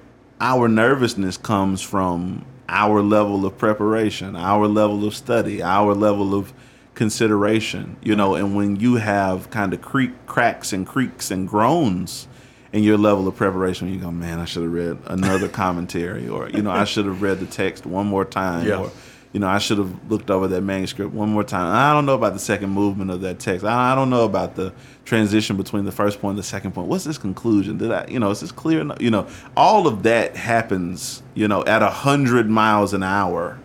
our 0.43 0.67
nervousness 0.67 1.37
comes 1.37 1.81
from 1.81 2.43
our 2.67 3.01
level 3.01 3.45
of 3.45 3.57
preparation 3.57 4.35
our 4.35 4.67
level 4.67 5.05
of 5.07 5.15
study 5.15 5.63
our 5.63 5.93
level 5.93 6.35
of 6.35 6.51
consideration 6.95 7.95
you 8.03 8.13
know 8.15 8.35
and 8.35 8.53
when 8.55 8.75
you 8.77 8.95
have 8.95 9.49
kind 9.49 9.73
of 9.73 9.81
creak 9.81 10.11
cracks 10.25 10.73
and 10.73 10.85
creaks 10.85 11.31
and 11.31 11.47
groans 11.47 12.27
in 12.73 12.83
your 12.83 12.97
level 12.97 13.25
of 13.27 13.35
preparation 13.37 13.87
you 13.93 13.97
go 13.99 14.11
man 14.11 14.37
i 14.39 14.45
should 14.45 14.63
have 14.63 14.73
read 14.73 14.97
another 15.05 15.47
commentary 15.63 16.27
or 16.27 16.49
you 16.49 16.61
know 16.61 16.71
i 16.71 16.83
should 16.83 17.05
have 17.05 17.21
read 17.21 17.39
the 17.39 17.45
text 17.45 17.85
one 17.85 18.05
more 18.05 18.25
time 18.25 18.67
Yeah. 18.67 18.79
or 18.79 18.91
you 19.33 19.39
know, 19.39 19.47
I 19.47 19.57
should 19.57 19.79
have 19.79 20.11
looked 20.11 20.29
over 20.29 20.47
that 20.47 20.61
manuscript 20.61 21.11
one 21.11 21.29
more 21.29 21.43
time. 21.43 21.75
I 21.75 21.91
don't 21.91 22.05
know 22.05 22.13
about 22.13 22.33
the 22.33 22.39
second 22.39 22.69
movement 22.69 23.09
of 23.09 23.21
that 23.21 23.39
text. 23.39 23.65
I, 23.65 23.95
don't 23.95 24.11
know 24.11 24.25
about 24.25 24.55
the 24.55 24.71
transition 25.05 25.57
between 25.57 25.85
the 25.85 25.91
first 25.91 26.21
point 26.21 26.33
and 26.33 26.39
the 26.39 26.43
second 26.43 26.73
point. 26.73 26.87
What's 26.87 27.03
this 27.03 27.17
conclusion? 27.17 27.79
Did 27.79 27.91
I, 27.91 28.05
you 28.07 28.19
know, 28.19 28.29
is 28.29 28.41
this 28.41 28.51
clear 28.51 28.81
enough? 28.81 29.01
You 29.01 29.09
know, 29.09 29.27
all 29.57 29.87
of 29.87 30.03
that 30.03 30.35
happens, 30.35 31.23
you 31.33 31.47
know, 31.47 31.65
at 31.65 31.81
a 31.81 31.89
hundred 31.89 32.47
miles 32.47 32.93
an 32.93 33.01
hour 33.01 33.59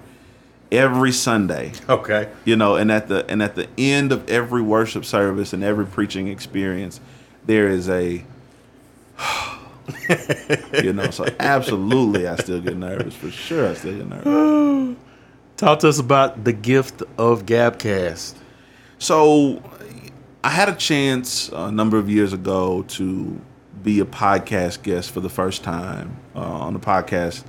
every 0.72 1.12
Sunday. 1.12 1.72
Okay. 1.86 2.30
You 2.46 2.56
know, 2.56 2.76
and 2.76 2.90
at 2.90 3.08
the 3.08 3.30
and 3.30 3.42
at 3.42 3.54
the 3.54 3.68
end 3.76 4.10
of 4.10 4.28
every 4.30 4.62
worship 4.62 5.04
service 5.04 5.52
and 5.52 5.62
every 5.62 5.84
preaching 5.84 6.28
experience, 6.28 6.98
there 7.44 7.68
is 7.68 7.90
a 7.90 8.24
you 10.82 10.94
know, 10.94 11.10
so 11.10 11.26
absolutely 11.38 12.26
I 12.26 12.36
still 12.36 12.62
get 12.62 12.78
nervous. 12.78 13.14
For 13.14 13.30
sure 13.30 13.68
I 13.68 13.74
still 13.74 13.98
get 13.98 14.08
nervous. 14.08 14.96
Talk 15.58 15.80
to 15.80 15.88
us 15.88 15.98
about 15.98 16.44
the 16.44 16.52
gift 16.52 17.02
of 17.18 17.44
Gabcast. 17.44 18.34
So 19.00 19.60
I 20.44 20.50
had 20.50 20.68
a 20.68 20.74
chance 20.76 21.48
a 21.48 21.72
number 21.72 21.98
of 21.98 22.08
years 22.08 22.32
ago 22.32 22.84
to 22.90 23.40
be 23.82 23.98
a 23.98 24.04
podcast 24.04 24.84
guest 24.84 25.10
for 25.10 25.18
the 25.18 25.28
first 25.28 25.64
time 25.64 26.16
uh, 26.36 26.38
on 26.38 26.76
a 26.76 26.78
podcast 26.78 27.42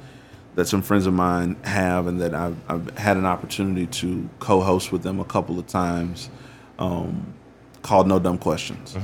that 0.55 0.67
some 0.67 0.81
friends 0.81 1.05
of 1.05 1.13
mine 1.13 1.55
have 1.63 2.07
and 2.07 2.19
that 2.19 2.33
I've, 2.33 2.57
I've 2.67 2.97
had 2.97 3.15
an 3.15 3.27
opportunity 3.27 3.85
to 3.85 4.27
co-host 4.39 4.91
with 4.91 5.03
them 5.03 5.19
a 5.19 5.25
couple 5.25 5.59
of 5.59 5.67
times 5.67 6.31
um, 6.79 7.31
called 7.83 8.07
No 8.07 8.17
Dumb 8.17 8.39
Questions. 8.39 8.95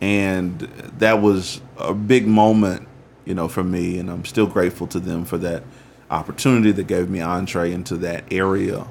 And 0.00 0.60
that 0.96 1.20
was 1.20 1.60
a 1.76 1.92
big 1.92 2.26
moment, 2.26 2.88
you 3.26 3.34
know, 3.34 3.48
for 3.48 3.62
me. 3.62 3.98
And 3.98 4.10
I'm 4.10 4.24
still 4.24 4.46
grateful 4.46 4.86
to 4.86 4.98
them 4.98 5.26
for 5.26 5.36
that 5.38 5.62
opportunity 6.10 6.72
that 6.72 6.86
gave 6.86 7.10
me 7.10 7.20
entree 7.20 7.72
into 7.72 7.96
that 7.96 8.24
area 8.32 8.86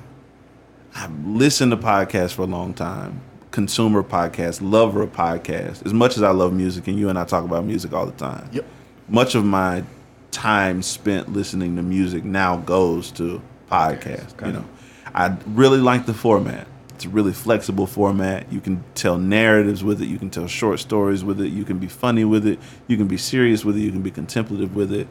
I've 0.95 1.27
listened 1.27 1.71
to 1.71 1.77
podcasts 1.77 2.33
for 2.33 2.43
a 2.43 2.47
long 2.47 2.73
time, 2.73 3.19
consumer 3.51 4.01
podcasts, 4.01 4.61
lover 4.61 5.01
of 5.01 5.11
podcasts. 5.11 5.85
As 5.85 5.93
much 5.93 6.15
as 6.15 6.23
I 6.23 6.31
love 6.31 6.53
music, 6.53 6.87
and 6.87 6.97
you 6.97 7.09
and 7.09 7.19
I 7.19 7.25
talk 7.25 7.43
about 7.43 7.65
music 7.65 7.91
all 7.91 8.05
the 8.05 8.13
time. 8.13 8.49
Yep. 8.53 8.65
Much 9.09 9.35
of 9.35 9.43
my 9.43 9.83
time 10.31 10.81
spent 10.81 11.33
listening 11.33 11.75
to 11.75 11.83
music 11.83 12.23
now 12.23 12.57
goes 12.57 13.11
to 13.11 13.41
podcasts. 13.69 14.45
You 14.45 14.53
know, 14.53 14.65
I 15.13 15.35
really 15.47 15.79
like 15.79 16.05
the 16.05 16.13
format. 16.13 16.65
It's 16.93 17.03
a 17.03 17.09
really 17.09 17.33
flexible 17.33 17.87
format. 17.87 18.49
You 18.49 18.61
can 18.61 18.81
tell 18.95 19.17
narratives 19.17 19.83
with 19.83 20.01
it. 20.01 20.05
You 20.05 20.17
can 20.17 20.29
tell 20.29 20.47
short 20.47 20.79
stories 20.79 21.25
with 21.25 21.41
it. 21.41 21.49
You 21.49 21.65
can 21.65 21.77
be 21.77 21.87
funny 21.87 22.23
with 22.23 22.47
it. 22.47 22.57
You 22.87 22.95
can 22.95 23.07
be 23.07 23.17
serious 23.17 23.65
with 23.65 23.75
it. 23.75 23.81
You 23.81 23.91
can 23.91 24.01
be 24.01 24.11
contemplative 24.11 24.77
with 24.77 24.93
it. 24.93 25.09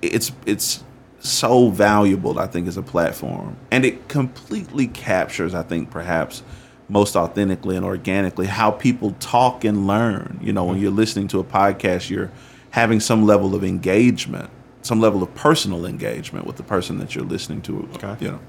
It's 0.00 0.32
it's 0.46 0.82
so 1.20 1.68
valuable, 1.68 2.38
I 2.38 2.46
think, 2.46 2.66
as 2.66 2.76
a 2.76 2.82
platform. 2.82 3.56
And 3.70 3.84
it 3.84 4.08
completely 4.08 4.86
captures, 4.86 5.54
I 5.54 5.62
think, 5.62 5.90
perhaps 5.90 6.42
most 6.88 7.14
authentically 7.14 7.76
and 7.76 7.84
organically 7.84 8.46
how 8.46 8.70
people 8.70 9.14
talk 9.20 9.64
and 9.64 9.86
learn. 9.86 10.40
You 10.42 10.52
know, 10.52 10.64
when 10.64 10.78
you're 10.78 10.90
listening 10.90 11.28
to 11.28 11.38
a 11.38 11.44
podcast, 11.44 12.10
you're 12.10 12.30
having 12.70 13.00
some 13.00 13.26
level 13.26 13.54
of 13.54 13.62
engagement, 13.62 14.50
some 14.82 15.00
level 15.00 15.22
of 15.22 15.32
personal 15.34 15.86
engagement 15.86 16.46
with 16.46 16.56
the 16.56 16.62
person 16.62 16.98
that 16.98 17.14
you're 17.14 17.24
listening 17.24 17.62
to. 17.62 17.88
Okay. 17.94 18.16
You 18.24 18.32
know. 18.32 18.40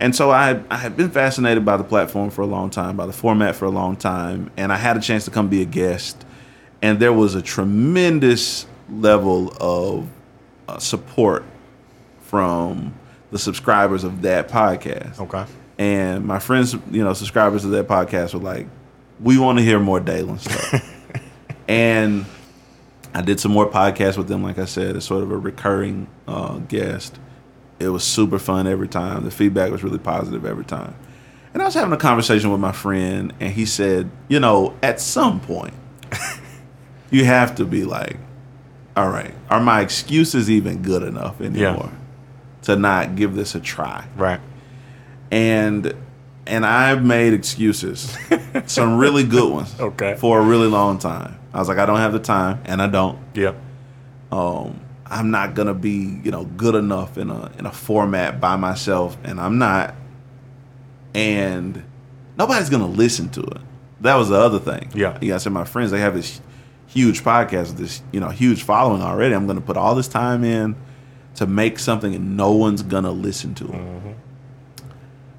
And 0.00 0.14
so 0.14 0.30
I, 0.30 0.62
I 0.70 0.76
had 0.76 0.96
been 0.96 1.10
fascinated 1.10 1.64
by 1.64 1.76
the 1.76 1.84
platform 1.84 2.30
for 2.30 2.42
a 2.42 2.46
long 2.46 2.70
time, 2.70 2.96
by 2.96 3.06
the 3.06 3.12
format 3.12 3.56
for 3.56 3.64
a 3.64 3.70
long 3.70 3.96
time, 3.96 4.50
and 4.56 4.72
I 4.72 4.76
had 4.76 4.96
a 4.96 5.00
chance 5.00 5.24
to 5.24 5.30
come 5.30 5.48
be 5.48 5.62
a 5.62 5.66
guest. 5.66 6.24
And 6.82 7.00
there 7.00 7.12
was 7.12 7.34
a 7.34 7.40
tremendous 7.40 8.66
level 8.90 9.54
of 9.58 10.08
uh, 10.68 10.78
support 10.78 11.44
from 12.26 12.94
the 13.30 13.38
subscribers 13.38 14.04
of 14.04 14.22
that 14.22 14.48
podcast. 14.48 15.20
Okay. 15.20 15.44
And 15.78 16.24
my 16.24 16.38
friends, 16.38 16.74
you 16.90 17.04
know, 17.04 17.12
subscribers 17.12 17.64
of 17.64 17.70
that 17.72 17.86
podcast 17.86 18.34
were 18.34 18.40
like, 18.40 18.66
we 19.20 19.38
want 19.38 19.58
to 19.58 19.64
hear 19.64 19.78
more 19.78 20.00
Daylan 20.00 20.40
stuff. 20.40 20.84
and 21.68 22.24
I 23.14 23.22
did 23.22 23.40
some 23.40 23.52
more 23.52 23.70
podcasts 23.70 24.16
with 24.16 24.28
them, 24.28 24.42
like 24.42 24.58
I 24.58 24.64
said, 24.64 24.96
as 24.96 25.04
sort 25.04 25.22
of 25.22 25.30
a 25.30 25.36
recurring 25.36 26.06
uh, 26.26 26.58
guest. 26.58 27.18
It 27.78 27.88
was 27.88 28.04
super 28.04 28.38
fun 28.38 28.66
every 28.66 28.88
time. 28.88 29.24
The 29.24 29.30
feedback 29.30 29.70
was 29.70 29.82
really 29.84 29.98
positive 29.98 30.44
every 30.44 30.64
time. 30.64 30.94
And 31.52 31.62
I 31.62 31.66
was 31.66 31.74
having 31.74 31.92
a 31.92 31.98
conversation 31.98 32.50
with 32.50 32.60
my 32.60 32.72
friend, 32.72 33.32
and 33.40 33.52
he 33.52 33.64
said, 33.64 34.10
you 34.28 34.40
know, 34.40 34.74
at 34.82 35.00
some 35.00 35.40
point, 35.40 35.74
you 37.10 37.24
have 37.24 37.54
to 37.56 37.64
be 37.64 37.84
like, 37.84 38.16
all 38.94 39.08
right, 39.08 39.34
are 39.50 39.60
my 39.60 39.80
excuses 39.80 40.50
even 40.50 40.82
good 40.82 41.02
enough 41.02 41.40
anymore 41.40 41.92
to 42.66 42.76
not 42.76 43.16
give 43.16 43.34
this 43.34 43.54
a 43.56 43.60
try? 43.60 44.06
Right. 44.16 44.40
and 45.32 45.92
and 46.48 46.64
I've 46.64 47.04
made 47.04 47.32
excuses, 47.32 48.16
some 48.66 48.98
really 48.98 49.24
good 49.24 49.52
ones, 49.52 49.74
Okay. 49.80 50.14
for 50.16 50.38
a 50.38 50.42
really 50.44 50.68
long 50.68 50.98
time. 51.00 51.36
I 51.52 51.58
was 51.58 51.66
like, 51.68 51.78
I 51.78 51.86
don't 51.86 51.98
have 51.98 52.12
the 52.12 52.20
time, 52.20 52.60
and 52.66 52.80
I 52.80 52.86
don't. 52.86 53.18
Yep. 53.34 53.56
Um, 54.30 54.78
I'm 55.04 55.32
not 55.32 55.54
gonna 55.54 55.74
be, 55.74 56.20
you 56.22 56.30
know, 56.30 56.44
good 56.44 56.76
enough 56.76 57.18
in 57.18 57.30
a 57.30 57.50
in 57.58 57.66
a 57.66 57.72
format 57.72 58.40
by 58.40 58.54
myself, 58.56 59.16
and 59.24 59.40
I'm 59.40 59.58
not. 59.58 59.94
And 61.14 61.82
nobody's 62.36 62.68
gonna 62.70 62.86
listen 62.86 63.28
to 63.30 63.40
it. 63.40 63.58
That 64.02 64.16
was 64.16 64.28
the 64.28 64.36
other 64.36 64.58
thing. 64.58 64.90
Yeah. 64.94 65.18
Yeah, 65.20 65.36
I 65.36 65.38
said 65.38 65.52
my 65.52 65.64
friends, 65.64 65.90
they 65.90 66.00
have 66.00 66.14
this 66.14 66.40
huge 66.86 67.24
podcast, 67.24 67.76
this 67.76 68.02
you 68.12 68.20
know 68.20 68.28
huge 68.28 68.62
following 68.62 69.02
already. 69.02 69.34
I'm 69.34 69.46
gonna 69.46 69.60
put 69.60 69.76
all 69.76 69.94
this 69.94 70.08
time 70.08 70.44
in 70.44 70.76
to 71.36 71.46
make 71.46 71.78
something, 71.78 72.14
and 72.14 72.36
no 72.36 72.52
one's 72.52 72.82
gonna 72.82 73.10
listen 73.10 73.54
to 73.54 73.64
it. 73.64 73.72
Mm-hmm. 73.72 74.12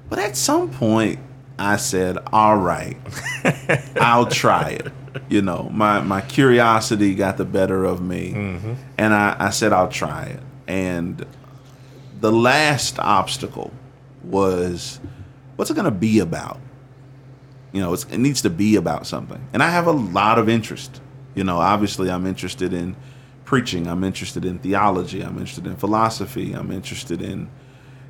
But 0.08 0.20
at 0.20 0.36
some 0.36 0.70
point, 0.70 1.18
I 1.58 1.76
said, 1.76 2.18
"All 2.32 2.56
right, 2.56 2.96
I'll 4.00 4.26
try 4.26 4.70
it." 4.70 4.92
You 5.28 5.42
know, 5.42 5.68
my 5.72 6.00
my 6.00 6.20
curiosity 6.20 7.14
got 7.14 7.36
the 7.36 7.44
better 7.44 7.84
of 7.84 8.00
me, 8.00 8.32
mm-hmm. 8.32 8.74
and 8.96 9.12
I, 9.12 9.36
I 9.38 9.50
said, 9.50 9.72
"I'll 9.72 9.88
try 9.88 10.24
it." 10.26 10.40
And 10.66 11.26
the 12.20 12.32
last 12.32 12.98
obstacle 12.98 13.72
was, 14.22 15.00
"What's 15.56 15.70
it 15.70 15.74
to 15.74 15.90
be 15.90 16.20
about?" 16.20 16.60
You 17.72 17.82
know, 17.82 17.92
it's, 17.92 18.04
it 18.04 18.18
needs 18.18 18.40
to 18.42 18.50
be 18.50 18.76
about 18.76 19.06
something, 19.06 19.46
and 19.52 19.62
I 19.62 19.70
have 19.70 19.86
a 19.86 19.92
lot 19.92 20.38
of 20.38 20.48
interest. 20.48 21.00
You 21.34 21.44
know, 21.44 21.58
obviously, 21.58 22.10
I'm 22.10 22.26
interested 22.26 22.72
in 22.72 22.96
preaching. 23.48 23.86
I'm 23.86 24.04
interested 24.04 24.44
in 24.44 24.58
theology. 24.58 25.22
I'm 25.22 25.38
interested 25.38 25.66
in 25.66 25.74
philosophy. 25.74 26.52
I'm 26.52 26.70
interested 26.70 27.22
in 27.22 27.48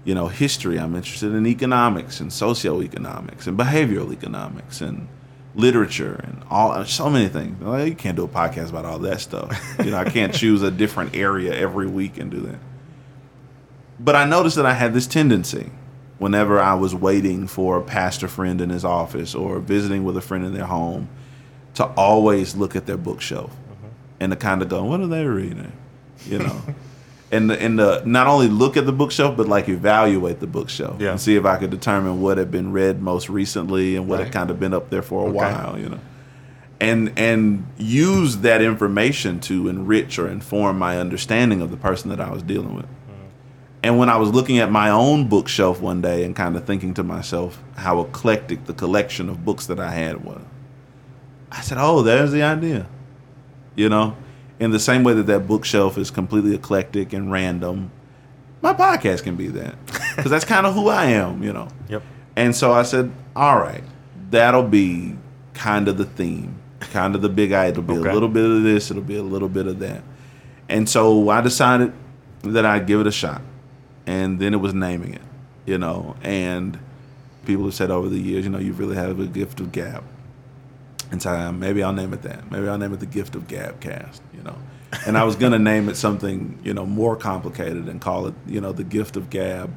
you 0.05 0.13
know, 0.13 0.27
history. 0.27 0.81
I'm 0.81 0.97
interested 0.97 1.33
in 1.33 1.47
economics 1.47 2.19
and 2.19 2.29
socioeconomics 2.29 3.47
and 3.47 3.57
behavioral 3.57 4.13
economics 4.13 4.81
and 4.81 5.07
literature 5.55 6.21
and 6.25 6.43
all 6.51 6.85
so 6.87 7.09
many 7.09 7.29
things. 7.29 7.63
Well, 7.63 7.87
you 7.87 7.95
can't 7.95 8.17
do 8.17 8.25
a 8.25 8.29
podcast 8.29 8.71
about 8.71 8.85
all 8.85 8.99
that 8.99 9.21
stuff. 9.21 9.57
You 9.79 9.93
know, 9.93 9.99
I 9.99 10.11
can't 10.11 10.35
choose 10.43 10.63
a 10.63 10.73
different 10.73 11.15
area 11.15 11.55
every 11.55 11.87
week 11.87 12.19
and 12.19 12.33
do 12.33 12.41
that. 12.41 12.59
But 14.01 14.17
I 14.17 14.25
noticed 14.25 14.57
that 14.57 14.67
I 14.67 14.75
had 14.75 14.93
this 14.93 15.07
tendency 15.07 15.71
whenever 16.19 16.59
I 16.59 16.75
was 16.75 16.97
waiting 16.97 17.47
for 17.47 17.79
a 17.79 17.83
pastor 17.85 18.27
friend 18.27 18.61
in 18.61 18.71
his 18.71 18.85
office 18.85 19.37
or 19.37 19.61
visiting 19.61 20.03
with 20.03 20.17
a 20.17 20.21
friend 20.21 20.45
in 20.45 20.53
their 20.53 20.67
home 20.67 21.09
to 21.75 21.85
always 21.85 22.57
look 22.57 22.75
at 22.75 22.87
their 22.87 22.97
bookshelf 22.97 23.57
and 24.21 24.33
to 24.33 24.37
kind 24.37 24.63
of 24.63 24.69
go, 24.69 24.85
what 24.85 25.01
are 25.01 25.07
they 25.07 25.25
reading? 25.25 25.73
You 26.27 26.39
know. 26.41 26.61
and 27.33 27.51
the, 27.51 27.61
and 27.63 27.79
the 27.79 28.03
not 28.07 28.27
only 28.27 28.49
look 28.49 28.77
at 28.77 28.87
the 28.87 28.93
bookshelf 28.93 29.37
but 29.37 29.47
like 29.49 29.69
evaluate 29.69 30.41
the 30.41 30.47
bookshelf 30.47 31.01
Yeah. 31.01 31.11
and 31.11 31.21
see 31.21 31.37
if 31.37 31.45
I 31.45 31.57
could 31.59 31.71
determine 31.71 32.21
what 32.23 32.39
had 32.39 32.51
been 32.51 32.73
read 32.73 33.03
most 33.03 33.29
recently 33.29 33.97
and 33.97 34.09
what 34.09 34.17
Right. 34.19 34.25
had 34.25 34.33
kind 34.33 34.51
of 34.51 34.59
been 34.59 34.73
up 34.73 34.89
there 34.91 35.03
for 35.03 35.27
a 35.27 35.29
Okay. 35.31 35.37
while, 35.37 35.79
you 35.79 35.89
know. 35.91 36.01
And 36.81 37.13
and 37.19 37.67
use 37.77 38.39
that 38.39 38.63
information 38.63 39.41
to 39.41 39.69
enrich 39.69 40.19
or 40.19 40.29
inform 40.29 40.79
my 40.79 40.99
understanding 40.99 41.61
of 41.61 41.71
the 41.71 41.77
person 41.77 42.09
that 42.11 42.21
I 42.21 42.31
was 42.31 42.43
dealing 42.43 42.75
with. 42.77 42.87
Mm-hmm. 42.87 43.27
And 43.83 43.99
when 43.99 44.09
I 44.09 44.17
was 44.17 44.31
looking 44.31 44.59
at 44.59 44.71
my 44.71 44.89
own 44.89 45.29
bookshelf 45.29 45.81
one 45.81 46.01
day 46.01 46.23
and 46.25 46.37
kind 46.37 46.57
of 46.57 46.65
thinking 46.65 46.95
to 46.95 47.03
myself 47.03 47.63
how 47.77 48.01
eclectic 48.01 48.67
the 48.67 48.73
collection 48.75 49.29
of 49.29 49.45
books 49.45 49.67
that 49.67 49.81
I 49.81 49.91
had 49.91 50.25
was, 50.25 50.41
I 51.51 51.61
said, 51.63 51.79
"Oh, 51.81 52.03
there's 52.03 52.31
the 52.33 52.43
idea." 52.45 52.87
You 53.79 53.89
know, 53.89 54.17
in 54.59 54.73
the 54.73 54.81
same 54.81 55.05
way 55.05 55.13
that 55.15 55.27
that 55.29 55.47
bookshelf 55.47 55.97
is 55.99 56.11
completely 56.11 56.53
eclectic 56.55 57.13
and 57.13 57.31
random, 57.31 57.93
my 58.61 58.75
podcast 58.75 59.23
can 59.23 59.37
be 59.37 59.47
that 59.49 59.77
because 60.17 60.31
that's 60.33 60.45
kind 60.45 60.67
of 60.67 60.75
who 60.75 60.89
I 60.89 61.05
am. 61.07 61.43
You 61.45 61.53
know. 61.53 61.69
Yep. 61.89 62.03
And 62.37 62.55
so 62.57 62.73
I 62.73 62.83
said, 62.83 63.13
"All 63.37 63.59
right, 63.59 63.85
that'll 64.31 64.65
be 64.65 65.15
kind 65.55 65.87
of 65.87 65.97
the 65.97 66.05
theme, 66.05 66.57
kind 66.81 67.15
of 67.15 67.23
the 67.23 67.29
big 67.29 67.53
idea. 67.53 67.71
It'll 67.71 67.83
be 67.85 67.95
Okay. 67.95 68.11
a 68.11 68.13
little 68.15 68.29
bit 68.29 68.45
of 68.45 68.63
this, 68.65 68.91
it'll 68.91 69.03
be 69.03 69.17
a 69.17 69.23
little 69.23 69.49
bit 69.49 69.67
of 69.69 69.79
that." 69.79 70.03
And 70.69 70.89
so 70.89 71.29
I 71.31 71.41
decided 71.41 71.93
that 72.43 72.67
I'd 72.67 72.87
give 72.87 73.01
it 73.01 73.07
a 73.07 73.13
shot, 73.13 73.43
and 74.07 74.41
then 74.41 74.55
it 74.55 74.59
was 74.59 74.75
naming 74.75 75.15
it, 75.15 75.23
you 75.67 75.79
know. 75.79 76.17
And 76.23 76.79
people 77.47 77.65
have 77.65 77.75
said 77.75 77.91
over 77.93 78.09
the 78.09 78.19
years, 78.21 78.45
you 78.45 78.51
know, 78.51 78.59
you 78.59 78.73
really 78.73 78.97
have 78.97 79.19
a 79.21 79.27
gift 79.27 79.61
of 79.61 79.71
gab. 79.73 80.03
And 81.11 81.23
so 81.23 81.53
maybe 81.53 81.83
I'll 81.83 81.93
name 81.93 82.13
it 82.13 82.23
that. 82.23 82.51
Maybe 82.51 82.69
I'll 82.69 82.79
name 82.79 82.93
it 82.93 83.01
the 83.01 83.07
gift 83.07 83.35
of 83.35 83.47
Gabcast, 83.49 84.21
you 84.35 84.43
know. 84.43 84.57
And 85.07 85.17
I 85.17 85.25
was 85.25 85.37
gonna 85.37 85.59
name 85.73 85.89
it 85.89 85.97
something, 85.97 86.59
you 86.63 86.75
know, 86.75 86.85
more 86.87 87.17
complicated 87.17 87.89
and 87.89 88.01
call 88.01 88.27
it, 88.27 88.35
you 88.47 88.61
know, 88.61 88.73
the 88.73 88.85
gift 88.85 89.17
of 89.17 89.31
Gab 89.31 89.71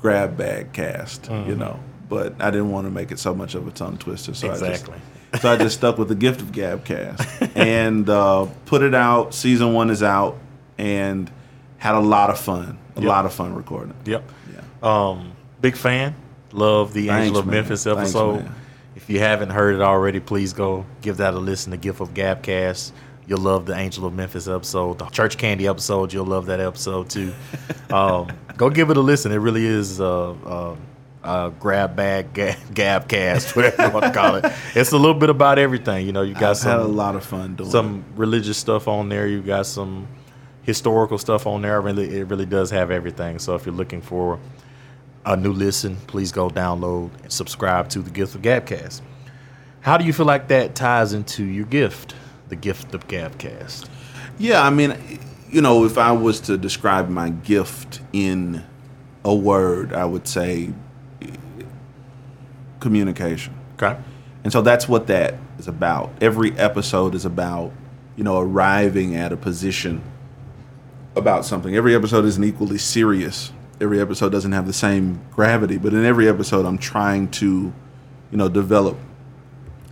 grab 0.00 0.36
bag 0.36 0.72
cast, 0.72 1.22
Mm-hmm. 1.24 1.50
you 1.50 1.56
know. 1.56 1.78
But 2.08 2.40
I 2.42 2.50
didn't 2.50 2.70
want 2.70 2.86
to 2.86 2.90
make 2.90 3.10
it 3.12 3.18
so 3.18 3.34
much 3.34 3.54
of 3.54 3.66
a 3.66 3.70
tongue 3.70 3.96
twister, 3.96 4.34
so 4.34 4.50
Exactly. 4.50 4.94
I 4.94 4.98
just 5.32 5.42
so 5.42 5.52
I 5.52 5.56
just 5.56 5.76
stuck 5.78 5.96
with 5.96 6.08
the 6.08 6.14
gift 6.14 6.42
of 6.42 6.52
Gabcast 6.52 7.52
and 7.56 8.08
uh, 8.08 8.46
put 8.66 8.82
it 8.82 8.94
out. 8.94 9.32
Season 9.34 9.72
one 9.72 9.88
is 9.88 10.02
out, 10.02 10.38
and 10.76 11.30
had 11.78 11.94
a 11.94 12.00
lot 12.00 12.28
of 12.30 12.38
fun. 12.38 12.78
A 12.96 13.00
Yep. 13.00 13.08
lot 13.08 13.24
of 13.24 13.32
fun 13.32 13.54
recording. 13.54 13.94
Yep. 14.04 14.30
Yeah. 14.52 14.60
Um, 14.82 15.32
big 15.62 15.74
fan. 15.76 16.14
Love 16.52 16.92
the 16.92 17.06
Thanks, 17.06 17.26
Angel 17.28 17.40
of. 17.40 17.46
Memphis 17.46 17.84
Thanks, 17.84 18.00
episode. 18.00 18.40
man. 18.44 18.54
If 19.02 19.10
you 19.10 19.18
haven't 19.18 19.50
heard 19.50 19.74
it 19.74 19.80
already, 19.80 20.20
please 20.20 20.52
go 20.52 20.86
give 21.00 21.16
that 21.16 21.34
a 21.34 21.38
listen. 21.38 21.72
The 21.72 21.76
Gift 21.76 22.00
of 22.00 22.14
Gabcast. 22.14 22.92
You'll 23.26 23.40
love 23.40 23.66
the 23.66 23.76
Angel 23.76 24.06
of 24.06 24.14
Memphis 24.14 24.46
episode, 24.46 25.00
the 25.00 25.06
Church 25.06 25.36
Candy 25.36 25.66
episode. 25.66 26.12
You'll 26.12 26.26
love 26.26 26.46
that 26.46 26.60
episode 26.60 27.10
too. 27.10 27.32
um, 27.90 28.30
go 28.56 28.70
give 28.70 28.90
it 28.90 28.96
a 28.96 29.00
listen. 29.00 29.32
It 29.32 29.36
really 29.36 29.66
is 29.66 29.98
a, 29.98 30.06
uh, 30.06 30.76
uh, 31.24 31.48
grab 31.50 31.96
bag 31.96 32.32
ga- 32.32 32.56
gabcast, 32.72 33.56
whatever 33.56 33.86
you 33.86 33.92
want 33.92 34.04
to 34.04 34.12
call 34.12 34.36
it. 34.36 34.44
It's 34.76 34.92
a 34.92 34.98
little 34.98 35.18
bit 35.18 35.30
about 35.30 35.58
everything. 35.58 36.06
You 36.06 36.12
know, 36.12 36.22
you 36.22 36.34
got 36.34 36.56
I've 36.56 36.62
had 36.62 36.78
a 36.78 36.84
lot 36.84 37.16
of 37.16 37.24
fun 37.24 37.56
doing 37.56 37.70
some 37.70 38.04
religious 38.14 38.56
stuff 38.56 38.86
on 38.86 39.08
there. 39.08 39.26
You 39.26 39.42
got 39.42 39.66
some 39.66 40.06
historical 40.62 41.18
stuff 41.18 41.48
on 41.48 41.62
there. 41.62 41.80
Really, 41.80 42.20
it 42.20 42.28
really 42.28 42.46
does 42.46 42.70
have 42.70 42.92
everything. 42.92 43.40
So 43.40 43.56
if 43.56 43.66
you're 43.66 43.74
looking 43.74 44.00
for 44.00 44.38
a 45.24 45.36
new 45.36 45.52
listen, 45.52 45.96
please 46.06 46.32
go 46.32 46.48
download 46.48 47.10
and 47.22 47.32
subscribe 47.32 47.88
to 47.90 48.00
the 48.00 48.10
Gift 48.10 48.34
of 48.34 48.42
Gabcast. 48.42 49.00
How 49.80 49.96
do 49.96 50.04
you 50.04 50.12
feel 50.12 50.26
like 50.26 50.48
that 50.48 50.74
ties 50.74 51.12
into 51.12 51.44
your 51.44 51.66
gift, 51.66 52.14
the 52.48 52.56
gift 52.56 52.94
of 52.94 53.08
Gabcast? 53.08 53.88
Yeah, 54.38 54.62
I 54.62 54.70
mean, 54.70 54.96
you 55.50 55.60
know, 55.60 55.84
if 55.84 55.98
I 55.98 56.12
was 56.12 56.40
to 56.42 56.56
describe 56.56 57.08
my 57.08 57.30
gift 57.30 58.00
in 58.12 58.64
a 59.24 59.34
word, 59.34 59.92
I 59.92 60.04
would 60.04 60.26
say 60.26 60.72
communication. 62.80 63.54
Okay. 63.74 63.96
And 64.44 64.52
so 64.52 64.60
that's 64.62 64.88
what 64.88 65.06
that 65.06 65.34
is 65.58 65.68
about. 65.68 66.12
Every 66.20 66.52
episode 66.58 67.14
is 67.14 67.24
about, 67.24 67.72
you 68.16 68.24
know, 68.24 68.40
arriving 68.40 69.14
at 69.14 69.32
a 69.32 69.36
position 69.36 70.02
about 71.14 71.44
something. 71.44 71.76
Every 71.76 71.94
episode 71.94 72.24
isn't 72.24 72.42
equally 72.42 72.78
serious. 72.78 73.52
Every 73.82 74.00
episode 74.00 74.30
doesn't 74.30 74.52
have 74.52 74.66
the 74.66 74.72
same 74.72 75.20
gravity, 75.32 75.76
but 75.76 75.92
in 75.92 76.04
every 76.04 76.28
episode 76.28 76.64
I'm 76.64 76.78
trying 76.78 77.28
to, 77.32 77.72
you 78.30 78.38
know, 78.38 78.48
develop 78.48 78.96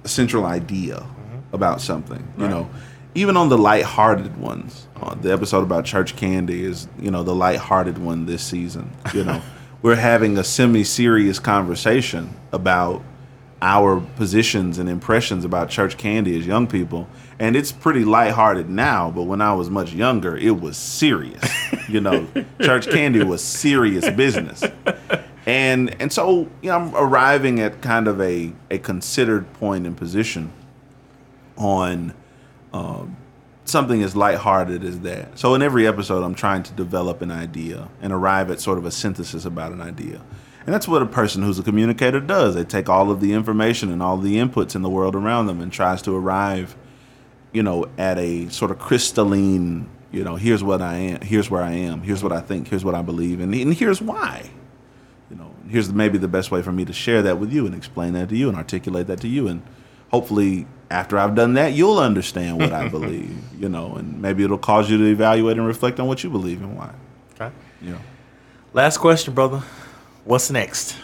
a 0.04 0.08
central 0.08 0.46
idea 0.46 1.04
about 1.52 1.80
something. 1.80 2.32
You 2.38 2.46
know, 2.48 2.70
even 3.14 3.36
on 3.36 3.48
the 3.48 3.58
light-hearted 3.58 4.36
ones. 4.36 4.86
Uh, 4.96 5.14
the 5.14 5.32
episode 5.32 5.62
about 5.62 5.84
church 5.84 6.14
candy 6.14 6.64
is, 6.64 6.86
you 7.00 7.10
know, 7.10 7.24
the 7.24 7.34
light-hearted 7.34 7.98
one 7.98 8.26
this 8.26 8.42
season. 8.42 8.92
You 9.12 9.24
know, 9.24 9.42
we're 9.82 9.96
having 9.96 10.38
a 10.38 10.44
semi-serious 10.44 11.40
conversation 11.40 12.36
about 12.52 13.02
our 13.62 14.00
positions 14.16 14.78
and 14.78 14.88
impressions 14.88 15.44
about 15.44 15.68
church 15.68 15.96
candy 15.96 16.38
as 16.38 16.46
young 16.46 16.66
people. 16.66 17.08
And 17.38 17.56
it's 17.56 17.72
pretty 17.72 18.04
lighthearted 18.04 18.68
now, 18.68 19.10
but 19.10 19.24
when 19.24 19.40
I 19.40 19.54
was 19.54 19.70
much 19.70 19.92
younger, 19.92 20.36
it 20.36 20.60
was 20.60 20.76
serious. 20.76 21.42
you 21.88 22.00
know, 22.00 22.26
church 22.60 22.88
candy 22.88 23.22
was 23.22 23.42
serious 23.42 24.08
business. 24.10 24.62
And 25.46 25.96
and 26.00 26.12
so, 26.12 26.48
you 26.62 26.70
know, 26.70 26.76
I'm 26.76 26.94
arriving 26.94 27.60
at 27.60 27.80
kind 27.80 28.08
of 28.08 28.20
a, 28.20 28.52
a 28.70 28.78
considered 28.78 29.50
point 29.54 29.86
and 29.86 29.96
position 29.96 30.52
on 31.56 32.14
um, 32.72 33.16
something 33.64 34.02
as 34.02 34.14
lighthearted 34.14 34.84
as 34.84 35.00
that. 35.00 35.38
So 35.38 35.54
in 35.54 35.62
every 35.62 35.86
episode, 35.86 36.22
I'm 36.22 36.34
trying 36.34 36.62
to 36.64 36.72
develop 36.72 37.22
an 37.22 37.30
idea 37.30 37.88
and 38.02 38.12
arrive 38.12 38.50
at 38.50 38.60
sort 38.60 38.78
of 38.78 38.84
a 38.84 38.90
synthesis 38.90 39.44
about 39.44 39.72
an 39.72 39.80
idea. 39.80 40.20
And 40.66 40.74
that's 40.74 40.86
what 40.86 41.02
a 41.02 41.06
person 41.06 41.42
who's 41.42 41.58
a 41.58 41.62
communicator 41.62 42.20
does. 42.20 42.54
They 42.54 42.64
take 42.64 42.88
all 42.88 43.10
of 43.10 43.20
the 43.20 43.32
information 43.32 43.90
and 43.90 44.02
all 44.02 44.16
the 44.16 44.36
inputs 44.36 44.74
in 44.74 44.82
the 44.82 44.90
world 44.90 45.16
around 45.16 45.46
them 45.46 45.60
and 45.60 45.72
tries 45.72 46.02
to 46.02 46.14
arrive, 46.14 46.76
you 47.52 47.62
know, 47.62 47.86
at 47.96 48.18
a 48.18 48.48
sort 48.50 48.70
of 48.70 48.78
crystalline, 48.78 49.88
you 50.12 50.22
know, 50.22 50.36
here's 50.36 50.62
what 50.62 50.82
I 50.82 50.96
am, 50.96 51.20
here's 51.22 51.50
where 51.50 51.62
I 51.62 51.72
am, 51.72 52.02
here's 52.02 52.22
what 52.22 52.32
I 52.32 52.40
think, 52.40 52.68
here's 52.68 52.84
what 52.84 52.94
I 52.94 53.02
believe, 53.02 53.40
and, 53.40 53.54
and 53.54 53.74
here's 53.74 54.02
why. 54.02 54.50
You 55.30 55.36
know, 55.36 55.54
here's 55.68 55.92
maybe 55.92 56.18
the 56.18 56.28
best 56.28 56.50
way 56.50 56.60
for 56.60 56.72
me 56.72 56.84
to 56.84 56.92
share 56.92 57.22
that 57.22 57.38
with 57.38 57.52
you 57.52 57.64
and 57.64 57.74
explain 57.74 58.12
that 58.14 58.28
to 58.30 58.36
you 58.36 58.48
and 58.48 58.56
articulate 58.56 59.06
that 59.06 59.20
to 59.20 59.28
you. 59.28 59.46
And 59.46 59.62
hopefully, 60.10 60.66
after 60.90 61.16
I've 61.16 61.36
done 61.36 61.54
that, 61.54 61.72
you'll 61.72 61.98
understand 61.98 62.58
what 62.58 62.72
I 62.72 62.88
believe, 62.90 63.38
you 63.58 63.68
know, 63.68 63.94
and 63.94 64.20
maybe 64.20 64.42
it'll 64.42 64.58
cause 64.58 64.90
you 64.90 64.98
to 64.98 65.04
evaluate 65.06 65.56
and 65.56 65.66
reflect 65.66 66.00
on 66.00 66.08
what 66.08 66.24
you 66.24 66.30
believe 66.30 66.60
and 66.60 66.76
why. 66.76 66.92
Okay. 67.34 67.54
Yeah. 67.80 67.98
Last 68.72 68.98
question, 68.98 69.34
brother. 69.34 69.62
What's 70.24 70.50
next? 70.50 70.96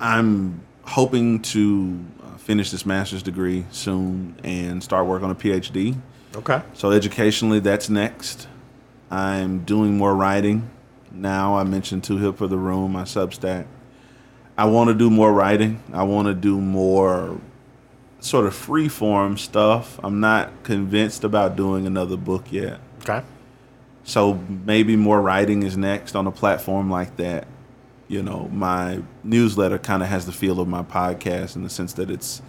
I'm 0.00 0.60
hoping 0.82 1.42
to 1.42 2.04
uh, 2.22 2.36
finish 2.36 2.70
this 2.70 2.86
master's 2.86 3.22
degree 3.22 3.66
soon 3.70 4.36
and 4.44 4.82
start 4.82 5.06
work 5.06 5.22
on 5.22 5.30
a 5.30 5.34
PhD. 5.34 5.96
Okay. 6.36 6.62
So 6.74 6.92
educationally, 6.92 7.58
that's 7.58 7.88
next. 7.90 8.46
I'm 9.10 9.64
doing 9.64 9.96
more 9.96 10.14
writing 10.14 10.70
now. 11.10 11.56
I 11.56 11.64
mentioned 11.64 12.04
Too 12.04 12.18
Hip 12.18 12.36
for 12.36 12.46
the 12.46 12.58
Room, 12.58 12.92
my 12.92 13.02
Substack. 13.02 13.66
I 14.56 14.66
want 14.66 14.88
to 14.88 14.94
do 14.94 15.10
more 15.10 15.32
writing. 15.32 15.82
I 15.92 16.04
want 16.04 16.28
to 16.28 16.34
do 16.34 16.60
more 16.60 17.40
sort 18.20 18.46
of 18.46 18.54
free 18.54 18.88
form 18.88 19.36
stuff. 19.36 19.98
I'm 20.02 20.20
not 20.20 20.62
convinced 20.62 21.24
about 21.24 21.56
doing 21.56 21.86
another 21.86 22.16
book 22.16 22.52
yet. 22.52 22.80
Okay. 23.02 23.22
So 24.08 24.42
maybe 24.64 24.96
more 24.96 25.20
writing 25.20 25.64
is 25.64 25.76
next 25.76 26.16
on 26.16 26.26
a 26.26 26.30
platform 26.30 26.90
like 26.90 27.16
that. 27.18 27.46
You 28.08 28.22
know, 28.22 28.48
my 28.50 29.02
newsletter 29.22 29.78
kind 29.78 30.02
of 30.02 30.08
has 30.08 30.24
the 30.24 30.32
feel 30.32 30.60
of 30.60 30.66
my 30.66 30.82
podcast 30.82 31.56
in 31.56 31.62
the 31.62 31.68
sense 31.68 31.92
that 31.92 32.10
it's 32.10 32.40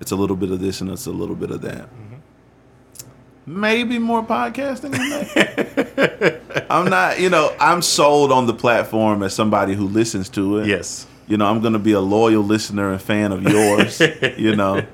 it's 0.00 0.12
a 0.12 0.16
little 0.16 0.34
bit 0.34 0.50
of 0.50 0.60
this 0.60 0.80
and 0.80 0.88
it's 0.88 1.04
a 1.04 1.10
little 1.10 1.34
bit 1.34 1.50
of 1.50 1.60
that. 1.60 1.82
Mm-hmm. 1.82 3.60
Maybe 3.60 3.98
more 3.98 4.24
podcasting. 4.24 4.94
I'm 6.70 6.88
not, 6.88 7.20
you 7.20 7.28
know, 7.28 7.54
I'm 7.60 7.82
sold 7.82 8.32
on 8.32 8.46
the 8.46 8.54
platform 8.54 9.22
as 9.22 9.34
somebody 9.34 9.74
who 9.74 9.86
listens 9.86 10.30
to 10.30 10.60
it. 10.60 10.68
Yes. 10.68 11.06
You 11.26 11.38
know, 11.38 11.46
I'm 11.46 11.60
going 11.62 11.72
to 11.72 11.78
be 11.78 11.92
a 11.92 12.00
loyal 12.00 12.42
listener 12.42 12.92
and 12.92 13.00
fan 13.00 13.32
of 13.32 13.42
yours, 13.42 13.98
you 14.36 14.54
know. 14.54 14.84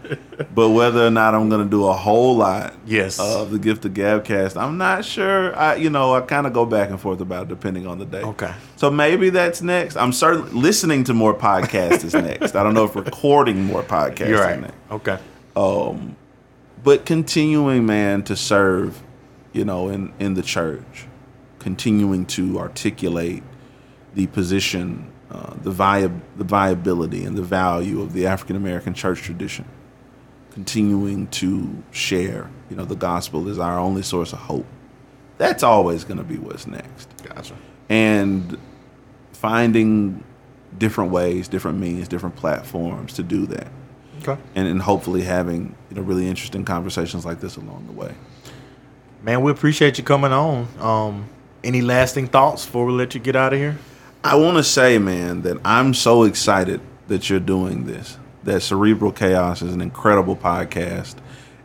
But 0.55 0.71
whether 0.71 1.05
or 1.05 1.11
not 1.11 1.35
I'm 1.35 1.49
going 1.49 1.65
to 1.65 1.69
do 1.69 1.87
a 1.89 1.93
whole 1.93 2.37
lot 2.37 2.73
Yes. 2.87 3.19
of 3.19 3.51
the 3.51 3.59
Gift 3.59 3.85
of 3.85 3.95
Gabcast, 3.95 4.57
I'm 4.57 4.79
not 4.79 5.05
sure. 5.05 5.57
I, 5.57 5.75
you 5.75 5.91
know, 5.91 6.15
I 6.15 6.21
kind 6.21 6.47
of 6.47 6.53
go 6.53 6.65
back 6.65 6.91
and 6.91 7.01
forth 7.01 7.21
about 7.21 7.43
it 7.43 7.49
depending 7.49 7.87
on 7.89 7.99
the 7.99 8.05
day. 8.07 8.23
Okay. 8.23 8.53
So 8.77 8.91
maybe 8.93 9.31
that's 9.31 9.61
next. 9.61 9.97
I'm 9.97 10.13
certainly 10.13 10.53
listening 10.53 11.03
to 11.05 11.15
more 11.15 11.35
podcasts 11.35 12.05
is 12.05 12.15
next. 12.15 12.55
I 12.55 12.63
don't 12.63 12.75
know 12.75 12.85
if 12.85 12.95
recording 12.95 13.65
more 13.65 13.83
podcasts 13.83 14.29
You're 14.29 14.35
is 14.35 14.41
right. 14.41 14.61
next. 14.61 14.75
Okay. 14.93 15.19
Um, 15.57 16.15
but 16.85 17.05
continuing, 17.07 17.87
man, 17.87 18.23
to 18.23 18.37
serve, 18.37 19.03
you 19.53 19.65
know, 19.65 19.89
in, 19.89 20.13
in 20.21 20.35
the 20.35 20.43
church, 20.43 21.07
continuing 21.59 22.25
to 22.27 22.59
articulate 22.61 23.43
the 24.15 24.29
position, 24.29 25.10
uh, 25.31 25.55
the, 25.63 25.71
via- 25.71 26.11
the 26.37 26.45
viability 26.45 27.25
and 27.25 27.37
the 27.37 27.43
value 27.43 28.01
of 28.03 28.13
the 28.13 28.27
African 28.27 28.57
American 28.57 28.95
church 28.95 29.23
tradition. 29.23 29.65
Continuing 30.53 31.29
to 31.29 31.83
share, 31.93 32.51
you 32.69 32.77
know, 32.77 32.85
the 32.85 32.97
gospel 32.97 33.49
is 33.49 33.59
our 33.59 33.79
only 33.79 34.03
source 34.03 34.33
of 34.33 34.41
hope. 34.41 34.67
That's 35.39 35.63
always 35.63 36.05
going 36.05 36.19
to 36.19 36.25
be 36.25 36.37
what's 36.37 36.67
next. 36.67 37.09
Gotcha. 37.23 37.55
And 37.89 38.59
finding 39.33 40.25
different 40.77 41.13
ways, 41.13 41.49
different 41.49 41.79
means, 41.79 42.09
different 42.09 42.37
platforms 42.37 43.15
to 43.15 43.23
do 43.23 43.47
that. 43.47 43.69
Okay. 44.23 44.41
And, 44.55 44.69
and 44.69 44.83
hopefully 44.83 45.23
having, 45.23 45.75
you 45.89 45.97
know, 45.97 46.03
really 46.03 46.29
interesting 46.29 46.65
conversations 46.65 47.25
like 47.25 47.41
this 47.41 47.57
along 47.57 47.87
the 47.87 47.93
way. 47.93 48.15
Man, 49.23 49.43
we 49.43 49.51
appreciate 49.51 49.99
you 49.99 50.05
coming 50.05 50.33
on. 50.33 50.67
Um, 50.79 51.29
any 51.63 51.81
lasting 51.81 52.27
thoughts 52.27 52.65
before 52.67 52.87
we 52.87 52.93
let 52.93 53.15
you 53.15 53.21
get 53.21 53.37
out 53.37 53.53
of 53.53 53.59
here? 53.59 53.79
I 54.23 54.37
want 54.37 54.59
to 54.59 54.65
say, 54.65 54.99
man, 54.99 55.43
that 55.43 55.57
I'm 55.65 55.95
so 55.95 56.25
excited 56.25 56.83
that 57.09 57.31
you're 57.31 57.41
doing 57.41 57.87
this. 57.87 58.19
That 58.43 58.61
Cerebral 58.61 59.13
Chaos 59.13 59.63
is 59.63 59.73
an 59.73 59.81
incredible 59.81 60.37
podcast, 60.37 61.17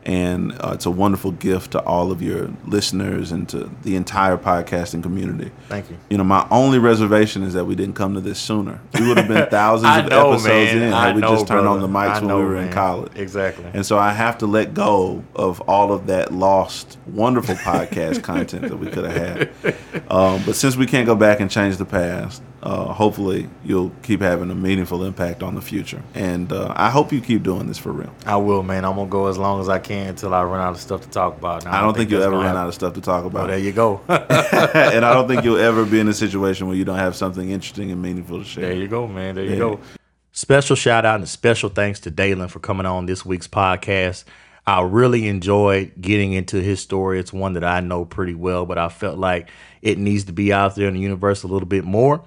and 0.05 0.51
uh, 0.53 0.71
it's 0.73 0.85
a 0.85 0.91
wonderful 0.91 1.31
gift 1.31 1.71
to 1.71 1.81
all 1.81 2.11
of 2.11 2.21
your 2.21 2.51
listeners 2.65 3.31
and 3.31 3.49
to 3.49 3.71
the 3.81 3.95
entire 3.95 4.37
podcasting 4.37 5.01
community. 5.01 5.51
Thank 5.67 5.89
you. 5.89 5.97
You 6.09 6.17
know, 6.17 6.23
my 6.23 6.47
only 6.51 6.77
reservation 6.77 7.41
is 7.41 7.53
that 7.53 7.65
we 7.65 7.73
didn't 7.75 7.95
come 7.95 8.13
to 8.13 8.21
this 8.21 8.39
sooner. 8.39 8.79
We 8.93 9.07
would 9.07 9.17
have 9.17 9.27
been 9.27 9.47
thousands 9.49 9.97
of 9.97 10.09
know, 10.09 10.31
episodes 10.33 10.73
man. 10.73 10.83
in 10.83 10.93
I 10.93 11.07
had 11.07 11.15
we 11.15 11.21
know, 11.21 11.29
just 11.29 11.47
turned 11.47 11.67
on 11.67 11.81
the 11.81 11.87
mics 11.87 12.09
I 12.09 12.19
when 12.19 12.27
know, 12.27 12.37
we 12.37 12.43
were 12.45 12.55
man. 12.55 12.67
in 12.67 12.73
college. 12.73 13.11
Exactly. 13.15 13.65
And 13.73 13.83
so 13.85 13.97
I 13.97 14.11
have 14.11 14.37
to 14.39 14.45
let 14.45 14.75
go 14.75 15.23
of 15.35 15.59
all 15.61 15.91
of 15.91 16.05
that 16.07 16.31
lost, 16.31 16.99
wonderful 17.07 17.55
podcast 17.55 18.21
content 18.21 18.63
that 18.63 18.77
we 18.77 18.87
could 18.89 19.05
have 19.05 19.15
had. 19.63 19.75
Um, 20.09 20.43
but 20.45 20.55
since 20.55 20.75
we 20.75 20.85
can't 20.85 21.07
go 21.07 21.15
back 21.15 21.39
and 21.39 21.49
change 21.49 21.77
the 21.77 21.85
past, 21.85 22.41
uh, 22.65 22.91
hopefully 22.91 23.47
you'll 23.63 23.91
keep 24.01 24.21
having 24.21 24.49
a 24.49 24.55
meaningful 24.55 25.03
impact 25.05 25.43
on 25.43 25.53
the 25.53 25.61
future. 25.61 26.01
And 26.15 26.51
uh, 26.51 26.73
I 26.75 26.89
hope 26.89 27.11
you 27.13 27.21
keep 27.21 27.43
doing 27.43 27.67
this 27.67 27.77
for 27.77 27.91
real. 27.91 28.11
I 28.25 28.37
will, 28.37 28.63
man. 28.63 28.83
I'm 28.83 28.95
gonna 28.95 29.07
go 29.09 29.27
as 29.27 29.37
long 29.37 29.61
as 29.61 29.69
I 29.69 29.77
can 29.79 30.07
until 30.07 30.33
I 30.33 30.43
run 30.43 30.59
out 30.59 30.71
of 30.73 30.79
stuff 30.81 31.01
to 31.01 31.09
talk 31.09 31.37
about. 31.37 31.63
Now, 31.63 31.77
I 31.77 31.81
don't, 31.81 31.95
think, 31.95 32.09
you'll 32.09 32.23
ever 32.23 32.35
run 32.37 32.45
happen. 32.45 32.57
out 32.61 32.67
of 32.67 32.73
stuff 32.73 32.93
to 32.95 33.01
talk 33.01 33.23
Oh, 33.23 33.27
about. 33.27 33.47
there 33.47 33.59
you 33.59 33.71
go. 33.71 34.01
and 34.09 35.05
I 35.05 35.13
don't 35.13 35.27
think 35.27 35.43
you'll 35.43 35.59
ever 35.59 35.85
be 35.85 35.99
in 35.99 36.07
a 36.07 36.13
situation 36.13 36.67
where 36.67 36.75
you 36.75 36.85
don't 36.85 36.97
have 36.97 37.15
something 37.15 37.49
interesting 37.51 37.91
and 37.91 38.01
meaningful 38.01 38.39
to 38.39 38.43
share. 38.43 38.63
There 38.69 38.73
you 38.73 38.87
go, 38.87 39.07
man. 39.07 39.35
There 39.35 39.43
you 39.45 39.51
Yeah. 39.51 39.57
go. 39.59 39.79
Special 40.31 40.75
shout 40.75 41.05
out 41.05 41.15
and 41.19 41.29
special 41.29 41.69
thanks 41.69 41.99
to 42.01 42.11
Daylan 42.11 42.49
for 42.49 42.59
coming 42.59 42.85
on 42.85 43.05
this 43.05 43.25
week's 43.25 43.47
podcast. 43.47 44.25
I 44.67 44.81
really 44.81 45.27
enjoyed 45.27 45.93
getting 46.01 46.33
into 46.33 46.59
his 46.61 46.79
story. 46.81 47.19
It's 47.19 47.31
one 47.31 47.53
that 47.53 47.63
I 47.63 47.79
know 47.79 48.03
pretty 48.03 48.33
well, 48.33 48.65
but 48.65 48.77
I 48.79 48.89
felt 48.89 49.17
like 49.19 49.49
it 49.83 49.97
needs 49.99 50.23
to 50.25 50.33
be 50.33 50.51
out 50.51 50.75
there 50.75 50.87
in 50.87 50.95
the 50.95 50.99
universe 50.99 51.43
a 51.43 51.47
little 51.47 51.67
bit 51.67 51.85
more. 51.85 52.23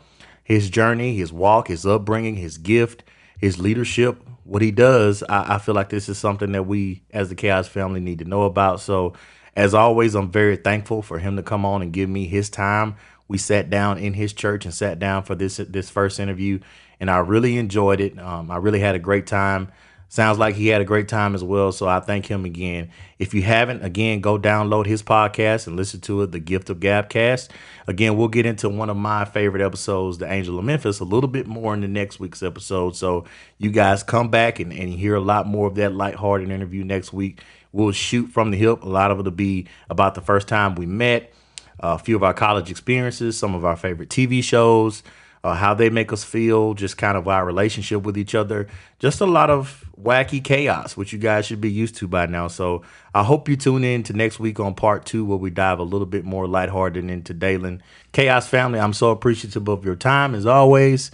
His 0.49 0.71
journey, 0.71 1.15
his 1.15 1.31
walk, 1.31 1.69
his 1.69 1.85
upbringing, 1.85 2.37
his 2.37 2.57
gift, 2.57 3.05
his 3.39 3.59
leadership, 3.59 4.27
what 4.45 4.63
he 4.63 4.71
does, 4.71 5.23
I, 5.29 5.57
I 5.57 5.59
feel 5.59 5.75
like 5.75 5.91
this 5.91 6.09
is 6.09 6.17
something 6.17 6.53
that 6.53 6.63
we 6.63 7.03
as 7.11 7.29
the 7.29 7.35
Chaos 7.35 7.69
family 7.69 8.01
need 8.01 8.21
to 8.21 8.25
know 8.25 8.45
about. 8.45 8.81
So, 8.81 9.13
as 9.55 9.75
always, 9.75 10.15
I'm 10.15 10.31
very 10.31 10.57
thankful 10.57 11.03
for 11.03 11.19
him 11.19 11.37
to 11.37 11.43
come 11.43 11.67
on 11.67 11.83
and 11.83 11.93
give 11.93 12.09
me 12.09 12.27
his 12.27 12.49
time. 12.49 12.97
We 13.29 13.37
sat 13.37 13.69
down 13.69 13.99
in 13.99 14.15
his 14.15 14.33
church 14.33 14.65
and 14.65 14.73
sat 14.73 14.99
down 14.99 15.25
for 15.25 15.35
this 15.35 15.59
this 15.59 15.91
first 15.91 16.19
interview, 16.19 16.61
and 16.99 17.11
I 17.11 17.19
really 17.19 17.59
enjoyed 17.59 18.01
it. 18.01 18.19
Um, 18.19 18.51
I 18.51 18.57
really 18.57 18.81
had 18.81 18.95
a 18.95 18.99
great 18.99 19.27
time. 19.27 19.71
Sounds 20.11 20.39
like 20.39 20.55
he 20.55 20.69
had 20.69 20.81
a 20.81 20.87
great 20.87 21.07
time 21.07 21.35
as 21.35 21.45
well. 21.45 21.71
So 21.71 21.87
I 21.87 22.01
thank 22.01 22.27
him 22.27 22.47
again. 22.47 22.91
If 23.19 23.35
you 23.35 23.43
haven't, 23.43 23.85
again, 23.85 24.21
go 24.21 24.39
download 24.39 24.87
his 24.87 25.03
podcast 25.03 25.67
and 25.67 25.77
listen 25.77 26.01
to 26.03 26.23
it, 26.23 26.33
The 26.33 26.39
Gift 26.41 26.71
of 26.71 26.81
Gabcast. 26.81 27.51
Again, 27.87 28.17
we'll 28.17 28.29
get 28.29 28.47
into 28.47 28.71
one 28.71 28.89
of 28.89 28.97
my 28.97 29.27
favorite 29.27 29.63
episodes, 29.63 30.17
The 30.17 30.31
Angel 30.31 30.59
of 30.59 30.65
Memphis, 30.65 31.01
a 31.01 31.05
little 31.05 31.29
bit 31.29 31.47
more 31.47 31.75
in 31.75 31.83
the 31.83 31.89
next 31.89 32.21
week's 32.21 32.43
episode. 32.43 32.97
So 32.97 33.27
you 33.59 33.71
guys 33.71 34.03
come 34.03 34.31
back 34.31 34.61
and, 34.61 34.73
and 34.73 34.89
hear 34.89 35.15
a 35.15 35.21
lot 35.21 35.47
more 35.47 35.67
of 35.67 35.75
that 35.75 35.95
lighthearted 35.95 36.51
interview 36.51 36.85
next 36.85 37.13
week. 37.13 37.43
We'll 37.73 37.93
shoot 37.93 38.29
from 38.29 38.51
the 38.51 38.57
hip. 38.57 38.83
A 38.83 38.89
lot 38.89 39.11
of 39.11 39.21
it'll 39.21 39.31
be 39.31 39.67
about 39.91 40.15
the 40.15 40.23
first 40.23 40.49
time 40.49 40.75
we 40.75 40.87
met, 40.87 41.35
a 41.81 41.99
few 41.99 42.17
of 42.17 42.23
our 42.23 42.33
college 42.33 42.71
experiences, 42.71 43.37
some 43.37 43.55
of 43.55 43.63
our 43.67 43.77
favorite 43.77 44.09
TV 44.09 44.43
shows, 44.43 45.03
uh, 45.45 45.55
how 45.55 45.75
they 45.75 45.91
make 45.91 46.13
us 46.13 46.25
feel, 46.25 46.75
just 46.75 46.97
kind 46.97 47.17
of 47.17 47.29
our 47.29 47.45
relationship 47.45 48.03
with 48.03 48.19
each 48.19 48.35
other. 48.35 48.67
Just 48.99 49.21
a 49.21 49.27
lot 49.27 49.51
of 49.51 49.85
wacky 50.01 50.43
chaos, 50.43 50.97
which 50.97 51.13
you 51.13 51.19
guys 51.19 51.47
should 51.47 51.61
be 51.61 51.71
used 51.71 51.97
to 51.97 52.09
by 52.09 52.27
now. 52.27 52.49
So 52.49 52.83
I 53.15 53.23
hope 53.23 53.49
you 53.49 53.57
tune 53.57 53.85
in 53.85 54.03
to 54.05 54.13
next 54.13 54.41
week 54.41 54.61
on 54.61 54.75
part 54.75 55.05
two, 55.05 55.25
where 55.25 55.39
we 55.39 55.51
dive 55.51 55.79
a 55.79 55.85
little 55.85 56.07
bit 56.07 56.25
more 56.25 56.47
lighthearted 56.47 57.09
into 57.09 57.35
Daylan. 57.35 57.81
Chaos 58.13 58.49
family, 58.49 58.81
I'm 58.81 58.93
so 58.93 59.11
appreciative 59.11 59.69
of 59.69 59.85
your 59.85 59.97
time 59.97 60.35
as 60.35 60.47
always. 60.47 61.11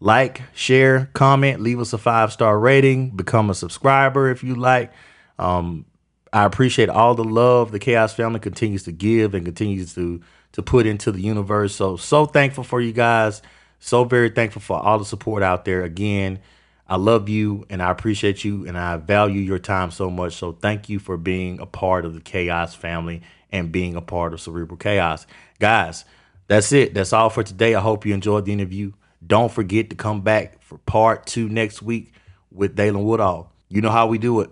Like, 0.00 0.42
share, 0.52 1.08
comment, 1.12 1.60
leave 1.60 1.78
us 1.78 1.92
a 1.92 1.98
five 1.98 2.32
star 2.32 2.58
rating, 2.58 3.10
become 3.10 3.50
a 3.50 3.54
subscriber 3.54 4.30
if 4.30 4.42
you 4.42 4.56
like. 4.56 4.92
Um, 5.38 5.84
I 6.32 6.44
appreciate 6.44 6.88
all 6.88 7.14
the 7.14 7.24
love 7.24 7.72
the 7.72 7.78
Chaos 7.78 8.14
family 8.14 8.40
continues 8.40 8.84
to 8.84 8.92
give 8.92 9.34
and 9.34 9.44
continues 9.44 9.94
to 9.94 10.22
to 10.52 10.62
put 10.62 10.86
into 10.86 11.12
the 11.12 11.20
universe. 11.20 11.74
So 11.74 11.96
so 11.96 12.26
thankful 12.26 12.64
for 12.64 12.80
you 12.80 12.92
guys. 12.92 13.42
So 13.78 14.04
very 14.04 14.30
thankful 14.30 14.62
for 14.62 14.78
all 14.78 14.98
the 14.98 15.04
support 15.04 15.42
out 15.42 15.64
there. 15.64 15.82
Again, 15.82 16.38
I 16.86 16.96
love 16.96 17.28
you 17.28 17.66
and 17.70 17.82
I 17.82 17.90
appreciate 17.90 18.44
you 18.44 18.66
and 18.66 18.76
I 18.78 18.96
value 18.96 19.40
your 19.40 19.58
time 19.58 19.90
so 19.90 20.10
much. 20.10 20.34
So 20.36 20.52
thank 20.52 20.88
you 20.88 20.98
for 20.98 21.16
being 21.16 21.58
a 21.58 21.66
part 21.66 22.04
of 22.04 22.14
the 22.14 22.20
Chaos 22.20 22.74
family 22.74 23.22
and 23.50 23.72
being 23.72 23.96
a 23.96 24.00
part 24.00 24.32
of 24.32 24.40
Cerebral 24.40 24.76
Chaos. 24.76 25.26
Guys, 25.58 26.04
that's 26.48 26.72
it. 26.72 26.94
That's 26.94 27.12
all 27.12 27.30
for 27.30 27.42
today. 27.42 27.74
I 27.74 27.80
hope 27.80 28.06
you 28.06 28.14
enjoyed 28.14 28.44
the 28.44 28.52
interview. 28.52 28.92
Don't 29.26 29.50
forget 29.50 29.90
to 29.90 29.96
come 29.96 30.20
back 30.20 30.62
for 30.62 30.78
part 30.78 31.26
two 31.26 31.48
next 31.48 31.82
week 31.82 32.12
with 32.50 32.76
Daylan 32.76 33.04
Woodall. 33.04 33.52
You 33.68 33.80
know 33.80 33.90
how 33.90 34.06
we 34.06 34.18
do 34.18 34.40
it. 34.40 34.50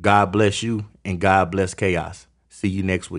God 0.00 0.32
bless 0.32 0.62
you 0.62 0.86
and 1.04 1.20
God 1.20 1.50
bless 1.50 1.74
chaos. 1.74 2.26
See 2.48 2.68
you 2.68 2.82
next 2.82 3.10
week. 3.10 3.18